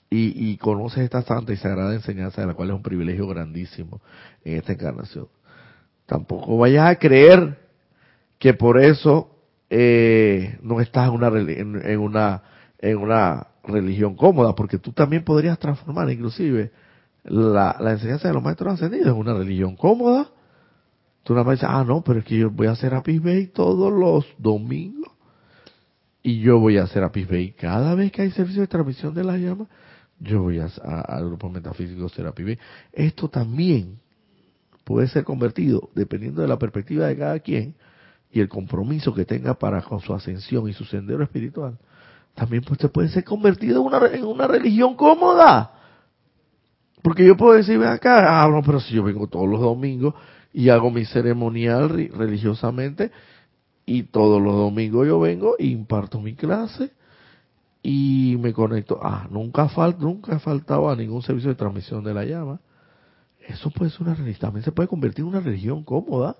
y, 0.09 0.57
conoces 0.57 1.05
esta 1.05 1.21
santa 1.21 1.53
y 1.53 1.55
sagrada 1.55 1.93
enseñanza 1.93 2.41
de 2.41 2.47
la 2.47 2.53
cual 2.53 2.69
es 2.69 2.75
un 2.75 2.81
privilegio 2.81 3.25
grandísimo 3.25 4.01
en 4.43 4.57
esta 4.57 4.73
encarnación, 4.73 5.29
tampoco 6.05 6.57
vayas 6.57 6.89
a 6.89 6.95
creer 6.99 7.57
que 8.37 8.53
por 8.53 8.81
eso 8.81 9.29
eh, 9.69 10.59
no 10.61 10.81
estás 10.81 11.07
en 11.07 11.13
una, 11.13 11.27
en, 11.27 11.99
una 11.99 12.43
en 12.79 12.97
una 12.97 13.47
religión 13.63 14.15
cómoda, 14.15 14.55
porque 14.55 14.77
tú 14.77 14.91
también 14.91 15.23
podrías 15.23 15.57
transformar 15.57 16.09
inclusive 16.11 16.71
la, 17.23 17.77
la 17.79 17.91
enseñanza 17.91 18.27
de 18.27 18.33
los 18.33 18.43
maestros 18.43 18.73
ascendidos 18.73 19.07
en 19.07 19.15
una 19.21 19.33
religión 19.33 19.77
cómoda 19.77 20.31
Tú 21.27 21.33
nada 21.33 21.43
más 21.43 21.61
ah, 21.61 21.83
no, 21.85 22.01
pero 22.05 22.19
es 22.19 22.25
que 22.25 22.37
yo 22.37 22.49
voy 22.49 22.67
a 22.67 22.71
hacer 22.71 22.93
a 22.93 23.01
Bay 23.01 23.47
todos 23.47 23.91
los 23.91 24.25
domingos. 24.37 25.11
Y 26.23 26.39
yo 26.39 26.57
voy 26.57 26.77
a 26.77 26.83
hacer 26.83 27.03
a 27.03 27.09
Bay 27.09 27.51
cada 27.51 27.95
vez 27.95 28.13
que 28.13 28.21
hay 28.21 28.31
servicio 28.31 28.61
de 28.61 28.67
transmisión 28.67 29.13
de 29.13 29.25
la 29.25 29.35
llama. 29.35 29.67
Yo 30.21 30.43
voy 30.43 30.59
a, 30.59 30.67
al 31.01 31.25
grupo 31.25 31.49
metafísico 31.49 32.07
Serapis 32.07 32.45
Bay. 32.45 32.59
Esto 32.93 33.27
también 33.27 33.99
puede 34.85 35.09
ser 35.09 35.25
convertido, 35.25 35.89
dependiendo 35.93 36.41
de 36.41 36.47
la 36.47 36.57
perspectiva 36.57 37.07
de 37.07 37.17
cada 37.17 37.37
quien 37.41 37.75
y 38.31 38.39
el 38.39 38.47
compromiso 38.47 39.13
que 39.13 39.25
tenga 39.25 39.53
para 39.53 39.81
con 39.81 39.99
su 39.99 40.13
ascensión 40.13 40.69
y 40.69 40.73
su 40.73 40.85
sendero 40.85 41.23
espiritual. 41.23 41.77
También 42.35 42.63
pues, 42.63 42.79
puede 42.89 43.09
ser 43.09 43.25
convertido 43.25 43.81
en 43.81 43.87
una, 43.87 44.07
en 44.07 44.23
una 44.23 44.47
religión 44.47 44.95
cómoda. 44.95 45.73
Porque 47.01 47.27
yo 47.27 47.35
puedo 47.35 47.55
decir, 47.55 47.83
acá, 47.83 48.43
ah, 48.43 48.47
no, 48.47 48.63
pero 48.63 48.79
si 48.79 48.95
yo 48.95 49.03
vengo 49.03 49.27
todos 49.27 49.49
los 49.49 49.59
domingos, 49.59 50.13
y 50.57 50.69
hago 50.69 50.89
mi 50.89 51.05
ceremonial 51.05 52.09
religiosamente 52.15 53.11
y 53.85 54.01
todos 54.01 54.41
los 54.41 54.55
domingos 54.55 55.05
yo 55.05 55.19
vengo 55.19 55.55
e 55.59 55.67
imparto 55.67 56.19
mi 56.19 56.33
clase 56.33 56.89
y 57.83 58.37
me 58.39 58.53
conecto. 58.53 58.99
Ah, 59.03 59.27
nunca 59.29 59.69
falta, 59.69 59.99
nunca 60.01 60.39
faltaba 60.39 60.95
ningún 60.95 61.21
servicio 61.21 61.51
de 61.51 61.55
transmisión 61.55 62.03
de 62.03 62.11
la 62.15 62.25
llama. 62.25 62.59
Eso 63.47 63.69
puede 63.69 63.91
ser 63.91 64.01
una 64.01 64.15
religión, 64.15 64.39
también 64.39 64.63
se 64.63 64.71
puede 64.71 64.89
convertir 64.89 65.21
en 65.25 65.29
una 65.29 65.41
religión 65.41 65.83
cómoda. 65.83 66.37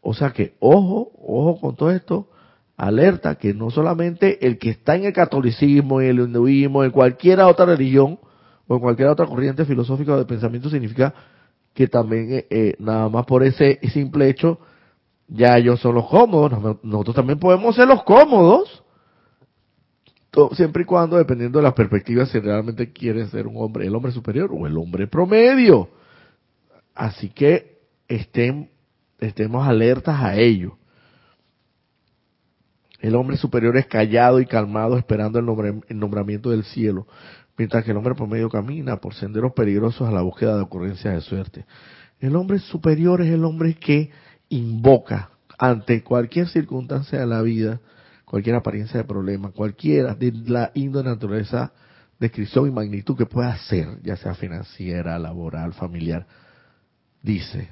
O 0.00 0.14
sea 0.14 0.30
que, 0.30 0.54
ojo, 0.58 1.12
ojo 1.22 1.60
con 1.60 1.76
todo 1.76 1.90
esto, 1.90 2.30
alerta 2.74 3.34
que 3.34 3.52
no 3.52 3.68
solamente 3.68 4.46
el 4.46 4.56
que 4.58 4.70
está 4.70 4.96
en 4.96 5.04
el 5.04 5.12
catolicismo, 5.12 6.00
en 6.00 6.08
el 6.08 6.20
hinduismo, 6.20 6.84
en 6.84 6.90
cualquier 6.90 7.40
otra 7.40 7.66
religión 7.66 8.18
o 8.66 8.76
en 8.76 8.80
cualquier 8.80 9.08
otra 9.08 9.26
corriente 9.26 9.66
filosófica 9.66 10.14
o 10.14 10.16
de 10.16 10.24
pensamiento 10.24 10.70
significa 10.70 11.12
que 11.74 11.86
también 11.88 12.32
eh, 12.32 12.46
eh, 12.50 12.74
nada 12.78 13.08
más 13.08 13.26
por 13.26 13.42
ese 13.42 13.78
simple 13.92 14.28
hecho 14.28 14.58
ya 15.32 15.56
ellos 15.56 15.80
son 15.80 15.94
los 15.94 16.08
cómodos, 16.08 16.80
nosotros 16.82 17.14
también 17.14 17.38
podemos 17.38 17.76
ser 17.76 17.86
los 17.86 18.02
cómodos, 18.02 18.82
siempre 20.52 20.82
y 20.82 20.86
cuando, 20.86 21.16
dependiendo 21.16 21.58
de 21.58 21.62
las 21.62 21.74
perspectivas, 21.74 22.30
si 22.30 22.40
realmente 22.40 22.92
quiere 22.92 23.26
ser 23.28 23.46
un 23.46 23.56
hombre, 23.56 23.86
el 23.86 23.94
hombre 23.94 24.12
superior 24.12 24.50
o 24.52 24.66
el 24.66 24.76
hombre 24.76 25.06
promedio. 25.06 25.88
Así 26.94 27.28
que 27.28 27.78
estén, 28.08 28.70
estemos 29.20 29.66
alertas 29.66 30.20
a 30.20 30.36
ello. 30.36 30.76
El 33.00 33.14
hombre 33.14 33.36
superior 33.36 33.76
es 33.76 33.86
callado 33.86 34.40
y 34.40 34.46
calmado 34.46 34.98
esperando 34.98 35.38
el, 35.38 35.82
el 35.88 35.98
nombramiento 35.98 36.50
del 36.50 36.64
cielo, 36.64 37.06
mientras 37.60 37.84
que 37.84 37.90
el 37.90 37.98
hombre 37.98 38.14
promedio 38.14 38.48
camina 38.48 38.96
por 38.96 39.12
senderos 39.12 39.52
peligrosos 39.52 40.08
a 40.08 40.10
la 40.10 40.22
búsqueda 40.22 40.56
de 40.56 40.62
ocurrencias 40.62 41.12
de 41.12 41.20
suerte. 41.20 41.66
El 42.18 42.34
hombre 42.34 42.58
superior 42.58 43.20
es 43.20 43.28
el 43.28 43.44
hombre 43.44 43.74
que 43.74 44.10
invoca 44.48 45.28
ante 45.58 46.02
cualquier 46.02 46.48
circunstancia 46.48 47.20
de 47.20 47.26
la 47.26 47.42
vida, 47.42 47.78
cualquier 48.24 48.56
apariencia 48.56 49.00
de 49.00 49.04
problema, 49.04 49.50
cualquiera 49.50 50.14
de 50.14 50.32
la 50.46 50.70
índole 50.72 51.10
naturaleza, 51.10 51.70
descripción 52.18 52.66
y 52.66 52.70
magnitud 52.70 53.14
que 53.14 53.26
pueda 53.26 53.54
ser, 53.58 53.88
ya 54.02 54.16
sea 54.16 54.32
financiera, 54.34 55.18
laboral, 55.18 55.74
familiar, 55.74 56.26
dice, 57.22 57.68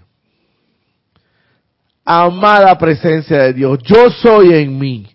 amada 2.04 2.76
presencia 2.76 3.38
de 3.38 3.54
Dios, 3.54 3.78
yo 3.84 4.10
soy 4.10 4.52
en 4.52 4.78
mí, 4.78 5.08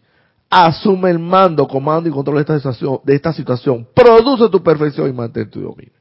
asume 0.54 1.10
el 1.10 1.18
mando, 1.18 1.68
comando 1.68 2.08
y 2.08 2.12
control 2.12 2.36
de 2.36 2.42
esta 2.42 2.58
situación, 2.58 3.00
esta 3.08 3.34
situación. 3.34 3.88
produce 3.96 4.50
tu 4.50 4.62
perfección 4.62 5.10
y 5.10 5.14
mantén 5.14 5.50
tu 5.50 5.62
dominio. 5.62 5.94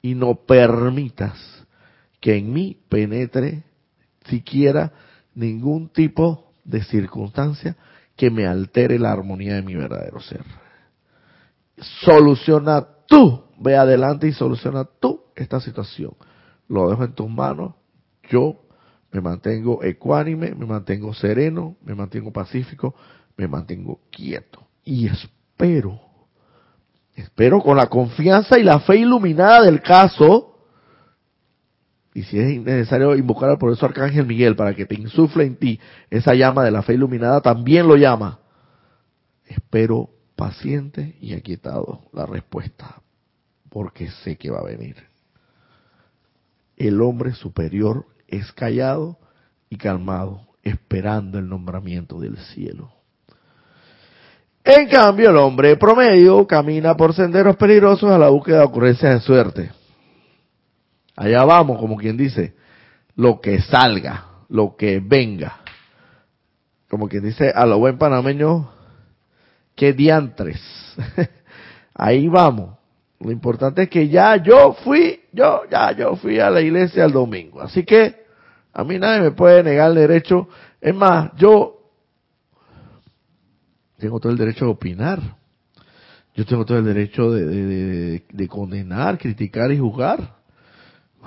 Y 0.00 0.14
no 0.14 0.34
permitas 0.34 1.38
que 2.18 2.36
en 2.36 2.52
mí 2.52 2.78
penetre 2.88 3.64
siquiera 4.26 4.92
ningún 5.34 5.88
tipo 5.90 6.52
de 6.64 6.82
circunstancia 6.82 7.76
que 8.16 8.30
me 8.30 8.46
altere 8.46 8.98
la 8.98 9.12
armonía 9.12 9.54
de 9.54 9.62
mi 9.62 9.74
verdadero 9.74 10.20
ser. 10.20 10.44
Soluciona 12.04 12.86
tú, 13.06 13.44
ve 13.58 13.76
adelante 13.76 14.28
y 14.28 14.32
soluciona 14.32 14.84
tú 14.84 15.24
esta 15.36 15.60
situación. 15.60 16.14
Lo 16.68 16.88
dejo 16.88 17.04
en 17.04 17.12
tus 17.12 17.28
manos, 17.28 17.74
yo 18.30 18.62
me 19.12 19.20
mantengo 19.20 19.82
ecuánime, 19.82 20.54
me 20.54 20.64
mantengo 20.64 21.12
sereno, 21.12 21.76
me 21.84 21.94
mantengo 21.94 22.32
pacífico, 22.32 22.94
me 23.36 23.46
mantengo 23.46 24.00
quieto. 24.10 24.66
Y 24.84 25.06
espero, 25.06 26.00
espero 27.14 27.60
con 27.60 27.76
la 27.76 27.88
confianza 27.88 28.58
y 28.58 28.62
la 28.62 28.80
fe 28.80 28.96
iluminada 28.96 29.62
del 29.62 29.82
caso, 29.82 30.48
y 32.14 32.22
si 32.24 32.38
es 32.38 32.60
necesario 32.62 33.14
invocar 33.14 33.50
al 33.50 33.58
profesor 33.58 33.90
Arcángel 33.90 34.26
Miguel 34.26 34.56
para 34.56 34.74
que 34.74 34.86
te 34.86 34.94
insufle 34.94 35.44
en 35.44 35.56
ti 35.56 35.80
esa 36.10 36.34
llama 36.34 36.64
de 36.64 36.70
la 36.70 36.82
fe 36.82 36.94
iluminada, 36.94 37.40
también 37.40 37.86
lo 37.86 37.96
llama. 37.96 38.40
Espero 39.46 40.10
paciente 40.36 41.16
y 41.20 41.34
aquietado 41.34 42.02
la 42.12 42.26
respuesta, 42.26 43.00
porque 43.68 44.10
sé 44.10 44.36
que 44.36 44.50
va 44.50 44.60
a 44.60 44.64
venir. 44.64 44.96
El 46.76 47.00
hombre 47.00 47.32
superior 47.32 48.06
es 48.32 48.50
callado 48.52 49.18
y 49.68 49.76
calmado, 49.76 50.40
esperando 50.62 51.38
el 51.38 51.48
nombramiento 51.48 52.18
del 52.18 52.38
cielo. 52.38 52.90
En 54.64 54.88
cambio, 54.88 55.30
el 55.30 55.36
hombre 55.36 55.76
promedio 55.76 56.46
camina 56.46 56.96
por 56.96 57.14
senderos 57.14 57.56
peligrosos 57.56 58.10
a 58.10 58.18
la 58.18 58.30
búsqueda 58.30 58.58
de 58.58 58.64
ocurrencias 58.64 59.14
de 59.14 59.20
suerte. 59.20 59.70
Allá 61.14 61.44
vamos, 61.44 61.78
como 61.78 61.96
quien 61.96 62.16
dice, 62.16 62.54
lo 63.16 63.40
que 63.40 63.60
salga, 63.60 64.24
lo 64.48 64.76
que 64.76 65.00
venga. 65.00 65.60
Como 66.88 67.08
quien 67.08 67.24
dice 67.24 67.50
a 67.54 67.66
lo 67.66 67.78
buen 67.78 67.98
panameño, 67.98 68.70
que 69.74 69.92
diantres. 69.92 70.60
Ahí 71.94 72.28
vamos. 72.28 72.78
Lo 73.20 73.30
importante 73.30 73.82
es 73.82 73.88
que 73.90 74.08
ya 74.08 74.36
yo 74.36 74.72
fui, 74.72 75.20
yo, 75.32 75.62
ya 75.70 75.92
yo 75.92 76.16
fui 76.16 76.40
a 76.40 76.50
la 76.50 76.60
iglesia 76.60 77.04
el 77.04 77.12
domingo. 77.12 77.60
Así 77.60 77.84
que 77.84 78.21
a 78.72 78.84
mí 78.84 78.98
nadie 78.98 79.20
me 79.20 79.30
puede 79.32 79.62
negar 79.62 79.90
el 79.90 79.96
derecho. 79.96 80.48
Es 80.80 80.94
más, 80.94 81.30
yo 81.36 81.78
tengo 83.98 84.18
todo 84.18 84.32
el 84.32 84.38
derecho 84.38 84.64
de 84.64 84.70
opinar. 84.70 85.20
Yo 86.34 86.46
tengo 86.46 86.64
todo 86.64 86.78
el 86.78 86.84
derecho 86.84 87.30
de, 87.30 88.48
condenar, 88.48 89.18
criticar 89.18 89.70
y 89.70 89.78
juzgar. 89.78 90.36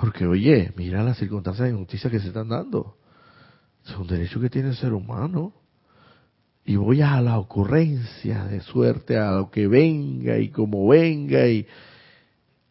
Porque, 0.00 0.26
oye, 0.26 0.72
mira 0.76 1.02
las 1.04 1.16
circunstancias 1.16 1.68
de 1.68 1.74
injusticia 1.74 2.10
que 2.10 2.18
se 2.18 2.28
están 2.28 2.48
dando. 2.48 2.96
Es 3.86 3.96
un 3.96 4.08
derecho 4.08 4.40
que 4.40 4.50
tiene 4.50 4.70
el 4.70 4.76
ser 4.76 4.92
humano. 4.92 5.52
Y 6.64 6.74
voy 6.74 7.00
a 7.00 7.20
la 7.20 7.38
ocurrencia 7.38 8.44
de 8.46 8.60
suerte, 8.60 9.16
a 9.16 9.30
lo 9.30 9.50
que 9.52 9.68
venga 9.68 10.36
y 10.38 10.48
como 10.48 10.88
venga 10.88 11.46
y, 11.46 11.64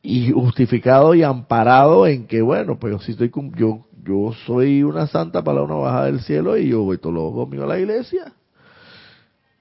y 0.03 0.31
justificado 0.31 1.15
y 1.15 1.23
amparado 1.23 2.05
en 2.05 2.27
que, 2.27 2.41
bueno, 2.41 2.77
pues 2.77 3.01
si 3.03 3.13
estoy, 3.13 3.31
yo 3.55 3.84
yo 4.05 4.33
soy 4.45 4.83
una 4.83 5.07
santa 5.07 5.43
para 5.43 5.63
una 5.63 5.75
bajada 5.75 6.05
del 6.05 6.21
cielo 6.21 6.57
y 6.57 6.69
yo 6.69 6.83
voy 6.83 6.97
todos 6.97 7.15
los 7.15 7.33
domingos 7.33 7.65
a 7.65 7.73
la 7.73 7.79
iglesia. 7.79 8.33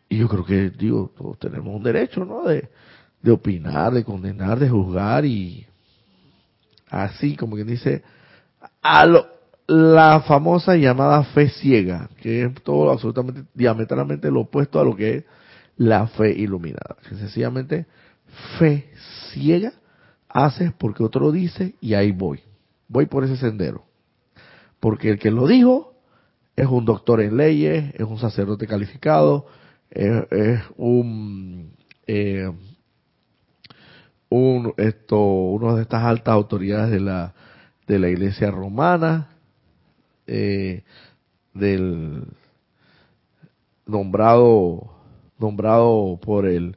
Y 0.08 0.18
yo 0.18 0.28
creo 0.28 0.44
que, 0.44 0.70
digo, 0.70 1.10
todos 1.16 1.38
tenemos 1.38 1.74
un 1.74 1.82
derecho, 1.82 2.24
¿no? 2.24 2.42
De, 2.42 2.68
de 3.22 3.30
opinar, 3.30 3.92
de 3.92 4.04
condenar, 4.04 4.58
de 4.58 4.68
juzgar 4.68 5.24
y 5.24 5.66
así, 6.90 7.36
como 7.36 7.56
quien 7.56 7.66
dice, 7.66 8.02
a 8.82 9.06
lo, 9.06 9.26
la 9.66 10.20
famosa 10.20 10.76
llamada 10.76 11.24
fe 11.24 11.48
ciega, 11.48 12.10
que 12.20 12.44
es 12.44 12.62
todo 12.62 12.90
absolutamente, 12.90 13.44
diametralmente 13.54 14.30
lo 14.30 14.42
opuesto 14.42 14.78
a 14.78 14.84
lo 14.84 14.94
que 14.94 15.16
es 15.16 15.24
la 15.76 16.06
fe 16.06 16.32
iluminada. 16.32 16.96
Que 17.08 17.16
sencillamente, 17.16 17.86
fe 18.58 18.90
ciega 19.32 19.72
haces 20.28 20.72
porque 20.76 21.02
otro 21.02 21.32
dice 21.32 21.74
y 21.80 21.94
ahí 21.94 22.12
voy. 22.12 22.40
Voy 22.88 23.06
por 23.06 23.24
ese 23.24 23.38
sendero 23.38 23.84
porque 24.84 25.08
el 25.08 25.18
que 25.18 25.30
lo 25.30 25.46
dijo 25.46 25.94
es 26.56 26.66
un 26.66 26.84
doctor 26.84 27.22
en 27.22 27.38
leyes, 27.38 27.94
es 27.94 28.02
un 28.02 28.18
sacerdote 28.18 28.66
calificado, 28.66 29.46
es, 29.88 30.60
un, 30.76 31.72
eh, 32.06 32.52
un 34.28 34.74
esto, 34.76 35.18
una 35.18 35.76
de 35.76 35.80
estas 35.80 36.04
altas 36.04 36.34
autoridades 36.34 36.90
de 36.90 37.00
la 37.00 37.32
de 37.86 37.98
la 37.98 38.10
Iglesia 38.10 38.50
romana, 38.50 39.30
eh, 40.26 40.82
del 41.54 42.24
nombrado 43.86 44.90
nombrado 45.38 46.20
por 46.22 46.44
el 46.44 46.76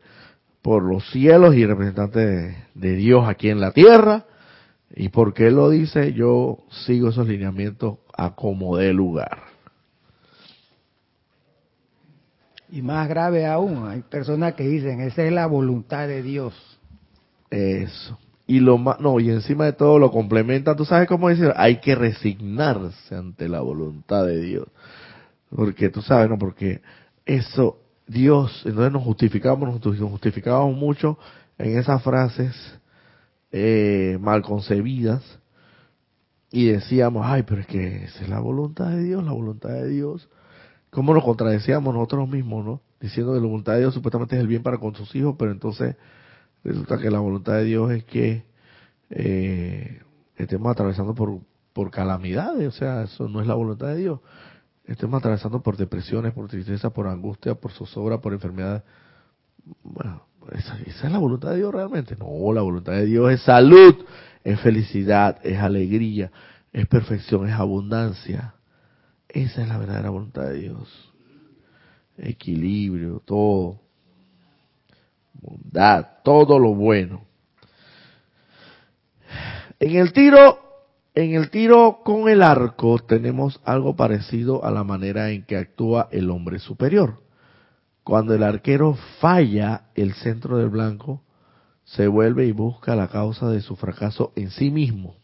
por 0.61 0.81
los 0.81 1.11
cielos 1.11 1.55
y 1.55 1.65
representante 1.65 2.55
de 2.73 2.95
Dios 2.95 3.27
aquí 3.27 3.49
en 3.49 3.59
la 3.59 3.73
tierra 3.73 4.26
¿Y 4.99 5.09
por 5.09 5.35
qué 5.35 5.51
lo 5.51 5.69
dice? 5.69 6.13
Yo 6.13 6.57
sigo 6.69 7.09
esos 7.09 7.27
lineamientos 7.27 7.99
a 8.17 8.33
como 8.33 8.77
de 8.77 8.93
lugar. 8.93 9.43
Y 12.71 12.81
más 12.81 13.07
grave 13.07 13.45
aún, 13.45 13.87
hay 13.87 14.01
personas 14.01 14.55
que 14.55 14.63
dicen, 14.67 15.01
esa 15.01 15.23
es 15.23 15.31
la 15.31 15.45
voluntad 15.45 16.07
de 16.07 16.23
Dios. 16.23 16.55
Eso. 17.51 18.17
Y 18.47 18.59
lo 18.59 18.79
más, 18.79 18.99
no, 18.99 19.19
y 19.19 19.29
encima 19.29 19.65
de 19.65 19.73
todo 19.73 19.99
lo 19.99 20.09
complementa, 20.09 20.75
tú 20.75 20.83
sabes 20.83 21.07
cómo 21.07 21.29
decir, 21.29 21.53
hay 21.55 21.79
que 21.79 21.93
resignarse 21.93 23.15
ante 23.15 23.47
la 23.47 23.61
voluntad 23.61 24.25
de 24.25 24.41
Dios. 24.41 24.65
Porque 25.55 25.89
tú 25.89 26.01
sabes, 26.01 26.27
no, 26.27 26.39
porque 26.39 26.81
eso, 27.23 27.77
Dios, 28.07 28.63
entonces 28.65 28.91
nos 28.91 29.03
justificamos, 29.03 29.69
nos 29.69 30.09
justificamos 30.09 30.75
mucho 30.75 31.19
en 31.59 31.77
esas 31.77 32.01
frases 32.01 32.55
eh, 33.51 34.17
mal 34.21 34.41
concebidas 34.41 35.39
y 36.51 36.67
decíamos, 36.67 37.25
ay, 37.25 37.43
pero 37.43 37.61
es 37.61 37.67
que 37.67 38.05
esa 38.05 38.23
es 38.23 38.29
la 38.29 38.39
voluntad 38.39 38.89
de 38.89 39.03
Dios, 39.03 39.23
la 39.23 39.33
voluntad 39.33 39.69
de 39.69 39.87
Dios. 39.89 40.29
¿Cómo 40.89 41.13
nos 41.13 41.23
contradecíamos 41.23 41.93
nosotros 41.93 42.29
mismos, 42.29 42.65
no? 42.65 42.81
Diciendo 42.99 43.33
que 43.33 43.39
la 43.39 43.47
voluntad 43.47 43.73
de 43.73 43.79
Dios 43.79 43.93
supuestamente 43.93 44.35
es 44.35 44.41
el 44.41 44.47
bien 44.47 44.63
para 44.63 44.77
con 44.77 44.95
sus 44.95 45.13
hijos, 45.15 45.35
pero 45.37 45.51
entonces 45.51 45.95
resulta 46.63 46.97
que 46.97 47.11
la 47.11 47.19
voluntad 47.19 47.53
de 47.53 47.63
Dios 47.65 47.91
es 47.91 48.03
que 48.05 48.45
eh, 49.09 50.01
estemos 50.35 50.71
atravesando 50.71 51.13
por, 51.13 51.39
por 51.73 51.91
calamidades, 51.91 52.67
o 52.67 52.71
sea, 52.71 53.03
eso 53.03 53.27
no 53.27 53.41
es 53.41 53.47
la 53.47 53.53
voluntad 53.53 53.87
de 53.87 53.97
Dios. 53.97 54.19
Estemos 54.85 55.19
atravesando 55.19 55.61
por 55.61 55.75
depresiones, 55.75 56.33
por 56.33 56.47
tristeza, 56.47 56.91
por 56.91 57.07
angustia, 57.07 57.55
por 57.55 57.71
zozobra, 57.73 58.21
por 58.21 58.33
enfermedades. 58.33 58.83
Bueno, 59.83 60.26
esa, 60.51 60.77
es 60.85 61.11
la 61.11 61.17
voluntad 61.17 61.51
de 61.51 61.57
Dios 61.57 61.73
realmente. 61.73 62.15
No, 62.15 62.53
la 62.53 62.61
voluntad 62.61 62.93
de 62.93 63.05
Dios 63.05 63.31
es 63.31 63.41
salud, 63.41 64.05
es 64.43 64.59
felicidad, 64.61 65.39
es 65.43 65.59
alegría, 65.59 66.31
es 66.71 66.87
perfección, 66.87 67.47
es 67.47 67.53
abundancia. 67.53 68.53
Esa 69.27 69.61
es 69.61 69.67
la 69.67 69.77
verdadera 69.77 70.09
voluntad 70.09 70.43
de 70.43 70.59
Dios. 70.59 71.13
Equilibrio, 72.17 73.21
todo. 73.25 73.81
Bondad, 75.33 76.07
todo 76.23 76.57
lo 76.57 76.73
bueno. 76.73 77.25
En 79.79 79.95
el 79.95 80.11
tiro, 80.13 80.59
en 81.13 81.35
el 81.35 81.51
tiro 81.51 81.99
con 82.03 82.29
el 82.29 82.41
arco 82.41 82.97
tenemos 82.99 83.61
algo 83.63 83.95
parecido 83.95 84.65
a 84.65 84.71
la 84.71 84.83
manera 84.83 85.29
en 85.29 85.43
que 85.43 85.57
actúa 85.57 86.07
el 86.11 86.31
hombre 86.31 86.57
superior. 86.57 87.26
Cuando 88.07 88.33
el 88.33 88.43
arquero 88.43 88.93
falla 89.19 89.87
el 89.93 90.13
centro 90.13 90.55
del 90.55 90.69
blanco, 90.69 91.23
se 91.83 92.07
vuelve 92.07 92.45
y 92.45 92.53
busca 92.53 92.95
la 92.95 93.09
causa 93.09 93.49
de 93.49 93.59
su 93.59 93.75
fracaso 93.75 94.31
en 94.37 94.49
sí 94.49 94.71
mismo. 94.71 95.15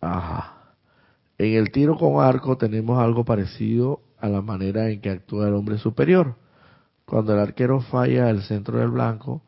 Ajá. 0.00 0.76
En 1.36 1.54
el 1.54 1.72
tiro 1.72 1.96
con 1.96 2.24
arco 2.24 2.56
tenemos 2.56 3.00
algo 3.00 3.24
parecido 3.24 4.02
a 4.20 4.28
la 4.28 4.40
manera 4.40 4.90
en 4.90 5.00
que 5.00 5.10
actúa 5.10 5.48
el 5.48 5.54
hombre 5.54 5.78
superior. 5.78 6.36
Cuando 7.06 7.34
el 7.34 7.40
arquero 7.40 7.80
falla 7.80 8.30
el 8.30 8.42
centro 8.42 8.78
del 8.78 8.90
blanco, 8.90 9.42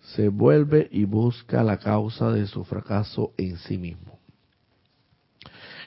se 0.00 0.28
vuelve 0.28 0.88
y 0.90 1.04
busca 1.04 1.62
la 1.62 1.78
causa 1.78 2.32
de 2.32 2.48
su 2.48 2.64
fracaso 2.64 3.32
en 3.36 3.58
sí 3.58 3.78
mismo. 3.78 4.17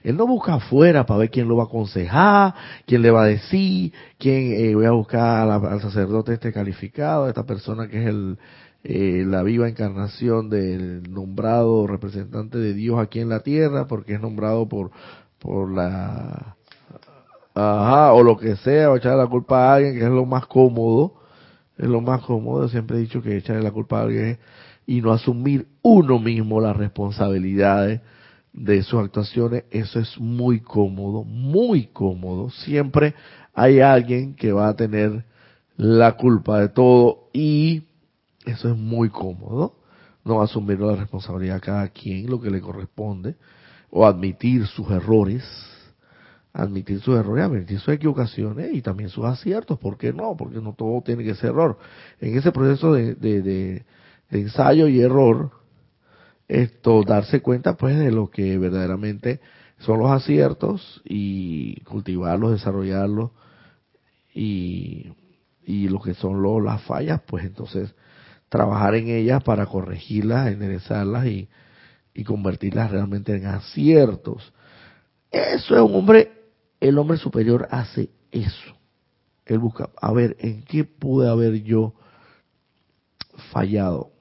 Él 0.04 0.18
no 0.18 0.26
busca 0.26 0.56
afuera 0.56 1.06
para 1.06 1.20
ver 1.20 1.30
quién 1.30 1.48
lo 1.48 1.58
va 1.58 1.64
a 1.64 1.66
aconsejar, 1.68 2.54
quién 2.86 3.02
le 3.02 3.12
va 3.12 3.24
a 3.24 3.28
decir, 3.28 3.94
quién 4.18 4.54
eh, 4.54 4.76
voy 4.76 4.86
a 4.86 4.92
buscar 4.92 5.50
al 5.50 5.82
sacerdote 5.82 6.34
este 6.34 6.52
calificado, 6.52 7.28
esta 7.28 7.46
persona 7.46 7.88
que 7.88 8.02
es 8.02 8.08
el, 8.08 8.38
eh, 8.84 9.24
la 9.28 9.44
viva 9.44 9.70
encarnación 9.70 10.50
del 10.50 11.04
nombrado 11.12 11.86
representante 11.86 12.58
de 12.58 12.74
Dios 12.74 13.00
aquí 13.00 13.20
en 13.20 13.30
la 13.30 13.42
tierra, 13.42 13.88
porque 13.88 14.16
es 14.16 14.22
nombrado 14.22 14.68
por, 14.68 14.90
por 15.38 15.72
la, 15.72 16.56
ajá, 17.54 18.14
o 18.14 18.24
lo 18.24 18.38
que 18.38 18.56
sea, 18.56 18.90
o 18.90 18.98
echarle 18.98 19.20
la 19.20 19.30
culpa 19.30 19.70
a 19.70 19.76
alguien, 19.76 19.94
que 19.94 20.04
es 20.04 20.10
lo 20.10 20.26
más 20.26 20.48
cómodo, 20.48 21.14
es 21.78 21.88
lo 21.88 22.02
más 22.02 22.22
cómodo, 22.22 22.68
siempre 22.70 22.98
he 22.98 23.02
dicho 23.02 23.22
que 23.22 23.38
echarle 23.38 23.62
la 23.62 23.72
culpa 23.72 24.00
a 24.00 24.04
alguien 24.04 24.40
y 24.88 25.02
no 25.02 25.12
asumir 25.12 25.68
uno 25.84 26.18
mismo 26.18 26.60
las 26.60 26.76
responsabilidades 26.76 28.02
de 28.54 28.84
sus 28.84 29.00
actuaciones, 29.00 29.64
eso 29.72 30.00
es 30.00 30.20
muy 30.20 30.60
cómodo, 30.60 31.24
muy 31.24 31.88
cómodo. 31.88 32.50
Siempre 32.50 33.14
hay 33.54 33.80
alguien 33.80 34.36
que 34.36 34.52
va 34.52 34.70
a 34.70 34.76
tener 34.76 35.26
la 35.78 36.14
culpa 36.14 36.60
de 36.60 36.70
todo 36.70 37.30
y 37.34 37.84
eso 38.46 38.70
es 38.70 38.78
muy 38.78 39.10
cómodo. 39.10 39.76
No 40.24 40.42
asumir 40.42 40.80
la 40.80 40.96
responsabilidad 40.96 41.58
a 41.58 41.62
cada 41.62 41.88
quien, 41.88 42.30
lo 42.30 42.40
que 42.40 42.52
le 42.52 42.62
corresponde, 42.62 43.36
o 43.90 44.06
admitir 44.06 44.68
sus 44.68 44.90
errores, 44.92 45.44
admitir 46.54 47.00
sus 47.02 47.18
errores, 47.18 47.46
admitir 47.46 47.80
sus 47.80 47.94
equivocaciones 47.94 48.74
y 48.74 48.82
también 48.82 49.10
sus 49.10 49.26
aciertos. 49.26 49.80
¿Por 49.80 49.98
qué 49.98 50.14
no? 50.14 50.36
Porque 50.38 50.60
no 50.60 50.74
todo 50.74 51.02
tiene 51.02 51.24
que 51.24 51.34
ser 51.36 51.52
error. 51.52 51.78
En 52.20 52.38
ese 52.38 52.52
proceso 52.52 52.94
de, 52.94 53.16
de, 53.16 53.42
de 53.42 53.84
ensayo 54.30 54.88
y 54.88 55.02
error, 55.02 55.52
esto 56.52 57.04
darse 57.04 57.42
cuenta 57.42 57.78
pues 57.78 57.98
de 57.98 58.12
lo 58.12 58.30
que 58.30 58.58
verdaderamente 58.58 59.40
son 59.80 60.00
los 60.00 60.12
aciertos 60.12 61.02
y 61.06 61.80
cultivarlos, 61.86 62.52
desarrollarlos 62.52 63.32
y, 64.34 65.14
y 65.66 65.88
lo 65.88 66.02
que 66.02 66.14
son 66.14 66.42
los, 66.42 66.62
las 66.62 66.82
fallas, 66.84 67.22
pues 67.26 67.46
entonces 67.46 67.96
trabajar 68.50 68.96
en 68.96 69.08
ellas 69.08 69.42
para 69.44 69.66
corregirlas, 69.66 70.52
enderezarlas 70.52 71.26
y, 71.26 71.48
y 72.14 72.26
convertirlas 72.26 72.92
realmente 72.92 73.34
en 73.34 73.46
aciertos. 73.46 74.52
Eso 75.32 75.76
es 75.76 75.82
un 75.82 75.96
hombre, 75.96 76.34
el 76.82 76.98
hombre 76.98 77.18
superior 77.18 77.66
hace 77.72 78.10
eso. 78.30 78.76
Él 79.46 79.60
busca, 79.60 79.90
a 80.02 80.12
ver, 80.12 80.36
¿en 80.40 80.64
qué 80.64 80.84
pude 80.84 81.30
haber 81.30 81.64
yo 81.64 81.94
fallado? 83.52 84.12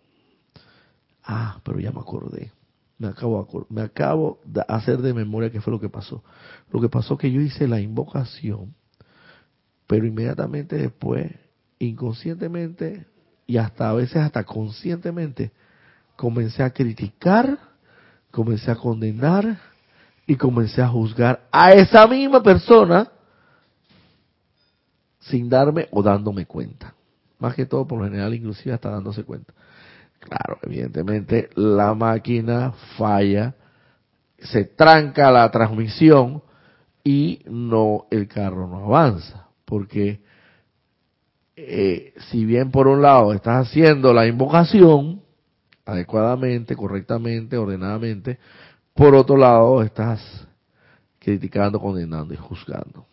Ah, 1.33 1.61
pero 1.63 1.79
ya 1.79 1.93
me 1.93 2.01
acordé. 2.01 2.51
Me 2.99 3.07
acabo, 3.07 3.67
me 3.71 3.83
acabo 3.83 4.41
de 4.45 4.65
hacer 4.67 4.99
de 4.99 5.15
memoria 5.15 5.49
qué 5.49 5.61
fue 5.61 5.73
lo 5.73 5.79
que 5.79 5.89
pasó. 5.89 6.25
Lo 6.73 6.81
que 6.81 6.89
pasó 6.89 7.17
que 7.17 7.31
yo 7.31 7.41
hice 7.41 7.69
la 7.69 7.81
invocación, 7.81 8.75
pero 9.87 10.09
inmediatamente 10.09 10.75
después, 10.75 11.31
inconscientemente 11.79 13.07
y 13.47 13.59
hasta 13.59 13.91
a 13.91 13.93
veces 13.93 14.17
hasta 14.17 14.43
conscientemente, 14.43 15.53
comencé 16.17 16.65
a 16.65 16.71
criticar, 16.71 17.61
comencé 18.33 18.73
a 18.73 18.77
condenar 18.77 19.57
y 20.27 20.35
comencé 20.35 20.83
a 20.83 20.89
juzgar 20.89 21.47
a 21.53 21.71
esa 21.71 22.09
misma 22.09 22.43
persona 22.43 23.09
sin 25.21 25.49
darme 25.49 25.87
o 25.93 26.03
dándome 26.03 26.45
cuenta. 26.45 26.93
Más 27.39 27.55
que 27.55 27.67
todo, 27.67 27.87
por 27.87 28.01
lo 28.01 28.05
general, 28.05 28.35
inclusive 28.35 28.75
hasta 28.75 28.91
dándose 28.91 29.23
cuenta. 29.23 29.55
Claro, 30.21 30.59
evidentemente 30.63 31.49
la 31.57 31.95
máquina 31.95 32.73
falla, 32.97 33.55
se 34.39 34.65
tranca 34.65 35.31
la 35.31 35.51
transmisión 35.51 36.43
y 37.03 37.43
no 37.47 38.07
el 38.11 38.29
carro 38.29 38.67
no 38.67 38.85
avanza, 38.85 39.49
porque 39.65 40.21
eh, 41.57 42.15
si 42.31 42.45
bien 42.45 42.71
por 42.71 42.87
un 42.87 43.03
lado 43.03 43.33
estás 43.33 43.69
haciendo 43.69 44.13
la 44.13 44.27
invocación 44.27 45.23
adecuadamente, 45.85 46.77
correctamente, 46.77 47.57
ordenadamente, 47.57 48.39
por 48.95 49.15
otro 49.15 49.37
lado 49.37 49.83
estás 49.83 50.47
criticando, 51.19 51.81
condenando 51.81 52.33
y 52.35 52.37
juzgando. 52.37 53.07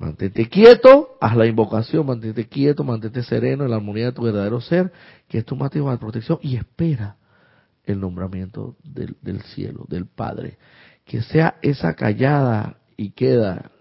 Mantente 0.00 0.48
quieto, 0.48 1.18
haz 1.20 1.36
la 1.36 1.44
invocación, 1.44 2.06
mantente 2.06 2.48
quieto, 2.48 2.82
mantente 2.82 3.22
sereno 3.22 3.64
en 3.64 3.70
la 3.70 3.76
armonía 3.76 4.06
de 4.06 4.12
tu 4.12 4.22
verdadero 4.22 4.58
ser, 4.62 4.90
que 5.28 5.36
es 5.36 5.44
tu 5.44 5.56
máxima 5.56 5.94
protección, 6.00 6.38
y 6.40 6.56
espera 6.56 7.16
el 7.84 8.00
nombramiento 8.00 8.76
del, 8.82 9.14
del, 9.20 9.42
cielo, 9.42 9.84
del 9.90 10.06
Padre. 10.06 10.56
Que 11.04 11.20
sea 11.20 11.56
esa 11.60 11.92
callada 11.92 12.78
y 12.96 13.10
queda 13.10 13.72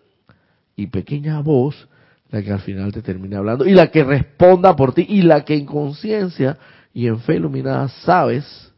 y 0.76 0.88
pequeña 0.88 1.40
voz 1.40 1.88
la 2.30 2.44
que 2.44 2.52
al 2.52 2.60
final 2.60 2.92
te 2.92 3.02
termine 3.02 3.38
hablando 3.38 3.66
y 3.66 3.72
la 3.72 3.90
que 3.90 4.04
responda 4.04 4.76
por 4.76 4.94
ti 4.94 5.06
y 5.08 5.22
la 5.22 5.46
que 5.46 5.56
en 5.56 5.66
conciencia 5.66 6.58
y 6.94 7.08
en 7.08 7.22
fe 7.22 7.38
iluminada 7.38 7.88
sabes, 7.88 8.74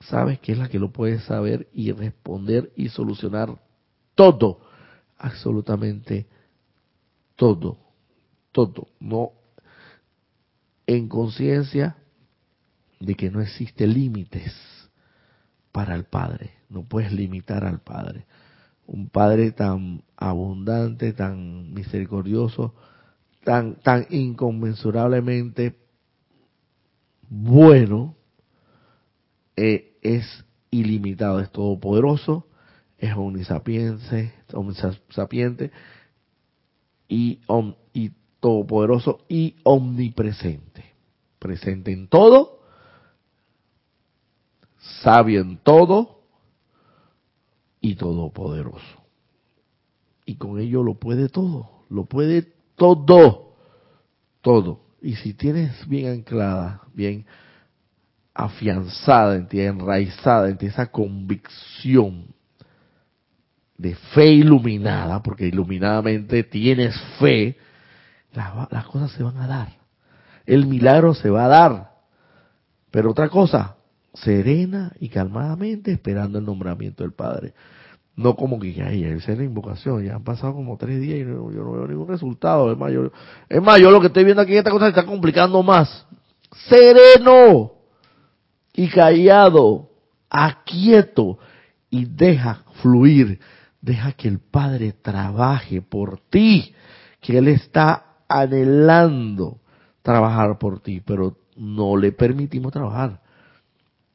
sabes 0.00 0.38
que 0.38 0.52
es 0.52 0.58
la 0.58 0.68
que 0.68 0.78
lo 0.78 0.92
puede 0.92 1.20
saber 1.20 1.68
y 1.74 1.92
responder 1.92 2.72
y 2.74 2.88
solucionar 2.88 3.50
todo, 4.14 4.60
absolutamente 5.18 6.26
todo, 7.38 7.78
todo, 8.50 8.88
no 8.98 9.30
en 10.88 11.08
conciencia 11.08 11.96
de 12.98 13.14
que 13.14 13.30
no 13.30 13.40
existe 13.40 13.86
límites 13.86 14.52
para 15.70 15.94
el 15.94 16.04
Padre, 16.04 16.50
no 16.68 16.82
puedes 16.82 17.12
limitar 17.12 17.64
al 17.64 17.80
Padre. 17.80 18.26
Un 18.88 19.08
Padre 19.08 19.52
tan 19.52 20.02
abundante, 20.16 21.12
tan 21.12 21.72
misericordioso, 21.72 22.74
tan, 23.44 23.76
tan 23.76 24.06
inconmensurablemente 24.10 25.78
bueno, 27.28 28.16
eh, 29.54 29.96
es 30.02 30.44
ilimitado, 30.72 31.38
es 31.38 31.52
todopoderoso, 31.52 32.48
es 32.98 33.14
omnisapiente, 33.14 34.32
omnisapiente 34.52 35.70
y, 37.08 37.40
y 37.92 38.12
todopoderoso 38.40 39.20
y 39.28 39.56
omnipresente. 39.64 40.84
Presente 41.38 41.92
en 41.92 42.08
todo, 42.08 42.60
sabio 45.02 45.40
en 45.40 45.58
todo 45.58 46.20
y 47.80 47.94
todopoderoso. 47.94 49.02
Y 50.26 50.34
con 50.34 50.60
ello 50.60 50.82
lo 50.82 50.94
puede 50.94 51.28
todo, 51.28 51.84
lo 51.88 52.04
puede 52.04 52.52
todo, 52.74 53.54
todo. 54.42 54.80
Y 55.00 55.14
si 55.16 55.32
tienes 55.32 55.88
bien 55.88 56.08
anclada, 56.08 56.82
bien 56.92 57.24
afianzada 58.34 59.36
en 59.36 59.48
ti, 59.48 59.60
enraizada 59.60 60.48
en 60.48 60.58
ti 60.58 60.66
esa 60.66 60.90
convicción 60.90 62.26
de 63.78 63.94
fe 63.94 64.32
iluminada, 64.32 65.22
porque 65.22 65.46
iluminadamente 65.46 66.42
tienes 66.42 67.00
fe, 67.20 67.56
las, 68.32 68.84
cosas 68.86 69.12
se 69.12 69.22
van 69.22 69.38
a 69.38 69.46
dar. 69.46 69.68
El 70.44 70.66
milagro 70.66 71.14
se 71.14 71.30
va 71.30 71.44
a 71.44 71.48
dar. 71.48 71.90
Pero 72.90 73.12
otra 73.12 73.28
cosa, 73.28 73.76
serena 74.14 74.92
y 74.98 75.08
calmadamente 75.08 75.92
esperando 75.92 76.38
el 76.38 76.44
nombramiento 76.44 77.04
del 77.04 77.12
Padre. 77.12 77.54
No 78.16 78.34
como 78.34 78.58
que 78.58 78.72
ya 78.72 78.92
hice 78.92 79.36
la 79.36 79.44
invocación, 79.44 80.04
ya 80.04 80.16
han 80.16 80.24
pasado 80.24 80.54
como 80.54 80.76
tres 80.76 81.00
días 81.00 81.18
y 81.18 81.24
yo 81.24 81.64
no 81.64 81.72
veo 81.72 81.86
ningún 81.86 82.08
resultado. 82.08 82.72
Es 82.72 82.78
más, 82.78 82.92
yo, 82.92 83.12
es 83.48 83.62
más, 83.62 83.80
yo 83.80 83.92
lo 83.92 84.00
que 84.00 84.08
estoy 84.08 84.24
viendo 84.24 84.42
aquí, 84.42 84.56
esta 84.56 84.70
cosa 84.70 84.86
se 84.86 84.90
está 84.90 85.06
complicando 85.06 85.62
más. 85.62 86.04
Sereno 86.68 87.74
y 88.72 88.88
callado, 88.88 89.90
aquieto 90.28 91.38
y 91.90 92.06
deja 92.06 92.64
fluir 92.82 93.38
Deja 93.80 94.12
que 94.12 94.28
el 94.28 94.38
Padre 94.38 94.92
trabaje 94.92 95.82
por 95.82 96.18
ti, 96.18 96.74
que 97.20 97.38
Él 97.38 97.48
está 97.48 98.04
anhelando 98.28 99.58
trabajar 100.02 100.58
por 100.58 100.80
ti, 100.80 101.00
pero 101.04 101.36
no 101.56 101.96
le 101.96 102.12
permitimos 102.12 102.72
trabajar. 102.72 103.20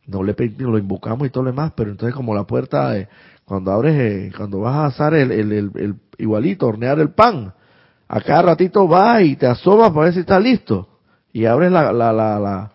No 0.05 0.22
le 0.24 0.34
permitimos, 0.34 0.74
lo 0.74 0.78
invocamos 0.80 1.28
y 1.28 1.30
todo 1.30 1.43
lo 1.43 1.51
demás, 1.51 1.72
pero 1.76 1.91
entonces 1.91 2.16
como 2.16 2.36
la 2.36 2.43
puerta, 2.43 2.91
de, 2.91 3.07
cuando 3.45 3.72
abres, 3.72 3.95
eh, 3.95 4.32
cuando 4.36 4.59
vas 4.59 4.76
a 4.76 4.86
asar 4.88 5.14
el, 5.14 5.32
el, 5.32 5.95
igualito, 6.18 6.68
hornear 6.68 6.99
el 6.99 7.11
pan, 7.11 7.53
a 8.07 8.22
cada 8.22 8.41
ratito 8.41 8.88
vas 8.88 9.22
y 9.22 9.36
te 9.36 9.47
asomas 9.47 9.91
para 9.91 10.05
ver 10.05 10.14
si 10.14 10.20
está 10.22 10.39
listo. 10.39 10.89
Y 11.32 11.45
abres 11.45 11.72
la, 11.72 11.93
la, 11.93 12.11
la, 12.11 12.39
la, 12.39 12.72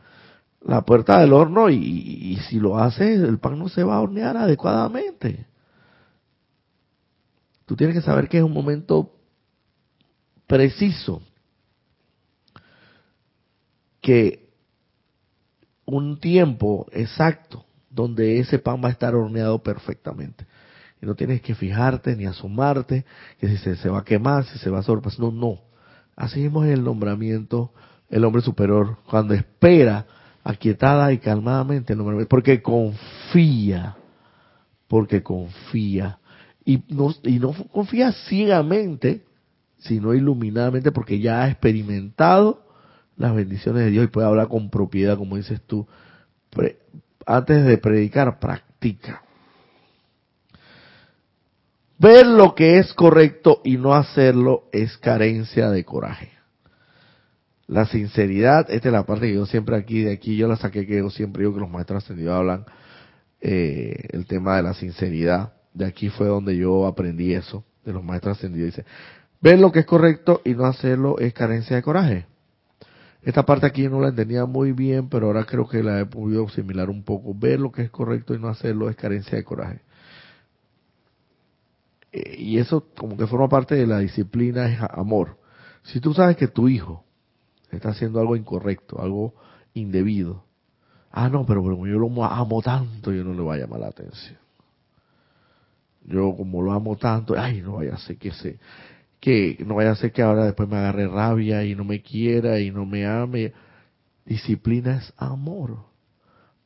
la 0.63 0.83
puerta 0.83 1.21
del 1.21 1.33
horno 1.33 1.71
y, 1.71 1.77
y, 1.77 2.37
si 2.49 2.59
lo 2.59 2.79
haces, 2.79 3.21
el 3.21 3.39
pan 3.39 3.59
no 3.59 3.69
se 3.69 3.85
va 3.85 3.97
a 3.97 4.01
hornear 4.01 4.37
adecuadamente. 4.37 5.48
Tú 7.69 7.77
tienes 7.77 7.95
que 7.95 8.01
saber 8.01 8.31
que 8.31 8.39
es 8.39 8.43
un 8.43 8.55
momento 8.55 9.15
preciso. 10.47 11.21
Que 14.01 14.49
un 15.85 16.19
tiempo 16.19 16.87
exacto 16.93 17.67
donde 17.91 18.39
ese 18.39 18.59
pan 18.59 18.81
va 18.83 18.89
a 18.89 18.93
estar 18.93 19.15
horneado 19.15 19.63
perfectamente. 19.63 20.47
Y 21.03 21.05
no 21.05 21.15
tienes 21.15 21.43
que 21.43 21.55
fijarte 21.55 22.17
ni 22.17 22.25
asomarte, 22.25 23.05
que 23.39 23.49
si 23.49 23.77
se, 23.77 23.89
va 23.91 23.99
a 23.99 24.05
quemar, 24.05 24.47
si 24.47 24.59
se 24.59 24.71
va 24.71 24.79
a 24.79 24.83
sobrepasar. 24.83 25.21
No, 25.21 25.31
no. 25.31 25.61
Así 26.17 26.47
es 26.47 26.53
el 26.55 26.83
nombramiento, 26.83 27.75
el 28.09 28.25
hombre 28.25 28.41
superior, 28.41 28.97
cuando 29.11 29.35
espera 29.35 30.07
aquietada 30.43 31.13
y 31.13 31.19
calmadamente 31.19 31.93
el 31.93 31.99
nombramiento, 31.99 32.31
porque 32.31 32.63
confía, 32.63 33.95
porque 34.89 35.23
confía. 35.23 36.19
Y 36.69 36.85
no, 36.91 37.15
y 37.23 37.39
no 37.39 37.55
confía 37.73 38.13
ciegamente, 38.13 39.23
sino 39.79 40.13
iluminadamente, 40.13 40.93
porque 40.93 41.19
ya 41.19 41.43
ha 41.43 41.49
experimentado 41.49 42.63
las 43.17 43.35
bendiciones 43.35 43.87
de 43.87 43.91
Dios 43.91 44.05
y 44.05 44.09
puede 44.09 44.27
hablar 44.27 44.49
con 44.49 44.69
propiedad, 44.69 45.17
como 45.17 45.37
dices 45.39 45.63
tú. 45.63 45.89
antes 47.25 47.65
de 47.65 47.79
predicar, 47.79 48.39
practica. 48.39 49.23
Ver 51.99 52.27
lo 52.27 52.55
que 52.55 52.77
es 52.79 52.93
correcto 52.93 53.63
y 53.65 53.79
no 53.79 53.95
hacerlo 53.95 54.65
es 54.71 54.99
carencia 54.99 55.71
de 55.71 55.87
coraje. 55.87 56.33
La 57.67 57.87
sinceridad, 57.87 58.71
esta 58.71 58.89
es 58.89 58.93
la 58.93 59.07
parte 59.07 59.29
que 59.29 59.35
yo 59.37 59.47
siempre 59.47 59.75
aquí, 59.75 60.03
de 60.03 60.13
aquí 60.13 60.37
yo 60.37 60.47
la 60.49 60.57
saqué, 60.57 60.87
que 60.87 60.99
yo 60.99 61.09
siempre 61.09 61.45
digo 61.45 61.55
que 61.55 61.61
los 61.61 61.71
maestros 61.71 62.05
ascendidos 62.05 62.35
hablan 62.35 62.67
eh, 63.41 64.09
el 64.11 64.27
tema 64.27 64.59
de 64.59 64.65
la 64.65 64.75
sinceridad. 64.75 65.55
De 65.75 65.87
aquí 65.87 66.09
fue 66.09 66.27
donde 66.27 66.57
yo 66.57 66.87
aprendí 66.87 67.35
eso, 67.35 67.65
de 67.85 67.93
los 67.93 68.03
maestros 68.03 68.39
ascendidos. 68.39 68.75
Dice, 68.75 68.85
ver 69.41 69.59
lo 69.59 69.73
que 69.73 69.81
es 69.81 69.87
correcto 69.87 70.41
y 70.45 70.55
no 70.55 70.65
hacerlo 70.65 71.19
es 71.19 71.33
carencia 71.35 71.77
de 71.77 71.83
coraje. 71.83 72.27
Esta 73.23 73.45
parte 73.45 73.67
aquí 73.67 73.89
no 73.89 74.01
la 74.01 74.09
entendía 74.09 74.47
muy 74.47 74.73
bien, 74.73 75.09
pero 75.09 75.27
ahora 75.27 75.45
creo 75.45 75.69
que 75.69 75.83
la 75.83 76.01
he 76.01 76.07
podido 76.07 76.47
asimilar 76.47 76.89
un 76.89 77.03
poco. 77.03 77.35
Ver 77.35 77.61
lo 77.61 77.73
que 77.73 77.83
es 77.83 77.91
correcto 77.91 78.35
y 78.35 78.39
no 78.39 78.49
hacerlo 78.49 78.89
es 78.89 78.97
carencia 78.97 79.37
de 79.37 79.45
coraje. 79.45 79.81
Eh, 82.13 82.37
y 82.39 82.59
eso 82.59 82.87
como 82.97 83.17
que 83.17 83.27
forma 83.27 83.49
parte 83.49 83.75
de 83.75 83.87
la 83.87 83.99
disciplina 83.99 84.67
es 84.73 84.81
amor. 84.91 85.37
Si 85.83 86.01
tú 86.01 86.15
sabes 86.15 86.37
que 86.37 86.49
tu 86.49 86.69
hijo 86.69 87.05
está 87.71 87.91
haciendo 87.91 88.21
algo 88.21 88.37
incorrecto, 88.37 89.01
algo 89.01 89.35
indebido, 89.75 90.45
ah, 91.11 91.29
no, 91.29 91.45
pero 91.45 91.63
como 91.63 91.87
yo 91.87 91.99
lo 91.99 92.25
amo 92.25 92.63
tanto, 92.63 93.13
yo 93.13 93.25
no 93.25 93.35
le 93.35 93.41
voy 93.41 93.57
a 93.59 93.61
llamar 93.61 93.81
la 93.81 93.89
atención. 93.89 94.39
Yo 96.05 96.35
como 96.37 96.63
lo 96.63 96.73
amo 96.73 96.97
tanto, 96.97 97.35
ay, 97.39 97.61
no 97.61 97.75
vaya 97.75 97.95
a 97.95 97.99
ser 97.99 98.17
que 98.17 98.31
se, 98.33 98.59
que 99.21 99.63
no 99.67 99.75
vaya 99.75 99.91
a 99.91 99.97
ser 99.97 100.13
que 100.13 100.23
ahora 100.23 100.45
después 100.45 100.69
me 100.69 100.77
agarre 100.77 101.07
rabia 101.07 101.65
y 101.65 101.75
no 101.75 101.85
me 101.85 102.03
quiera 102.03 102.61
y 102.61 102.71
no 102.71 102.87
me 102.87 103.07
ame. 103.07 103.53
Disciplina 104.25 104.97
es 104.97 105.13
amor. 105.17 105.79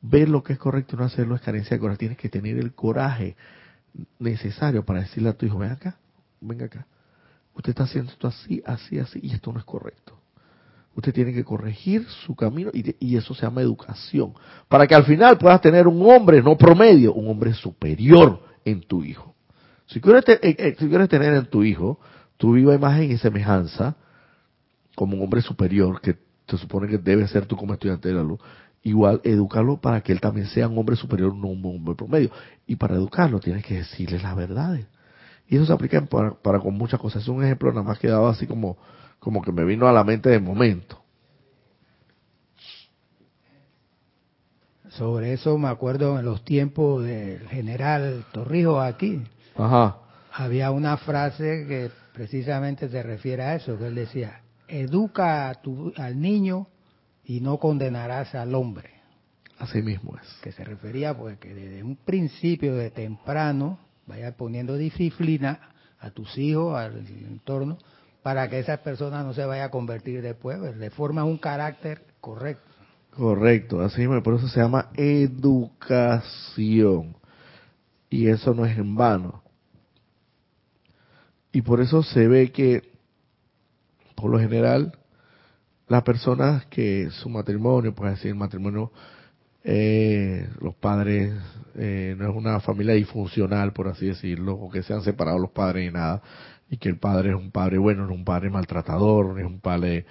Ver 0.01 0.29
lo 0.29 0.43
que 0.43 0.53
es 0.53 0.59
correcto 0.59 0.95
y 0.95 0.99
no 0.99 1.05
hacerlo 1.05 1.35
es 1.35 1.41
carencia 1.41 1.75
de 1.75 1.79
coraje. 1.79 1.99
Tienes 1.99 2.17
que 2.17 2.29
tener 2.29 2.57
el 2.57 2.73
coraje 2.73 3.35
necesario 4.19 4.83
para 4.83 5.01
decirle 5.01 5.29
a 5.29 5.33
tu 5.33 5.45
hijo, 5.45 5.57
ven 5.57 5.71
acá, 5.71 5.97
venga 6.41 6.65
acá. 6.65 6.85
Usted 7.55 7.69
está 7.69 7.83
haciendo 7.83 8.11
esto 8.11 8.27
así, 8.27 8.61
así, 8.65 8.99
así, 8.99 9.19
y 9.21 9.33
esto 9.33 9.51
no 9.51 9.59
es 9.59 9.65
correcto. 9.65 10.17
Usted 10.95 11.13
tiene 11.13 11.33
que 11.33 11.43
corregir 11.43 12.05
su 12.25 12.35
camino 12.35 12.69
y, 12.71 13.15
eso 13.15 13.33
se 13.33 13.41
llama 13.41 13.61
educación. 13.61 14.33
Para 14.67 14.85
que 14.85 14.93
al 14.93 15.05
final 15.05 15.37
puedas 15.37 15.59
tener 15.61 15.87
un 15.87 16.07
hombre, 16.09 16.41
no 16.41 16.55
promedio, 16.55 17.13
un 17.13 17.27
hombre 17.29 17.53
superior 17.53 18.52
en 18.65 18.81
tu 18.81 19.03
hijo. 19.03 19.35
Si 19.87 20.01
quieres, 20.01 20.27
eh, 20.27 20.39
eh, 20.41 20.75
si 20.79 20.87
quieres 20.87 21.09
tener 21.09 21.33
en 21.33 21.45
tu 21.45 21.63
hijo 21.63 21.99
tu 22.37 22.53
viva 22.53 22.73
imagen 22.73 23.11
y 23.11 23.17
semejanza, 23.17 23.95
como 24.95 25.17
un 25.17 25.23
hombre 25.23 25.41
superior, 25.41 26.01
que 26.01 26.17
se 26.47 26.57
supone 26.57 26.87
que 26.87 26.97
debe 26.97 27.27
ser 27.27 27.45
tú 27.45 27.55
como 27.55 27.73
estudiante 27.73 28.09
de 28.09 28.15
la 28.15 28.23
luz, 28.23 28.39
igual 28.83 29.21
educarlo 29.23 29.77
para 29.77 30.01
que 30.01 30.11
él 30.11 30.19
también 30.19 30.47
sea 30.47 30.67
un 30.67 30.77
hombre 30.77 30.95
superior, 30.95 31.33
no 31.33 31.47
un 31.47 31.65
hombre 31.65 31.95
promedio. 31.95 32.31
Y 32.67 32.75
para 32.75 32.95
educarlo 32.95 33.39
tienes 33.39 33.65
que 33.65 33.75
decirle 33.75 34.19
las 34.19 34.35
verdades. 34.35 34.85
Y 35.47 35.55
eso 35.55 35.65
se 35.65 35.73
aplica 35.73 36.03
para, 36.05 36.59
con 36.59 36.73
muchas 36.75 36.99
cosas. 36.99 37.23
Es 37.23 37.27
un 37.27 37.43
ejemplo 37.43 37.69
nada 37.71 37.83
más 37.83 37.99
que 37.99 38.07
dado 38.07 38.27
así 38.27 38.47
como, 38.47 38.77
como 39.19 39.41
que 39.41 39.51
me 39.51 39.63
vino 39.65 39.87
a 39.87 39.93
la 39.93 40.03
mente 40.03 40.29
de 40.29 40.39
momento. 40.39 41.02
Sobre 44.97 45.33
eso 45.33 45.57
me 45.57 45.69
acuerdo 45.69 46.19
en 46.19 46.25
los 46.25 46.43
tiempos 46.43 47.03
del 47.03 47.47
general 47.49 48.25
Torrijos 48.31 48.83
aquí. 48.83 49.23
Ajá. 49.55 49.97
Había 50.31 50.71
una 50.71 50.97
frase 50.97 51.65
que 51.67 51.91
precisamente 52.13 52.89
se 52.89 53.01
refiere 53.01 53.43
a 53.43 53.55
eso, 53.55 53.77
que 53.77 53.87
él 53.87 53.95
decía, 53.95 54.41
educa 54.67 55.49
a 55.49 55.55
tu, 55.55 55.93
al 55.97 56.19
niño 56.21 56.67
y 57.25 57.41
no 57.41 57.57
condenarás 57.57 58.35
al 58.35 58.53
hombre. 58.53 58.91
Así 59.57 59.81
mismo 59.81 60.15
es. 60.21 60.27
Que 60.41 60.51
se 60.51 60.63
refería 60.63 61.17
pues 61.17 61.39
que 61.39 61.53
desde 61.53 61.83
un 61.83 61.95
principio 61.95 62.75
de 62.75 62.91
temprano 62.91 63.79
vaya 64.05 64.35
poniendo 64.35 64.75
disciplina 64.77 65.69
a 65.99 66.11
tus 66.11 66.37
hijos, 66.37 66.77
al 66.77 66.97
entorno, 67.07 67.77
para 68.21 68.47
que 68.49 68.59
esa 68.59 68.77
persona 68.77 69.23
no 69.23 69.33
se 69.33 69.45
vaya 69.45 69.65
a 69.65 69.71
convertir 69.71 70.21
después, 70.21 70.59
pues, 70.59 70.77
le 70.77 70.89
forma 70.89 71.23
un 71.23 71.37
carácter 71.37 72.03
correcto. 72.19 72.72
Correcto, 73.15 73.81
así 73.81 74.01
mismo, 74.01 74.21
por 74.23 74.33
eso 74.35 74.47
se 74.47 74.59
llama 74.59 74.89
educación. 74.95 76.35
Y 78.09 78.27
eso 78.27 78.53
no 78.55 78.65
es 78.65 78.77
en 78.77 78.95
vano. 78.95 79.43
Y 81.51 81.61
por 81.61 81.79
eso 81.81 82.01
se 82.01 82.27
ve 82.27 82.51
que, 82.51 82.81
por 84.15 84.31
lo 84.31 84.39
general, 84.39 84.97
las 85.87 86.01
personas 86.01 86.65
que 86.67 87.09
su 87.11 87.29
matrimonio, 87.29 87.93
pues 87.93 88.15
decir, 88.15 88.33
matrimonio, 88.33 88.91
eh, 89.63 90.49
los 90.59 90.73
padres, 90.75 91.33
eh, 91.75 92.15
no 92.17 92.29
es 92.29 92.35
una 92.35 92.59
familia 92.61 92.95
disfuncional, 92.95 93.73
por 93.73 93.87
así 93.89 94.07
decirlo, 94.07 94.55
o 94.55 94.71
que 94.71 94.81
se 94.81 94.93
han 94.93 95.03
separado 95.03 95.37
los 95.37 95.51
padres 95.51 95.87
y 95.87 95.93
nada, 95.93 96.23
y 96.67 96.77
que 96.77 96.89
el 96.89 96.97
padre 96.97 97.29
es 97.29 97.35
un 97.35 97.51
padre 97.51 97.77
bueno, 97.77 98.07
no 98.07 98.13
es 98.13 98.17
un 98.17 98.25
padre 98.25 98.49
maltratador, 98.49 99.27
no 99.27 99.37
es 99.37 99.45
un 99.45 99.59
padre 99.59 100.07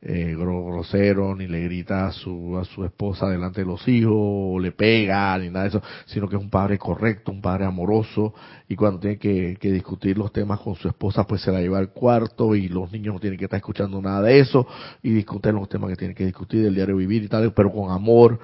eh, 0.00 0.34
grosero, 0.38 1.34
ni 1.34 1.48
le 1.48 1.62
grita 1.64 2.06
a 2.06 2.12
su, 2.12 2.56
a 2.56 2.64
su 2.64 2.84
esposa 2.84 3.28
delante 3.28 3.62
de 3.62 3.66
los 3.66 3.86
hijos, 3.88 4.14
o 4.14 4.58
le 4.60 4.72
pega, 4.72 5.36
ni 5.38 5.50
nada 5.50 5.64
de 5.64 5.68
eso, 5.70 5.82
sino 6.06 6.28
que 6.28 6.36
es 6.36 6.42
un 6.42 6.50
padre 6.50 6.78
correcto, 6.78 7.32
un 7.32 7.40
padre 7.40 7.64
amoroso, 7.64 8.32
y 8.68 8.76
cuando 8.76 9.00
tiene 9.00 9.18
que, 9.18 9.56
que, 9.60 9.72
discutir 9.72 10.16
los 10.16 10.32
temas 10.32 10.60
con 10.60 10.76
su 10.76 10.88
esposa, 10.88 11.24
pues 11.26 11.42
se 11.42 11.50
la 11.50 11.60
lleva 11.60 11.78
al 11.78 11.90
cuarto, 11.90 12.54
y 12.54 12.68
los 12.68 12.92
niños 12.92 13.14
no 13.14 13.20
tienen 13.20 13.38
que 13.38 13.46
estar 13.46 13.58
escuchando 13.58 14.00
nada 14.00 14.22
de 14.22 14.38
eso, 14.38 14.66
y 15.02 15.10
discuten 15.10 15.56
los 15.56 15.68
temas 15.68 15.90
que 15.90 15.96
tienen 15.96 16.16
que 16.16 16.26
discutir 16.26 16.62
del 16.62 16.74
diario 16.74 16.96
vivir 16.96 17.24
y 17.24 17.28
tal, 17.28 17.52
pero 17.52 17.72
con 17.72 17.90
amor. 17.90 18.38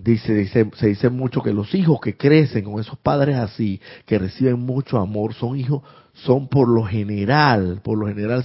Dice, 0.00 0.46
se 0.46 0.86
dice 0.86 1.08
mucho 1.08 1.42
que 1.42 1.52
los 1.52 1.74
hijos 1.74 2.00
que 2.00 2.16
crecen 2.16 2.62
con 2.62 2.78
esos 2.78 2.96
padres 2.98 3.36
así, 3.36 3.80
que 4.06 4.18
reciben 4.18 4.60
mucho 4.60 4.98
amor, 4.98 5.34
son 5.34 5.58
hijos, 5.58 5.82
son 6.12 6.46
por 6.46 6.68
lo 6.68 6.84
general, 6.84 7.80
por 7.82 7.98
lo 7.98 8.06
general 8.06 8.44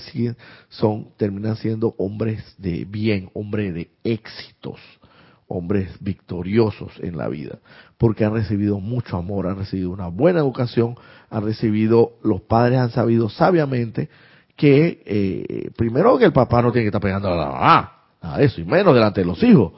son, 0.69 1.09
terminan 1.15 1.55
siendo 1.55 1.93
hombres 1.99 2.55
de 2.57 2.85
bien, 2.85 3.29
hombres 3.33 3.73
de 3.75 3.91
éxitos, 4.03 4.79
hombres 5.47 5.91
victoriosos 5.99 6.91
en 7.01 7.17
la 7.17 7.27
vida, 7.27 7.59
porque 7.99 8.25
han 8.25 8.33
recibido 8.33 8.79
mucho 8.79 9.15
amor, 9.15 9.45
han 9.45 9.57
recibido 9.57 9.91
una 9.91 10.07
buena 10.07 10.39
educación, 10.39 10.95
han 11.29 11.45
recibido, 11.45 12.13
los 12.23 12.41
padres 12.41 12.79
han 12.79 12.89
sabido 12.89 13.29
sabiamente 13.29 14.09
que, 14.55 15.03
eh, 15.05 15.69
primero 15.77 16.17
que 16.17 16.25
el 16.25 16.33
papá 16.33 16.63
no 16.63 16.71
tiene 16.71 16.85
que 16.85 16.89
estar 16.89 17.01
pegando 17.01 17.27
a 17.27 17.35
la 17.35 17.45
mamá, 17.45 18.37
de 18.37 18.45
eso, 18.45 18.59
y 18.59 18.65
menos 18.65 18.95
delante 18.95 19.21
de 19.21 19.27
los 19.27 19.43
hijos, 19.43 19.73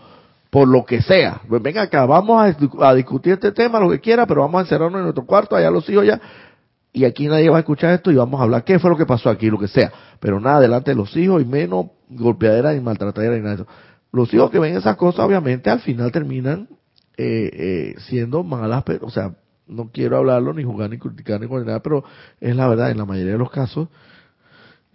por 0.55 0.69
lo 0.69 0.85
que 0.85 1.01
sea. 1.01 1.41
Pues 1.49 1.61
venga 1.61 1.81
acá, 1.81 2.05
vamos 2.05 2.55
a, 2.79 2.95
discutir 2.95 3.33
este 3.33 3.51
tema, 3.51 3.77
lo 3.77 3.89
que 3.89 3.99
quiera, 3.99 4.25
pero 4.25 4.39
vamos 4.39 4.59
a 4.59 4.61
encerrarnos 4.61 4.99
en 4.99 5.03
nuestro 5.03 5.25
cuarto, 5.25 5.53
allá 5.53 5.69
los 5.69 5.89
hijos 5.89 6.05
ya, 6.05 6.21
y 6.93 7.03
aquí 7.03 7.27
nadie 7.27 7.49
va 7.49 7.57
a 7.57 7.59
escuchar 7.59 7.93
esto 7.93 8.09
y 8.09 8.15
vamos 8.15 8.39
a 8.39 8.43
hablar 8.43 8.63
qué 8.63 8.79
fue 8.79 8.89
lo 8.89 8.95
que 8.95 9.05
pasó 9.05 9.29
aquí, 9.29 9.49
lo 9.49 9.59
que 9.59 9.67
sea. 9.67 9.91
Pero 10.21 10.39
nada 10.39 10.61
delante 10.61 10.91
de 10.91 10.95
los 10.95 11.13
hijos 11.17 11.41
y 11.41 11.45
menos 11.45 11.87
golpeadera 12.07 12.71
ni 12.71 12.79
maltratadera 12.79 13.35
ni 13.35 13.41
nada 13.41 13.57
de 13.57 13.63
eso. 13.63 13.71
Los 14.13 14.33
hijos 14.33 14.49
que 14.49 14.59
ven 14.59 14.77
esas 14.77 14.95
cosas 14.95 15.25
obviamente 15.25 15.69
al 15.69 15.81
final 15.81 16.09
terminan 16.13 16.69
eh, 17.17 17.49
eh, 17.51 17.95
siendo 18.07 18.41
malas, 18.45 18.85
o 19.01 19.09
sea, 19.09 19.35
no 19.67 19.89
quiero 19.91 20.15
hablarlo 20.15 20.53
ni 20.53 20.63
jugar 20.63 20.89
ni 20.89 20.97
criticar 20.97 21.41
ni 21.41 21.47
nada, 21.47 21.81
pero 21.81 22.05
es 22.39 22.55
la 22.55 22.69
verdad, 22.69 22.91
en 22.91 22.97
la 22.97 23.03
mayoría 23.03 23.33
de 23.33 23.39
los 23.39 23.51
casos 23.51 23.89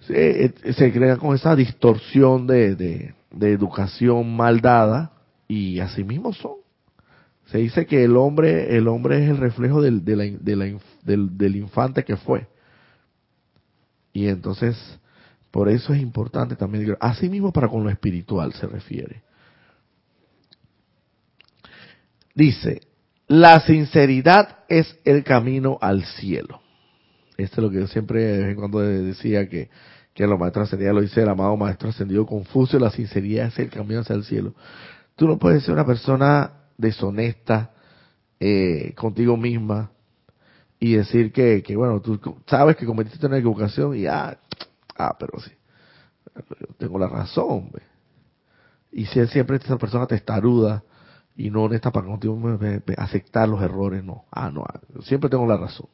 se, 0.07 0.47
eh, 0.47 0.55
se 0.73 0.91
crean 0.91 1.19
con 1.19 1.35
esa 1.35 1.55
distorsión 1.55 2.47
de, 2.47 3.13
de 3.31 3.53
educación 3.53 4.35
mal 4.35 4.63
dada 4.63 5.20
y 5.51 5.81
así 5.81 6.05
mismo 6.05 6.33
son. 6.33 6.59
Se 7.47 7.59
dice 7.59 7.85
que 7.85 8.05
el 8.05 8.17
hombre, 8.17 8.77
el 8.77 8.87
hombre 8.87 9.25
es 9.25 9.31
el 9.31 9.39
reflejo 9.39 9.83
del, 9.83 10.05
del, 10.05 11.57
infante 11.57 12.05
que 12.05 12.17
fue. 12.17 12.47
Y 14.13 14.29
entonces, 14.29 14.77
por 15.51 15.69
eso 15.69 15.93
es 15.93 16.01
importante 16.01 16.55
también, 16.55 16.97
así 17.01 17.29
mismo 17.29 17.53
para 17.53 17.67
con 17.67 17.83
lo 17.83 17.91
espiritual 17.91 18.53
se 18.53 18.69
refiere. 18.69 19.23
Dice, 22.33 22.83
la 23.27 23.59
sinceridad 23.59 24.61
es 24.69 24.97
el 25.05 25.25
camino 25.25 25.79
al 25.81 26.05
cielo. 26.05 26.61
Este 27.37 27.57
es 27.57 27.59
lo 27.59 27.71
que 27.71 27.81
yo 27.81 27.89
siempre 27.89 28.23
de 28.23 28.39
vez 28.39 28.49
en 28.51 28.57
cuando 28.57 28.79
decía 28.79 29.49
que, 29.49 29.69
que 30.15 30.29
los 30.29 30.39
maestros 30.39 30.69
ascendidos 30.69 30.95
lo 30.95 31.01
dice 31.01 31.23
el 31.23 31.29
amado 31.29 31.57
maestro 31.57 31.89
ascendido 31.89 32.25
Confucio, 32.25 32.79
la 32.79 32.91
sinceridad 32.91 33.49
es 33.49 33.59
el 33.59 33.71
camino 33.71 34.03
hacia 34.03 34.15
el 34.15 34.23
cielo. 34.23 34.55
Tú 35.21 35.29
no 35.29 35.39
puedes 35.39 35.65
ser 35.65 35.75
una 35.75 35.85
persona 35.85 36.51
deshonesta 36.79 37.73
eh, 38.41 38.95
contigo 38.97 39.37
misma 39.37 39.91
y 40.79 40.95
decir 40.95 41.31
que, 41.31 41.63
que, 41.63 41.77
bueno, 41.77 42.01
tú 42.01 42.19
sabes 42.47 42.75
que 42.75 42.87
cometiste 42.87 43.27
una 43.27 43.37
equivocación 43.37 43.95
y 43.95 44.07
ah, 44.07 44.39
ah 44.97 45.17
pero 45.19 45.39
sí, 45.41 45.51
yo 46.59 46.75
tengo 46.79 46.99
la 46.99 47.09
razón. 47.09 47.71
Y 48.93 49.05
si 49.05 49.27
siempre 49.27 49.59
esa 49.59 49.77
persona 49.77 50.07
testaruda 50.07 50.85
y 51.37 51.51
no 51.51 51.65
honesta 51.65 51.91
para 51.91 52.07
contigo 52.07 52.41
aceptar 52.97 53.47
los 53.47 53.61
errores, 53.61 54.03
no, 54.03 54.25
ah, 54.33 54.51
no, 54.51 54.65
siempre 55.03 55.29
tengo 55.29 55.47
la 55.47 55.59
razón. 55.59 55.89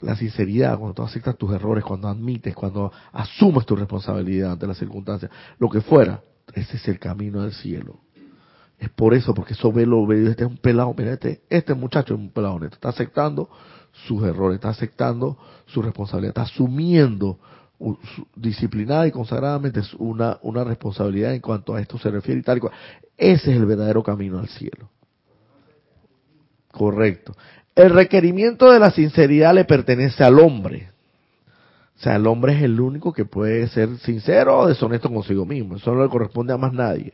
La 0.00 0.16
sinceridad, 0.16 0.76
cuando 0.78 0.94
tú 0.94 1.02
aceptas 1.04 1.38
tus 1.38 1.52
errores, 1.52 1.84
cuando 1.84 2.08
admites, 2.08 2.56
cuando 2.56 2.90
asumes 3.12 3.64
tu 3.66 3.76
responsabilidad 3.76 4.50
ante 4.50 4.66
las 4.66 4.78
circunstancias, 4.78 5.30
lo 5.60 5.70
que 5.70 5.80
fuera, 5.80 6.22
ese 6.54 6.76
es 6.76 6.88
el 6.88 6.98
camino 6.98 7.42
del 7.42 7.52
cielo. 7.52 8.00
Es 8.78 8.90
por 8.90 9.14
eso, 9.14 9.32
porque 9.32 9.54
eso 9.54 9.72
ve 9.72 9.86
lo 9.86 10.06
ve, 10.06 10.28
este 10.28 10.44
es 10.44 10.50
un 10.50 10.56
pelado, 10.56 10.92
mira, 10.96 11.12
este, 11.12 11.42
este 11.48 11.74
muchacho 11.74 12.14
es 12.14 12.20
un 12.20 12.30
pelado 12.30 12.54
honesto, 12.54 12.74
está 12.74 12.88
aceptando 12.88 13.48
sus 14.06 14.22
errores, 14.24 14.56
está 14.56 14.70
aceptando 14.70 15.38
su 15.66 15.82
responsabilidad, 15.82 16.30
está 16.30 16.42
asumiendo 16.42 17.38
disciplinada 18.36 19.06
y 19.06 19.10
consagradamente 19.10 19.80
una, 19.98 20.38
una 20.42 20.64
responsabilidad 20.64 21.34
en 21.34 21.40
cuanto 21.40 21.74
a 21.74 21.80
esto 21.80 21.98
se 21.98 22.10
refiere 22.10 22.40
y 22.40 22.42
tal 22.42 22.58
y 22.58 22.60
cual. 22.60 22.72
Ese 23.16 23.50
es 23.50 23.56
el 23.56 23.66
verdadero 23.66 24.02
camino 24.02 24.38
al 24.38 24.48
cielo. 24.48 24.90
Correcto. 26.70 27.34
El 27.74 27.90
requerimiento 27.90 28.70
de 28.70 28.78
la 28.78 28.90
sinceridad 28.90 29.54
le 29.54 29.64
pertenece 29.64 30.24
al 30.24 30.38
hombre. 30.38 30.91
O 32.02 32.04
sea, 32.04 32.16
el 32.16 32.26
hombre 32.26 32.54
es 32.54 32.62
el 32.64 32.80
único 32.80 33.12
que 33.12 33.24
puede 33.24 33.68
ser 33.68 33.96
sincero 33.98 34.58
o 34.58 34.66
deshonesto 34.66 35.08
consigo 35.08 35.46
mismo. 35.46 35.76
Eso 35.76 35.94
no 35.94 36.02
le 36.02 36.08
corresponde 36.08 36.52
a 36.52 36.56
más 36.56 36.72
nadie. 36.72 37.12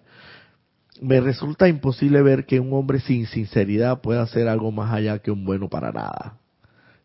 Me 1.02 1.20
resulta 1.20 1.68
imposible 1.68 2.22
ver 2.22 2.46
que 2.46 2.58
un 2.58 2.72
hombre 2.72 2.98
sin 2.98 3.26
sinceridad 3.26 4.00
pueda 4.00 4.22
hacer 4.22 4.48
algo 4.48 4.72
más 4.72 4.90
allá 4.90 5.18
que 5.18 5.30
un 5.30 5.44
bueno 5.44 5.68
para 5.68 5.92
nada. 5.92 6.38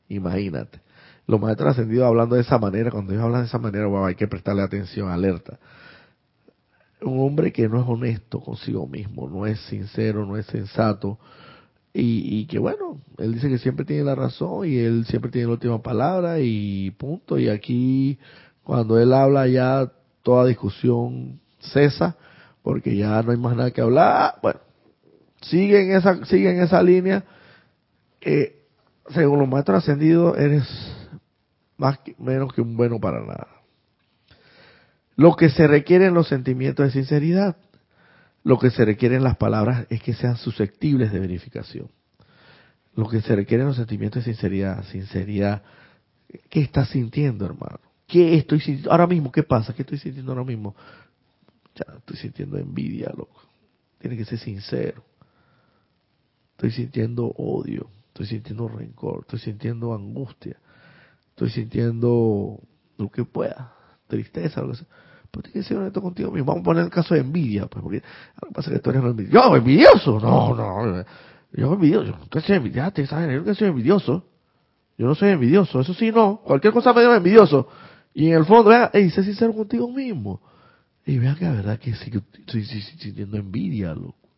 Imagínate. 0.08 0.80
Los 1.28 1.42
maestros 1.42 1.72
ascendidos 1.72 2.08
hablando 2.08 2.36
de 2.36 2.44
esa 2.44 2.58
manera, 2.58 2.90
cuando 2.90 3.12
ellos 3.12 3.26
hablan 3.26 3.42
de 3.42 3.48
esa 3.48 3.60
manera, 3.60 3.90
hay 4.08 4.16
que 4.16 4.30
prestarle 4.30 4.62
atención, 4.62 5.10
alerta. 5.10 5.60
Un 7.02 7.20
hombre 7.20 7.52
que 7.52 7.68
no 7.68 7.82
es 7.82 7.86
honesto 7.86 8.40
consigo 8.40 8.88
mismo, 8.88 9.28
no 9.28 9.46
es 9.46 9.60
sincero, 9.60 10.26
no 10.26 10.38
es 10.38 10.46
sensato, 10.46 11.20
y, 11.94 12.40
y, 12.40 12.46
que 12.48 12.58
bueno, 12.58 13.00
él 13.20 13.34
dice 13.34 13.50
que 13.50 13.60
siempre 13.60 13.86
tiene 13.86 14.04
la 14.04 14.16
razón 14.16 14.68
y 14.68 14.78
él 14.78 15.06
siempre 15.06 15.30
tiene 15.30 15.48
la 15.48 15.54
última 15.54 15.82
palabra 15.82 16.40
y 16.40 16.90
punto. 16.92 17.38
Y 17.38 17.50
aquí 17.50 18.18
cuando 18.64 19.00
él 19.00 19.14
habla 19.14 19.48
ya 19.48 19.92
toda 20.24 20.48
discusión 20.48 21.40
cesa 21.60 22.18
porque 22.64 22.96
ya 22.96 23.22
no 23.22 23.32
hay 23.32 23.38
más 23.38 23.56
nada 23.56 23.72
que 23.72 23.82
hablar. 23.82 24.36
Bueno, 24.42 24.60
sigue 25.42 25.84
en 25.84 25.92
esa, 25.96 26.26
sigue 26.26 26.50
en 26.50 26.62
esa 26.62 26.82
línea. 26.82 27.24
Eh, 28.22 28.64
según 29.10 29.40
los 29.40 29.50
maestros 29.50 29.84
ascendidos, 29.84 30.38
eres 30.38 30.64
más 31.78 32.00
menos 32.18 32.54
que 32.54 32.62
un 32.62 32.76
bueno 32.76 33.00
para 33.00 33.20
nada. 33.20 33.48
Lo 35.16 35.36
que 35.36 35.50
se 35.50 35.68
requiere 35.68 36.08
en 36.08 36.14
los 36.14 36.28
sentimientos 36.28 36.86
de 36.86 36.92
sinceridad 36.92 37.58
lo 38.44 38.60
que 38.60 38.70
se 38.70 38.84
requiere 38.84 39.16
en 39.16 39.24
las 39.24 39.38
palabras 39.38 39.88
es 39.90 40.02
que 40.02 40.14
sean 40.14 40.36
susceptibles 40.36 41.12
de 41.12 41.20
verificación. 41.20 41.90
Lo 42.96 43.08
que 43.08 43.22
se 43.22 43.36
requiere 43.36 43.64
en 43.64 43.70
los 43.70 43.78
sentimientos 43.78 44.20
es 44.20 44.26
sinceridad. 44.26 44.84
Sinceridad. 44.86 45.64
¿Qué 46.50 46.62
estás 46.62 46.90
sintiendo, 46.90 47.46
hermano? 47.46 47.80
¿Qué 48.06 48.36
estoy 48.36 48.60
sintiendo? 48.60 48.92
Ahora 48.92 49.08
mismo, 49.08 49.32
¿qué 49.32 49.44
pasa? 49.44 49.74
¿Qué 49.74 49.84
estoy 49.84 49.98
sintiendo 49.98 50.34
ahora 50.34 50.44
mismo? 50.44 50.76
Ya, 51.74 51.98
estoy 51.98 52.18
sintiendo 52.18 52.58
envidia, 52.58 53.12
loco. 53.16 53.42
Tiene 54.00 54.18
que 54.18 54.26
ser 54.26 54.38
sincero. 54.38 55.04
Estoy 56.52 56.72
sintiendo 56.72 57.28
odio. 57.38 57.90
Estoy 58.10 58.28
sintiendo 58.28 58.68
rencor. 58.68 59.22
Estoy 59.22 59.40
sintiendo 59.40 59.94
angustia. 59.94 60.58
Estoy 61.30 61.50
sintiendo 61.50 62.60
lo 62.98 63.10
que 63.10 63.24
pueda. 63.24 63.74
Tristeza, 64.08 64.62
lo 64.62 64.72
que 64.72 64.78
sea 64.80 64.88
pues 65.34 65.46
tienes 65.46 65.66
que 65.66 65.70
ser 65.70 65.78
honesto 65.78 66.00
contigo 66.00 66.30
mismo. 66.30 66.46
Vamos 66.46 66.62
a 66.62 66.66
poner 66.66 66.84
el 66.84 66.92
caso 66.92 67.16
de 67.16 67.22
envidia, 67.22 67.66
pues, 67.66 67.82
porque 67.82 68.04
lo 68.40 68.48
que 68.50 68.54
pasa 68.54 68.70
que 68.70 68.78
tú 68.78 68.92
eres 68.92 69.04
envidioso. 69.04 69.50
Yo, 69.50 69.56
envidioso. 69.56 70.20
No, 70.20 70.54
no. 70.56 71.06
Yo 71.52 71.74
envidioso. 71.74 72.06
Yo 72.06 72.18
no 72.32 72.42
soy 72.42 72.56
envidioso. 72.56 73.02
Yo 73.02 73.42
no 73.44 73.56
soy 73.56 73.68
envidioso. 73.68 74.26
Yo 74.96 75.08
no 75.08 75.16
soy 75.16 75.30
envidioso. 75.30 75.80
Eso 75.80 75.96
sí, 75.96 76.12
no. 76.12 76.40
Cualquier 76.44 76.72
cosa 76.72 76.94
me 76.94 77.02
llama 77.02 77.18
envidioso. 77.18 77.68
Y 78.14 78.28
en 78.28 78.36
el 78.36 78.46
fondo, 78.46 78.70
vea, 78.70 78.92
hey, 78.94 79.10
sé 79.10 79.24
sincero 79.24 79.54
contigo 79.56 79.90
mismo. 79.90 80.40
Y 81.04 81.18
vea 81.18 81.34
que 81.34 81.46
la 81.46 81.54
verdad 81.54 81.80
que 81.80 81.96
sí, 81.96 82.12
estoy, 82.40 82.64
sintiendo 82.64 83.38
envidia, 83.38 83.96
loco. 83.96 84.30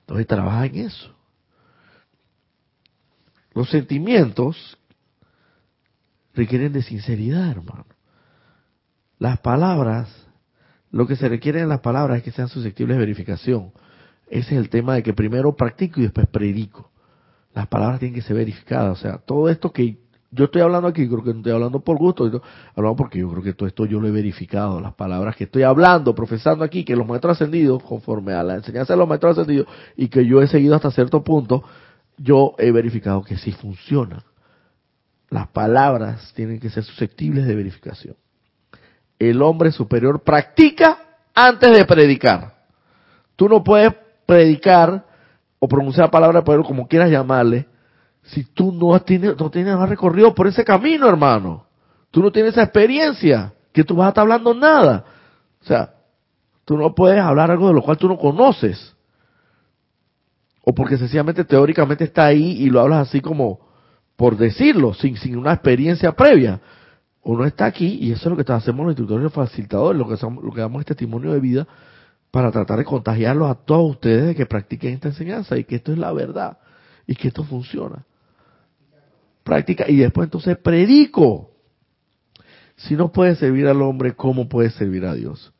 Entonces 0.00 0.26
trabaja 0.26 0.66
en 0.66 0.74
eso. 0.74 1.14
Los 3.54 3.70
sentimientos 3.70 4.76
requieren 6.34 6.74
de 6.74 6.82
sinceridad, 6.82 7.50
hermano. 7.50 7.86
Las 9.18 9.40
palabras, 9.40 10.08
lo 10.90 11.06
que 11.06 11.16
se 11.16 11.28
requiere 11.28 11.60
en 11.60 11.68
las 11.68 11.80
palabras 11.80 12.18
es 12.18 12.22
que 12.22 12.30
sean 12.30 12.48
susceptibles 12.48 12.96
de 12.96 13.00
verificación. 13.00 13.72
Ese 14.28 14.54
es 14.54 14.60
el 14.60 14.68
tema 14.68 14.94
de 14.94 15.02
que 15.02 15.12
primero 15.12 15.56
practico 15.56 16.00
y 16.00 16.04
después 16.04 16.28
predico. 16.28 16.90
Las 17.54 17.66
palabras 17.66 17.98
tienen 17.98 18.14
que 18.14 18.22
ser 18.22 18.36
verificadas. 18.36 18.98
O 18.98 19.00
sea, 19.00 19.18
todo 19.18 19.48
esto 19.48 19.72
que 19.72 19.98
yo 20.30 20.44
estoy 20.44 20.62
hablando 20.62 20.86
aquí, 20.86 21.08
creo 21.08 21.24
que 21.24 21.32
no 21.32 21.38
estoy 21.38 21.52
hablando 21.52 21.80
por 21.80 21.96
gusto, 21.96 22.42
hablando 22.76 22.96
porque 22.96 23.18
yo 23.18 23.30
creo 23.30 23.42
que 23.42 23.54
todo 23.54 23.66
esto 23.66 23.86
yo 23.86 24.00
lo 24.00 24.06
he 24.06 24.12
verificado. 24.12 24.80
Las 24.80 24.94
palabras 24.94 25.34
que 25.34 25.44
estoy 25.44 25.64
hablando, 25.64 26.14
profesando 26.14 26.62
aquí, 26.62 26.84
que 26.84 26.94
los 26.94 27.06
maestros 27.06 27.36
ascendidos, 27.40 27.82
conforme 27.82 28.34
a 28.34 28.42
la 28.44 28.56
enseñanza 28.56 28.92
de 28.92 28.98
los 28.98 29.08
maestros 29.08 29.36
ascendidos, 29.36 29.66
y 29.96 30.08
que 30.08 30.24
yo 30.26 30.40
he 30.42 30.46
seguido 30.46 30.76
hasta 30.76 30.90
cierto 30.90 31.24
punto, 31.24 31.64
yo 32.18 32.54
he 32.58 32.70
verificado 32.70 33.22
que 33.22 33.36
sí 33.36 33.50
funciona. 33.52 34.24
Las 35.30 35.48
palabras 35.48 36.32
tienen 36.34 36.60
que 36.60 36.70
ser 36.70 36.84
susceptibles 36.84 37.46
de 37.46 37.54
verificación 37.54 38.14
el 39.18 39.42
hombre 39.42 39.72
superior 39.72 40.22
practica 40.22 40.98
antes 41.34 41.76
de 41.76 41.84
predicar. 41.84 42.54
Tú 43.36 43.48
no 43.48 43.62
puedes 43.62 43.92
predicar 44.26 45.04
o 45.58 45.68
pronunciar 45.68 46.06
la 46.06 46.10
palabra 46.10 46.40
de 46.40 46.44
poder 46.44 46.62
como 46.62 46.86
quieras 46.86 47.10
llamarle 47.10 47.66
si 48.28 48.44
tú 48.44 48.72
no 48.72 49.00
tienes, 49.00 49.38
no 49.38 49.50
tienes 49.50 49.76
recorrido 49.88 50.34
por 50.34 50.46
ese 50.46 50.64
camino, 50.64 51.08
hermano. 51.08 51.64
Tú 52.10 52.22
no 52.22 52.30
tienes 52.30 52.52
esa 52.52 52.62
experiencia, 52.62 53.52
que 53.72 53.84
tú 53.84 53.96
vas 53.96 54.06
a 54.06 54.08
estar 54.10 54.22
hablando 54.22 54.54
nada. 54.54 55.04
O 55.62 55.64
sea, 55.64 55.94
tú 56.64 56.76
no 56.76 56.94
puedes 56.94 57.20
hablar 57.20 57.50
algo 57.50 57.68
de 57.68 57.74
lo 57.74 57.82
cual 57.82 57.96
tú 57.96 58.08
no 58.08 58.18
conoces. 58.18 58.94
O 60.62 60.74
porque 60.74 60.98
sencillamente 60.98 61.44
teóricamente 61.44 62.04
está 62.04 62.26
ahí 62.26 62.62
y 62.62 62.68
lo 62.68 62.80
hablas 62.80 63.08
así 63.08 63.20
como 63.20 63.60
por 64.16 64.36
decirlo, 64.36 64.94
sin, 64.94 65.16
sin 65.16 65.36
una 65.36 65.52
experiencia 65.52 66.12
previa 66.12 66.60
uno 67.28 67.44
está 67.44 67.66
aquí 67.66 67.98
y 68.00 68.12
eso 68.12 68.30
es 68.30 68.36
lo 68.38 68.42
que 68.42 68.50
hacemos 68.50 68.86
los 68.86 68.92
instructores 68.92 69.22
los 69.22 69.32
facilitadores, 69.34 69.98
lo 69.98 70.08
que, 70.08 70.16
lo 70.42 70.50
que 70.50 70.60
damos 70.62 70.80
es 70.80 70.86
testimonio 70.86 71.32
de 71.34 71.40
vida 71.40 71.68
para 72.30 72.50
tratar 72.50 72.78
de 72.78 72.86
contagiarlos 72.86 73.50
a 73.50 73.54
todos 73.54 73.90
ustedes 73.90 74.28
de 74.28 74.34
que 74.34 74.46
practiquen 74.46 74.94
esta 74.94 75.08
enseñanza 75.08 75.58
y 75.58 75.64
que 75.64 75.76
esto 75.76 75.92
es 75.92 75.98
la 75.98 76.10
verdad 76.14 76.56
y 77.06 77.14
que 77.14 77.28
esto 77.28 77.44
funciona. 77.44 78.06
Práctica 79.44 79.84
y 79.86 79.96
después 79.96 80.24
entonces 80.24 80.56
predico. 80.56 81.50
Si 82.76 82.96
no 82.96 83.12
puede 83.12 83.36
servir 83.36 83.66
al 83.66 83.82
hombre, 83.82 84.14
¿cómo 84.14 84.48
puede 84.48 84.70
servir 84.70 85.04
a 85.04 85.12
Dios? 85.12 85.52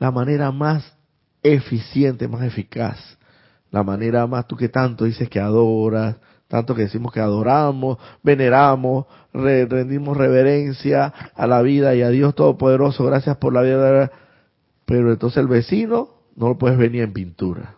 La 0.00 0.10
manera 0.10 0.50
más 0.50 0.96
eficiente, 1.44 2.26
más 2.26 2.42
eficaz, 2.42 2.98
la 3.70 3.84
manera 3.84 4.26
más 4.26 4.48
tú 4.48 4.56
que 4.56 4.68
tanto 4.68 5.04
dices 5.04 5.28
que 5.28 5.38
adoras, 5.38 6.16
tanto 6.52 6.74
que 6.74 6.82
decimos 6.82 7.14
que 7.14 7.20
adoramos, 7.20 7.96
veneramos, 8.22 9.06
rendimos 9.32 10.14
reverencia 10.14 11.06
a 11.34 11.46
la 11.46 11.62
vida 11.62 11.94
y 11.94 12.02
a 12.02 12.10
Dios 12.10 12.34
Todopoderoso, 12.34 13.06
gracias 13.06 13.38
por 13.38 13.54
la 13.54 13.62
vida. 13.62 14.12
Pero 14.84 15.10
entonces 15.10 15.38
el 15.38 15.48
vecino 15.48 16.10
no 16.36 16.48
lo 16.48 16.58
puedes 16.58 16.76
venir 16.76 17.04
en 17.04 17.14
pintura. 17.14 17.76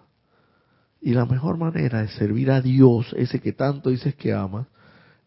Y 1.00 1.12
la 1.12 1.24
mejor 1.24 1.56
manera 1.56 2.02
de 2.02 2.08
servir 2.08 2.50
a 2.50 2.60
Dios, 2.60 3.14
ese 3.16 3.38
que 3.38 3.52
tanto 3.52 3.90
dices 3.90 4.16
que 4.16 4.32
amas, 4.32 4.66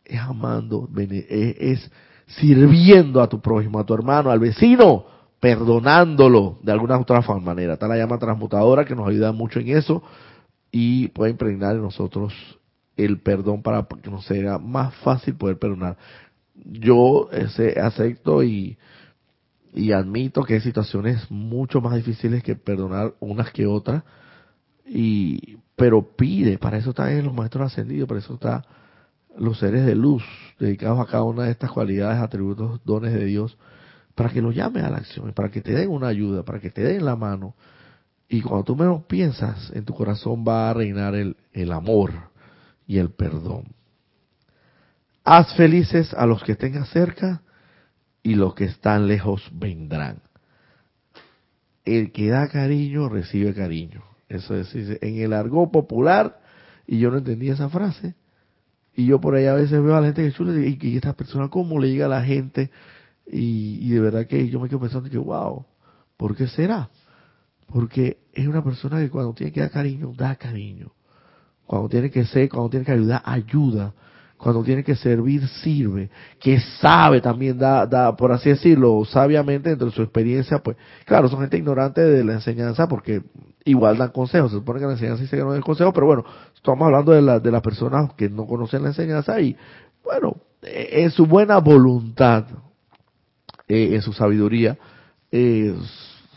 es 0.03 0.19
amando, 0.19 0.89
es 0.97 1.89
sirviendo 2.25 3.21
a 3.21 3.29
tu 3.29 3.39
prójimo, 3.39 3.79
a 3.79 3.85
tu 3.85 3.93
hermano, 3.93 4.29
al 4.29 4.39
vecino, 4.39 5.05
perdonándolo 5.39 6.59
de 6.63 6.73
alguna 6.73 6.99
otra 6.99 7.21
manera. 7.39 7.75
Está 7.75 7.87
la 7.87 7.95
llama 7.95 8.19
transmutadora 8.19 8.83
que 8.83 8.93
nos 8.93 9.07
ayuda 9.07 9.31
mucho 9.31 9.61
en 9.61 9.69
eso 9.69 10.03
y 10.69 11.07
puede 11.07 11.31
impregnar 11.31 11.77
en 11.77 11.83
nosotros 11.83 12.33
el 12.97 13.19
perdón 13.19 13.61
para 13.61 13.87
que 14.01 14.09
nos 14.09 14.25
sea 14.25 14.57
más 14.57 14.93
fácil 14.95 15.35
poder 15.35 15.57
perdonar. 15.57 15.97
Yo 16.55 17.29
ese, 17.31 17.79
acepto 17.79 18.43
y, 18.43 18.77
y 19.73 19.91
admito 19.91 20.43
que 20.43 20.55
hay 20.55 20.61
situaciones 20.61 21.29
mucho 21.29 21.79
más 21.79 21.95
difíciles 21.95 22.43
que 22.43 22.55
perdonar 22.55 23.13
unas 23.19 23.51
que 23.51 23.67
otras, 23.67 24.03
y, 24.85 25.57
pero 25.75 26.15
pide, 26.15 26.57
para 26.57 26.77
eso 26.77 26.89
está 26.89 27.11
en 27.11 27.25
los 27.25 27.33
maestros 27.33 27.71
ascendidos, 27.71 28.07
para 28.07 28.19
eso 28.19 28.33
está 28.33 28.65
los 29.37 29.59
seres 29.59 29.85
de 29.85 29.95
luz 29.95 30.23
dedicados 30.59 30.99
a 30.99 31.05
cada 31.05 31.23
una 31.23 31.43
de 31.43 31.51
estas 31.51 31.71
cualidades, 31.71 32.19
atributos, 32.19 32.81
dones 32.83 33.13
de 33.13 33.25
Dios, 33.25 33.57
para 34.15 34.29
que 34.29 34.41
lo 34.41 34.51
llames 34.51 34.83
a 34.83 34.89
la 34.89 34.97
acción, 34.97 35.31
para 35.33 35.51
que 35.51 35.61
te 35.61 35.73
den 35.73 35.89
una 35.89 36.07
ayuda, 36.07 36.43
para 36.43 36.59
que 36.59 36.71
te 36.71 36.81
den 36.81 37.05
la 37.05 37.15
mano. 37.15 37.53
Y 38.27 38.41
cuando 38.41 38.63
tú 38.63 38.75
menos 38.75 39.03
piensas, 39.03 39.71
en 39.75 39.85
tu 39.85 39.93
corazón 39.93 40.43
va 40.45 40.71
a 40.71 40.73
reinar 40.73 41.13
el, 41.13 41.37
el 41.53 41.71
amor 41.71 42.11
y 42.87 42.97
el 42.97 43.11
perdón. 43.11 43.65
Haz 45.23 45.53
felices 45.55 46.13
a 46.13 46.25
los 46.25 46.43
que 46.43 46.55
tengas 46.55 46.89
cerca 46.89 47.41
y 48.23 48.35
los 48.35 48.55
que 48.55 48.65
están 48.65 49.07
lejos 49.07 49.47
vendrán. 49.53 50.21
El 51.85 52.11
que 52.11 52.29
da 52.29 52.47
cariño 52.47 53.09
recibe 53.09 53.53
cariño. 53.53 54.03
Eso 54.29 54.55
es, 54.55 54.73
en 54.75 55.19
el 55.19 55.33
argot 55.33 55.71
popular, 55.71 56.39
y 56.85 56.99
yo 56.99 57.11
no 57.11 57.17
entendía 57.17 57.53
esa 57.53 57.69
frase, 57.69 58.15
y 58.93 59.05
yo 59.05 59.21
por 59.21 59.35
ahí 59.35 59.45
a 59.45 59.53
veces 59.53 59.81
veo 59.81 59.95
a 59.95 60.01
la 60.01 60.07
gente 60.07 60.23
que 60.23 60.33
chula 60.33 60.53
y, 60.59 60.77
y 60.81 60.95
esta 60.97 61.13
persona 61.13 61.49
cómo 61.49 61.79
le 61.79 61.89
llega 61.89 62.07
a 62.07 62.09
la 62.09 62.23
gente, 62.23 62.71
y, 63.29 63.89
de 63.89 63.99
verdad 63.99 64.25
que 64.25 64.49
yo 64.49 64.59
me 64.59 64.69
quedo 64.69 64.79
pensando 64.79 65.09
que, 65.09 65.17
wow, 65.17 65.65
¿por 66.15 66.35
qué 66.35 66.47
será? 66.47 66.89
Porque 67.67 68.19
es 68.33 68.47
una 68.47 68.63
persona 68.63 68.99
que 68.99 69.09
cuando 69.09 69.33
tiene 69.33 69.51
que 69.51 69.59
dar 69.59 69.71
cariño, 69.71 70.13
da 70.15 70.35
cariño. 70.35 70.91
Cuando 71.67 71.89
tiene 71.89 72.09
que 72.09 72.25
ser, 72.25 72.49
cuando 72.49 72.69
tiene 72.69 72.85
que 72.85 72.93
ayudar, 72.93 73.21
ayuda. 73.25 73.93
Cuando 74.37 74.63
tiene 74.63 74.83
que 74.83 74.95
servir, 74.95 75.47
sirve, 75.47 76.11
que 76.39 76.59
sabe 76.79 77.21
también, 77.21 77.57
da, 77.57 77.87
da, 77.87 78.15
por 78.15 78.31
así 78.31 78.49
decirlo, 78.49 79.03
sabiamente 79.03 79.69
dentro 79.69 79.87
de 79.87 79.93
su 79.93 80.03
experiencia, 80.03 80.59
pues, 80.59 80.77
claro, 81.05 81.27
son 81.27 81.39
gente 81.41 81.57
ignorante 81.57 82.01
de 82.01 82.23
la 82.23 82.33
enseñanza 82.33 82.87
porque 82.87 83.23
igual 83.65 83.97
dan 83.97 84.11
consejos, 84.11 84.51
se 84.51 84.57
supone 84.57 84.79
que 84.79 84.85
la 84.85 84.91
enseñanza 84.91 85.23
dice 85.23 85.37
que 85.37 85.43
no 85.43 85.53
es 85.53 85.57
el 85.57 85.63
consejo, 85.63 85.91
pero 85.91 86.05
bueno, 86.05 86.23
estamos 86.55 86.85
hablando 86.85 87.13
de, 87.13 87.23
la, 87.23 87.39
de 87.39 87.51
las 87.51 87.63
personas 87.63 88.13
que 88.13 88.29
no 88.29 88.45
conocen 88.45 88.83
la 88.83 88.89
enseñanza 88.89 89.41
y, 89.41 89.57
bueno, 90.03 90.37
e, 90.61 91.01
en 91.01 91.09
su 91.09 91.25
buena 91.25 91.57
voluntad, 91.57 92.45
eh, 93.67 93.95
en 93.95 94.03
su 94.03 94.13
sabiduría, 94.13 94.77
eh, 95.31 95.75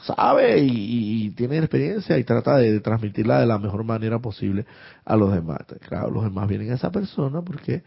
sabe 0.02 0.58
y, 0.58 1.30
tiene 1.30 1.58
experiencia 1.58 2.18
y 2.18 2.24
trata 2.24 2.56
de, 2.56 2.80
transmitirla 2.80 3.40
de 3.40 3.46
la 3.46 3.58
mejor 3.58 3.84
manera 3.84 4.18
posible 4.18 4.66
a 5.04 5.16
los 5.16 5.32
demás. 5.32 5.60
Claro, 5.88 6.10
los 6.10 6.24
demás 6.24 6.48
vienen 6.48 6.70
a 6.72 6.74
esa 6.74 6.90
persona 6.90 7.42
porque 7.42 7.82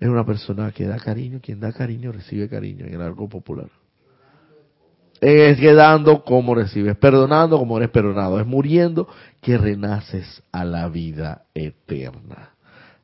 es 0.00 0.08
una 0.08 0.24
persona 0.24 0.70
que 0.72 0.86
da 0.86 0.98
cariño, 0.98 1.40
quien 1.42 1.60
da 1.60 1.72
cariño 1.72 2.12
recibe 2.12 2.48
cariño 2.48 2.86
en 2.86 2.94
el 2.94 3.02
algo 3.02 3.28
popular. 3.28 3.68
Es 5.20 5.58
quedando 5.58 6.22
como 6.22 6.54
recibes, 6.54 6.96
perdonando 6.96 7.58
como 7.58 7.78
eres 7.78 7.90
perdonado, 7.90 8.40
es 8.40 8.46
muriendo 8.46 9.08
que 9.40 9.56
renaces 9.56 10.42
a 10.52 10.64
la 10.64 10.88
vida 10.88 11.44
eterna. 11.54 12.50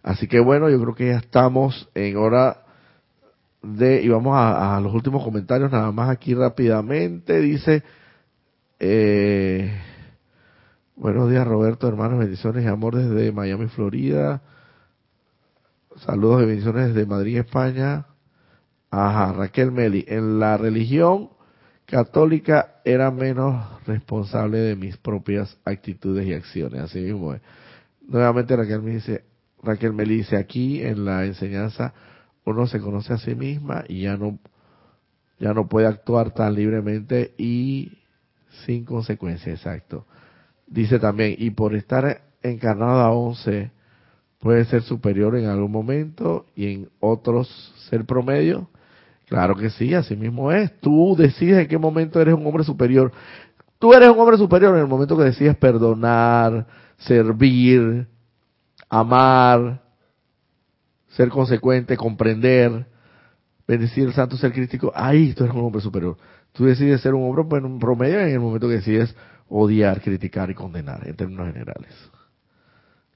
Así 0.03 0.27
que 0.27 0.41
bueno, 0.41 0.69
yo 0.69 0.81
creo 0.81 0.95
que 0.95 1.07
ya 1.09 1.19
estamos 1.19 1.89
en 1.95 2.17
hora 2.17 2.65
de, 3.63 4.03
y 4.03 4.09
vamos 4.09 4.35
a 4.37 4.81
los 4.83 4.93
últimos 4.93 5.23
comentarios 5.23 5.71
nada 5.71 5.93
más 5.93 6.11
aquí 6.11 6.35
rápidamente, 6.35 7.39
dice, 7.41 7.83
eh, 8.81 9.71
buenos 10.97 11.31
días 11.31 11.47
Roberto, 11.47 11.87
hermanos, 11.87 12.19
bendiciones 12.19 12.65
y 12.65 12.67
amor 12.67 12.97
desde 12.97 13.31
Miami, 13.31 13.67
Florida. 13.67 14.41
Saludos 15.97 16.43
y 16.43 16.47
bendiciones 16.47 16.95
desde 16.95 17.07
Madrid, 17.07 17.39
España. 17.39 18.07
Ajá, 18.91 19.35
Raquel 19.35 19.71
Meli. 19.71 20.07
En 20.09 20.41
la 20.41 20.57
religión 20.57 21.29
católica 21.85 22.81
era 22.85 23.11
menos 23.11 23.85
responsable 23.87 24.59
de 24.59 24.77
mis 24.77 24.97
propias 24.97 25.59
actitudes 25.65 26.27
y 26.27 26.33
acciones. 26.33 26.81
Así 26.81 27.01
mismo 27.01 27.35
es. 27.35 27.43
Nuevamente 28.09 28.57
Raquel 28.57 28.81
me 28.81 28.93
dice, 28.93 29.25
Raquel 29.63 29.93
Meli 29.93 30.17
dice, 30.17 30.39
aquí 30.39 30.83
en 30.83 31.05
la 31.05 31.27
enseñanza 31.27 31.93
uno 32.45 32.67
se 32.67 32.81
conoce 32.81 33.13
a 33.13 33.19
sí 33.19 33.35
misma 33.35 33.85
y 33.87 34.03
ya 34.03 34.17
no, 34.17 34.39
ya 35.39 35.53
no 35.53 35.69
puede 35.69 35.87
actuar 35.87 36.33
tan 36.33 36.55
libremente 36.55 37.35
y 37.37 38.00
sin 38.65 38.85
consecuencia, 38.85 39.53
exacto. 39.53 40.07
Dice 40.67 40.99
también, 40.99 41.35
y 41.39 41.51
por 41.51 41.75
estar 41.75 42.23
encarnado 42.43 43.01
a 43.01 43.11
11, 43.11 43.71
puede 44.39 44.65
ser 44.65 44.83
superior 44.83 45.37
en 45.37 45.47
algún 45.47 45.71
momento 45.71 46.47
y 46.55 46.73
en 46.73 46.89
otros 47.01 47.49
ser 47.89 48.05
promedio. 48.05 48.69
Claro 49.29 49.55
que 49.55 49.71
sí, 49.71 49.95
así 49.95 50.17
mismo 50.17 50.51
es. 50.51 50.73
Tú 50.81 51.15
decides 51.17 51.59
en 51.59 51.69
qué 51.69 51.79
momento 51.79 52.21
eres 52.21 52.35
un 52.35 52.47
hombre 52.47 52.65
superior. 52.65 53.13
Tú 53.79 53.95
eres 53.95 54.09
un 54.11 54.19
hombre 54.19 54.37
superior 54.37 54.75
en 54.75 54.83
el 54.83 54.89
momento 54.89 55.17
que 55.17 55.25
decides 55.25 55.57
perdonar, 55.57 56.67
servir, 56.99 58.07
amar, 58.89 59.83
ser 61.09 61.29
consecuente, 61.29 61.97
comprender, 61.97 62.87
bendecir 63.67 64.05
el 64.05 64.13
santo 64.13 64.37
ser 64.37 64.53
crítico. 64.53 64.93
Ahí 64.95 65.33
tú 65.33 65.45
eres 65.45 65.55
un 65.55 65.65
hombre 65.65 65.81
superior. 65.81 66.17
Tú 66.53 66.65
decides 66.65 67.01
ser 67.01 67.15
un 67.15 67.39
hombre 67.39 67.59
en 67.59 67.79
promedio 67.79 68.21
en 68.21 68.29
el 68.29 68.41
momento 68.41 68.69
que 68.69 68.75
decides 68.75 69.15
odiar, 69.49 70.01
criticar 70.01 70.51
y 70.51 70.55
condenar, 70.55 71.07
en 71.07 71.17
términos 71.17 71.53
generales. 71.53 71.93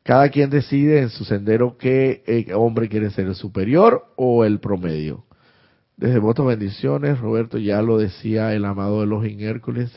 Cada 0.03 0.29
quien 0.29 0.51
decide 0.51 1.01
en 1.01 1.09
su 1.09 1.25
sendero 1.25 1.79
qué 1.79 2.23
eh, 2.27 2.53
hombre 2.55 2.89
quiere 2.89 3.11
ser, 3.11 3.27
el 3.27 3.35
superior 3.35 4.05
o 4.17 4.45
el 4.45 4.61
promedio. 4.61 5.25
Desde 5.97 6.19
votos 6.19 6.47
bendiciones, 6.47 7.21
Roberto 7.21 7.57
ya 7.57 7.81
lo 7.81 7.99
decía 7.99 8.53
el 8.53 8.65
amado 8.65 9.01
de 9.01 9.07
los 9.07 9.25
Hércules, 9.25 9.91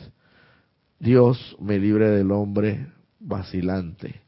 Dios 1.00 1.58
me 1.60 1.78
libre 1.78 2.10
del 2.10 2.32
hombre 2.32 2.88
vacilante, 3.20 4.22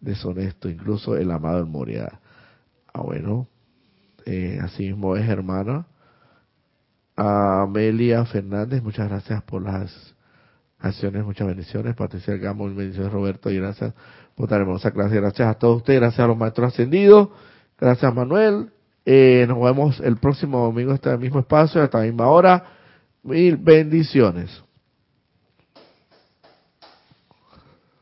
deshonesto, 0.00 0.68
incluso 0.68 1.16
el 1.16 1.30
amado 1.30 1.58
del 1.58 1.66
Moria. 1.66 2.20
Ah, 2.92 3.02
bueno, 3.02 3.46
eh, 4.26 4.58
así 4.60 4.88
mismo 4.88 5.16
es, 5.16 5.28
hermana. 5.28 5.86
Amelia 7.22 8.24
Fernández, 8.24 8.82
muchas 8.82 9.06
gracias 9.06 9.42
por 9.42 9.60
las 9.60 10.14
acciones, 10.78 11.22
muchas 11.22 11.46
bendiciones. 11.46 11.94
Patricia 11.94 12.34
Gamo, 12.38 12.64
bendiciones 12.74 13.12
Roberto, 13.12 13.50
y 13.50 13.58
gracias 13.58 13.92
por 14.34 14.48
tan 14.48 14.62
hermosa 14.62 14.90
clase. 14.90 15.16
Gracias 15.16 15.46
a 15.46 15.52
todos 15.52 15.78
ustedes, 15.78 16.00
gracias 16.00 16.20
a 16.20 16.28
los 16.28 16.38
maestros 16.38 16.72
ascendidos, 16.72 17.28
gracias 17.78 18.14
Manuel. 18.14 18.70
Eh, 19.04 19.44
nos 19.46 19.60
vemos 19.60 20.00
el 20.00 20.16
próximo 20.16 20.64
domingo 20.64 20.94
este 20.94 21.14
mismo 21.18 21.40
espacio, 21.40 21.82
a 21.82 21.84
esta 21.84 22.00
misma 22.00 22.28
hora. 22.28 22.64
Mil 23.22 23.58
bendiciones. 23.58 24.62